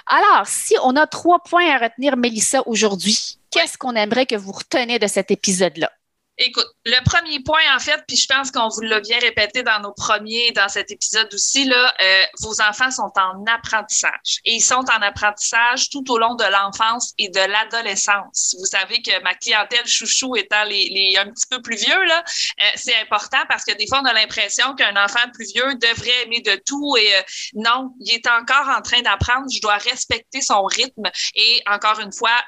Alors, 0.07 0.47
si 0.47 0.75
on 0.83 0.97
a 0.97 1.07
trois 1.07 1.41
points 1.41 1.71
à 1.71 1.79
retenir, 1.79 2.17
Mélissa, 2.17 2.63
aujourd'hui, 2.67 3.39
qu'est-ce 3.51 3.79
qu'on 3.79 3.95
aimerait 3.95 4.27
que 4.27 4.37
vous 4.37 4.53
retenez 4.53 4.99
de 4.99 5.07
cet 5.07 5.31
épisode-là? 5.31 5.91
Écoute, 6.39 6.67
le 6.87 6.99
premier 7.05 7.41
point, 7.41 7.61
en 7.77 7.79
fait, 7.79 8.03
puis 8.09 8.17
je 8.17 8.27
pense 8.27 8.51
qu'on 8.51 8.69
vous 8.69 8.81
l'a 8.81 9.01
bien 9.01 9.19
répété 9.19 9.63
dans 9.63 9.81
nos 9.81 9.93
premiers, 9.93 10.51
dans 10.53 10.69
cet 10.69 10.91
épisode 10.91 11.29
aussi, 11.35 11.67
là, 11.67 11.95
euh, 12.01 12.23
vos 12.41 12.59
enfants 12.63 12.91
sont 12.91 13.13
en 13.17 13.45
apprentissage. 13.47 14.41
Et 14.47 14.55
ils 14.55 14.63
sont 14.63 14.77
en 14.77 15.03
apprentissage 15.03 15.91
tout 15.91 16.11
au 16.11 16.17
long 16.17 16.35
de 16.35 16.45
l'enfance 16.45 17.13
et 17.19 17.29
de 17.29 17.39
l'adolescence. 17.39 18.57
Vous 18.59 18.65
savez 18.65 19.03
que 19.03 19.23
ma 19.23 19.35
clientèle 19.35 19.87
chouchou 19.87 20.35
étant 20.35 20.65
les, 20.65 21.15
un 21.19 21.31
petit 21.31 21.47
peu 21.51 21.61
plus 21.61 21.77
vieux, 21.77 22.05
là, 22.05 22.25
euh, 22.63 22.65
c'est 22.77 22.97
important 22.97 23.45
parce 23.49 23.65
que 23.65 23.73
des 23.77 23.87
fois, 23.87 24.01
on 24.03 24.07
a 24.07 24.15
l'impression 24.15 24.75
qu'un 24.75 24.97
enfant 24.97 25.29
plus 25.35 25.53
vieux 25.53 25.75
devrait 25.75 26.23
aimer 26.25 26.41
de 26.41 26.59
tout 26.67 26.97
et 26.97 27.15
euh, 27.15 27.23
non, 27.57 27.93
il 28.01 28.15
est 28.15 28.27
encore 28.27 28.69
en 28.75 28.81
train 28.81 29.03
d'apprendre. 29.03 29.47
Je 29.55 29.61
dois 29.61 29.77
respecter 29.77 30.41
son 30.41 30.65
rythme. 30.65 31.11
Et 31.35 31.63
encore 31.67 32.01
une 32.01 32.13
fois, 32.13 32.43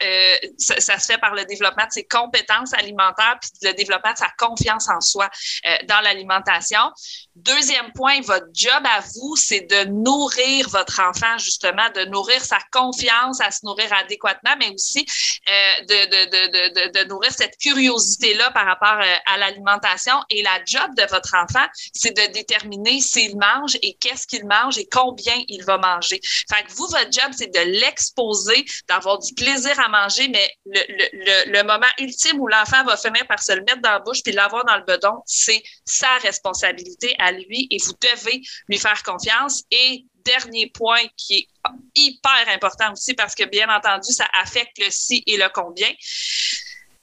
ça, 0.58 0.80
ça, 0.80 0.98
se 0.98 1.06
fait 1.06 1.18
par 1.18 1.34
le 1.34 1.44
développement 1.44 1.84
de 1.84 1.92
ses 1.92 2.04
compétences 2.04 2.72
alimentaires 2.72 3.38
puis 3.40 3.50
de 3.62 3.73
développement 3.74 4.12
de 4.12 4.18
sa 4.18 4.30
confiance 4.38 4.88
en 4.88 5.00
soi 5.00 5.28
euh, 5.66 5.76
dans 5.88 6.00
l'alimentation. 6.00 6.80
Deuxième 7.36 7.92
point, 7.92 8.20
votre 8.20 8.46
job 8.52 8.82
à 8.84 9.00
vous, 9.00 9.36
c'est 9.36 9.62
de 9.62 9.90
nourrir 9.90 10.68
votre 10.68 11.00
enfant, 11.00 11.36
justement, 11.38 11.88
de 11.94 12.04
nourrir 12.06 12.44
sa 12.44 12.58
confiance, 12.72 13.40
à 13.40 13.50
se 13.50 13.64
nourrir 13.64 13.92
adéquatement, 13.92 14.54
mais 14.58 14.70
aussi 14.72 15.04
euh, 15.48 15.84
de, 15.84 16.06
de, 16.06 16.90
de, 16.90 17.02
de, 17.02 17.08
nourrir 17.08 17.32
cette 17.32 17.56
curiosité-là 17.58 18.50
par 18.52 18.66
rapport 18.66 19.00
euh, 19.00 19.16
à 19.26 19.38
l'alimentation. 19.38 20.14
Et 20.30 20.42
la 20.42 20.60
job 20.64 20.94
de 20.96 21.02
votre 21.10 21.34
enfant, 21.34 21.66
c'est 21.92 22.16
de 22.16 22.32
déterminer 22.32 23.00
s'il 23.00 23.36
mange 23.36 23.76
et 23.82 23.94
qu'est-ce 24.00 24.26
qu'il 24.26 24.46
mange 24.46 24.78
et 24.78 24.86
combien 24.90 25.34
il 25.48 25.64
va 25.64 25.78
manger. 25.78 26.20
Fait 26.48 26.62
que 26.64 26.72
vous, 26.72 26.86
votre 26.86 27.10
job, 27.10 27.32
c'est 27.36 27.52
de 27.52 27.80
l'exposer, 27.80 28.64
d'avoir 28.88 29.18
du 29.18 29.34
plaisir 29.34 29.78
à 29.80 29.88
manger, 29.88 30.28
mais 30.28 30.50
le, 30.66 30.80
le, 30.88 31.52
le, 31.52 31.62
moment 31.64 31.86
ultime 31.98 32.40
où 32.40 32.46
l'enfant 32.46 32.84
va 32.84 32.96
finir 32.96 33.26
par 33.26 33.42
se 33.42 33.52
le 33.52 33.63
mettre 33.64 33.80
dans 33.82 33.92
la 33.92 33.98
bouche 34.00 34.22
puis 34.22 34.32
l'avoir 34.32 34.64
dans 34.64 34.76
le 34.76 34.84
bedon, 34.84 35.22
c'est 35.26 35.62
sa 35.84 36.18
responsabilité 36.18 37.14
à 37.18 37.32
lui 37.32 37.66
et 37.70 37.78
vous 37.84 37.92
devez 38.00 38.42
lui 38.68 38.78
faire 38.78 39.02
confiance. 39.02 39.64
Et 39.70 40.04
dernier 40.24 40.70
point 40.70 41.02
qui 41.16 41.34
est 41.34 41.48
hyper 41.94 42.48
important 42.48 42.92
aussi 42.92 43.14
parce 43.14 43.34
que 43.34 43.44
bien 43.44 43.68
entendu, 43.68 44.12
ça 44.12 44.26
affecte 44.40 44.78
le 44.78 44.86
si 44.90 45.22
et 45.26 45.36
le 45.36 45.48
combien. 45.52 45.90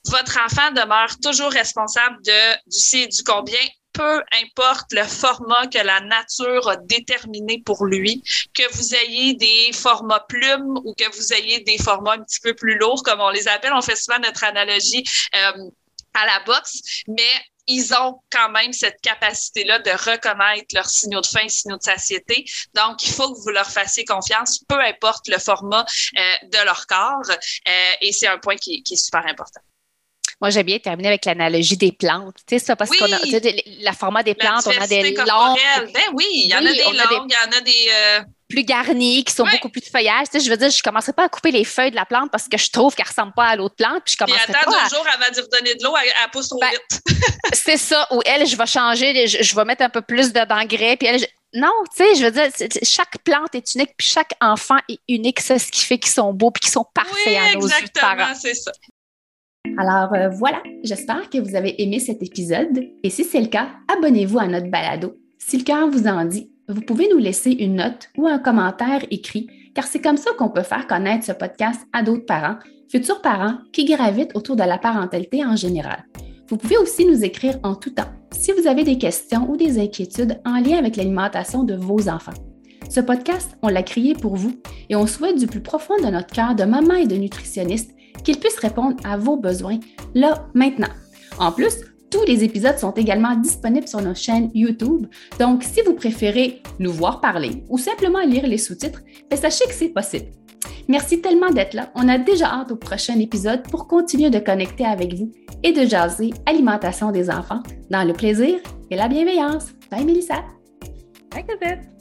Votre 0.05 0.39
enfant 0.39 0.71
demeure 0.71 1.19
toujours 1.21 1.51
responsable 1.51 2.17
de, 2.23 2.53
du 2.69 2.79
si 2.79 3.01
et 3.01 3.07
du 3.07 3.23
combien 3.23 3.59
peu 3.93 4.21
importe 4.41 4.93
le 4.93 5.03
format 5.03 5.67
que 5.67 5.77
la 5.77 5.99
nature 6.01 6.69
a 6.69 6.77
déterminé 6.77 7.61
pour 7.65 7.85
lui, 7.85 8.23
que 8.53 8.63
vous 8.73 8.95
ayez 8.95 9.33
des 9.33 9.71
formats 9.73 10.25
plumes 10.27 10.77
ou 10.85 10.93
que 10.97 11.13
vous 11.15 11.33
ayez 11.33 11.61
des 11.61 11.77
formats 11.77 12.13
un 12.13 12.23
petit 12.23 12.39
peu 12.41 12.53
plus 12.53 12.77
lourds, 12.77 13.03
comme 13.03 13.19
on 13.19 13.29
les 13.29 13.47
appelle. 13.47 13.73
On 13.73 13.81
fait 13.81 13.95
souvent 13.95 14.19
notre 14.19 14.43
analogie 14.43 15.03
euh, 15.35 15.69
à 16.13 16.25
la 16.25 16.39
boxe, 16.45 17.03
mais 17.07 17.31
ils 17.67 17.93
ont 17.93 18.19
quand 18.31 18.49
même 18.49 18.73
cette 18.73 18.99
capacité-là 19.01 19.79
de 19.79 19.91
reconnaître 19.91 20.73
leurs 20.73 20.89
signaux 20.89 21.21
de 21.21 21.27
faim, 21.27 21.47
signaux 21.47 21.77
de 21.77 21.83
satiété. 21.83 22.45
Donc, 22.73 23.03
il 23.03 23.11
faut 23.11 23.33
que 23.33 23.39
vous 23.39 23.49
leur 23.49 23.69
fassiez 23.69 24.03
confiance, 24.03 24.63
peu 24.67 24.79
importe 24.79 25.27
le 25.27 25.37
format 25.37 25.85
euh, 26.17 26.21
de 26.47 26.65
leur 26.65 26.87
corps. 26.87 27.29
Euh, 27.29 27.91
et 28.01 28.11
c'est 28.11 28.27
un 28.27 28.39
point 28.39 28.55
qui, 28.55 28.83
qui 28.83 28.95
est 28.95 29.03
super 29.03 29.25
important. 29.25 29.61
Moi, 30.41 30.49
j'aime 30.49 30.65
bien 30.65 30.79
terminer 30.79 31.09
avec 31.09 31.25
l'analogie 31.25 31.77
des 31.77 31.91
plantes. 31.91 32.35
Tu 32.47 32.57
sais, 32.57 32.65
ça, 32.65 32.75
parce 32.75 32.89
qu'on 32.89 33.05
a, 33.05 33.19
la 33.81 33.93
format 33.93 34.23
des 34.23 34.33
plantes, 34.33 34.65
on 34.65 34.81
a 34.81 34.87
des 34.87 35.13
longues. 35.13 35.59
Ben 35.93 36.09
oui, 36.13 36.25
il 36.33 36.49
y 36.49 36.55
en 36.55 36.65
a 36.65 36.71
des 36.71 36.81
longues, 36.83 37.29
il 37.29 37.33
y 37.33 37.55
en 37.55 37.57
a 37.57 37.61
des. 37.61 37.89
Euh, 37.93 38.21
plus 38.51 38.63
garnies, 38.63 39.23
qui 39.23 39.33
sont 39.33 39.45
beaucoup 39.45 39.69
plus 39.69 39.81
de 39.81 39.85
feuillage. 39.85 40.27
Tu 40.31 40.39
sais, 40.39 40.45
je 40.45 40.49
veux 40.49 40.57
dire, 40.57 40.69
je 40.69 40.77
ne 40.77 40.81
commencerai 40.81 41.13
pas 41.13 41.25
à 41.25 41.29
couper 41.29 41.51
les 41.51 41.63
feuilles 41.63 41.91
de 41.91 41.95
la 41.95 42.05
plante 42.05 42.29
parce 42.31 42.47
que 42.47 42.57
je 42.57 42.69
trouve 42.69 42.93
qu'elle 42.93 43.05
ne 43.05 43.09
ressemble 43.09 43.33
pas 43.33 43.45
à 43.45 43.55
l'autre 43.55 43.75
plante. 43.75 44.03
Puis 44.05 44.13
je 44.13 44.17
commencerai 44.17 44.53
attends 44.53 44.71
pas 44.71 44.83
deux 44.83 44.95
jours 44.95 45.05
avant 45.07 45.31
d'y 45.31 45.39
redonner 45.41 45.75
de 45.75 45.83
l'eau, 45.83 45.93
elle, 45.97 46.31
pousse 46.31 46.49
trop 46.49 46.59
ben, 46.59 46.69
vite. 46.69 47.01
c'est 47.53 47.77
ça. 47.77 48.07
Ou 48.11 48.21
elle, 48.25 48.45
je 48.45 48.55
vais 48.55 48.65
changer, 48.65 49.27
je, 49.27 49.55
vais 49.55 49.65
mettre 49.65 49.83
un 49.83 49.89
peu 49.89 50.01
plus 50.01 50.31
d'engrais. 50.33 50.97
Puis 50.97 51.07
elle, 51.07 51.25
non, 51.53 51.71
tu 51.95 52.03
sais, 52.03 52.15
je 52.15 52.25
veux 52.25 52.31
dire, 52.31 52.49
chaque 52.83 53.17
plante 53.23 53.55
est 53.55 53.75
unique, 53.75 53.91
puis 53.97 54.07
chaque 54.07 54.33
enfant 54.39 54.77
est 54.87 54.99
unique. 55.09 55.39
C'est 55.39 55.59
ce 55.59 55.71
qui 55.71 55.81
fait 55.81 55.97
qu'ils 55.97 56.11
sont 56.11 56.33
beaux, 56.33 56.51
puis 56.51 56.61
qu'ils 56.61 56.71
sont 56.71 56.85
parfaits 56.93 57.37
à 57.37 57.55
nos 57.55 57.67
yeux 57.67 57.73
Exactement, 57.79 58.33
c'est 58.35 58.53
ça. 58.53 58.71
Alors 59.77 60.13
euh, 60.13 60.29
voilà, 60.29 60.61
j'espère 60.83 61.29
que 61.29 61.37
vous 61.37 61.55
avez 61.55 61.81
aimé 61.81 61.99
cet 61.99 62.23
épisode 62.23 62.83
et 63.03 63.09
si 63.09 63.23
c'est 63.23 63.39
le 63.39 63.47
cas, 63.47 63.69
abonnez-vous 63.87 64.39
à 64.39 64.47
notre 64.47 64.67
balado. 64.67 65.15
Si 65.37 65.57
le 65.57 65.63
cœur 65.63 65.87
vous 65.87 66.07
en 66.07 66.25
dit, 66.25 66.51
vous 66.67 66.81
pouvez 66.81 67.09
nous 67.11 67.17
laisser 67.17 67.51
une 67.51 67.75
note 67.75 68.09
ou 68.17 68.27
un 68.27 68.39
commentaire 68.39 69.05
écrit 69.11 69.47
car 69.73 69.85
c'est 69.85 70.01
comme 70.01 70.17
ça 70.17 70.31
qu'on 70.37 70.49
peut 70.49 70.63
faire 70.63 70.87
connaître 70.87 71.25
ce 71.25 71.31
podcast 71.31 71.81
à 71.93 72.03
d'autres 72.03 72.25
parents, 72.25 72.57
futurs 72.89 73.21
parents 73.21 73.57
qui 73.71 73.85
gravitent 73.85 74.35
autour 74.35 74.55
de 74.55 74.63
la 74.63 74.77
parentalité 74.77 75.45
en 75.45 75.55
général. 75.55 76.05
Vous 76.47 76.57
pouvez 76.57 76.77
aussi 76.77 77.05
nous 77.05 77.23
écrire 77.23 77.57
en 77.63 77.75
tout 77.75 77.91
temps 77.91 78.11
si 78.31 78.51
vous 78.51 78.67
avez 78.67 78.83
des 78.83 78.97
questions 78.97 79.49
ou 79.49 79.55
des 79.55 79.79
inquiétudes 79.79 80.41
en 80.45 80.59
lien 80.59 80.77
avec 80.77 80.95
l'alimentation 80.95 81.63
de 81.63 81.75
vos 81.75 82.09
enfants. 82.09 82.33
Ce 82.89 82.99
podcast, 82.99 83.57
on 83.61 83.69
l'a 83.69 83.83
créé 83.83 84.13
pour 84.13 84.35
vous 84.35 84.59
et 84.89 84.95
on 84.95 85.07
souhaite 85.07 85.37
du 85.37 85.47
plus 85.47 85.61
profond 85.61 85.95
de 86.03 86.09
notre 86.09 86.33
cœur 86.33 86.55
de 86.55 86.63
maman 86.63 86.95
et 86.95 87.07
de 87.07 87.15
nutritionniste 87.15 87.91
qu'il 88.23 88.37
puisse 88.39 88.59
répondre 88.59 88.97
à 89.05 89.17
vos 89.17 89.37
besoins 89.37 89.79
là, 90.13 90.47
maintenant. 90.53 90.89
En 91.39 91.51
plus, 91.51 91.75
tous 92.11 92.23
les 92.25 92.43
épisodes 92.43 92.77
sont 92.77 92.91
également 92.91 93.35
disponibles 93.35 93.87
sur 93.87 94.01
nos 94.01 94.13
chaînes 94.13 94.51
YouTube, 94.53 95.07
donc 95.39 95.63
si 95.63 95.81
vous 95.81 95.93
préférez 95.93 96.61
nous 96.77 96.91
voir 96.91 97.21
parler 97.21 97.63
ou 97.69 97.77
simplement 97.77 98.21
lire 98.21 98.45
les 98.45 98.57
sous-titres, 98.57 99.01
ben, 99.29 99.37
sachez 99.37 99.65
que 99.65 99.73
c'est 99.73 99.89
possible. 99.89 100.27
Merci 100.87 101.21
tellement 101.21 101.49
d'être 101.49 101.73
là. 101.73 101.89
On 101.95 102.07
a 102.09 102.17
déjà 102.17 102.47
hâte 102.47 102.71
au 102.71 102.75
prochain 102.75 103.17
épisode 103.19 103.63
pour 103.63 103.87
continuer 103.87 104.29
de 104.29 104.39
connecter 104.39 104.85
avec 104.85 105.13
vous 105.13 105.31
et 105.63 105.71
de 105.71 105.87
jaser 105.87 106.31
alimentation 106.45 107.11
des 107.11 107.29
enfants 107.29 107.63
dans 107.89 108.05
le 108.05 108.13
plaisir 108.13 108.59
et 108.89 108.95
la 108.95 109.07
bienveillance. 109.07 109.67
Bye 109.89 110.05
Mélissa. 110.05 110.43
Bye 111.31 111.45
Cosette. 111.45 112.00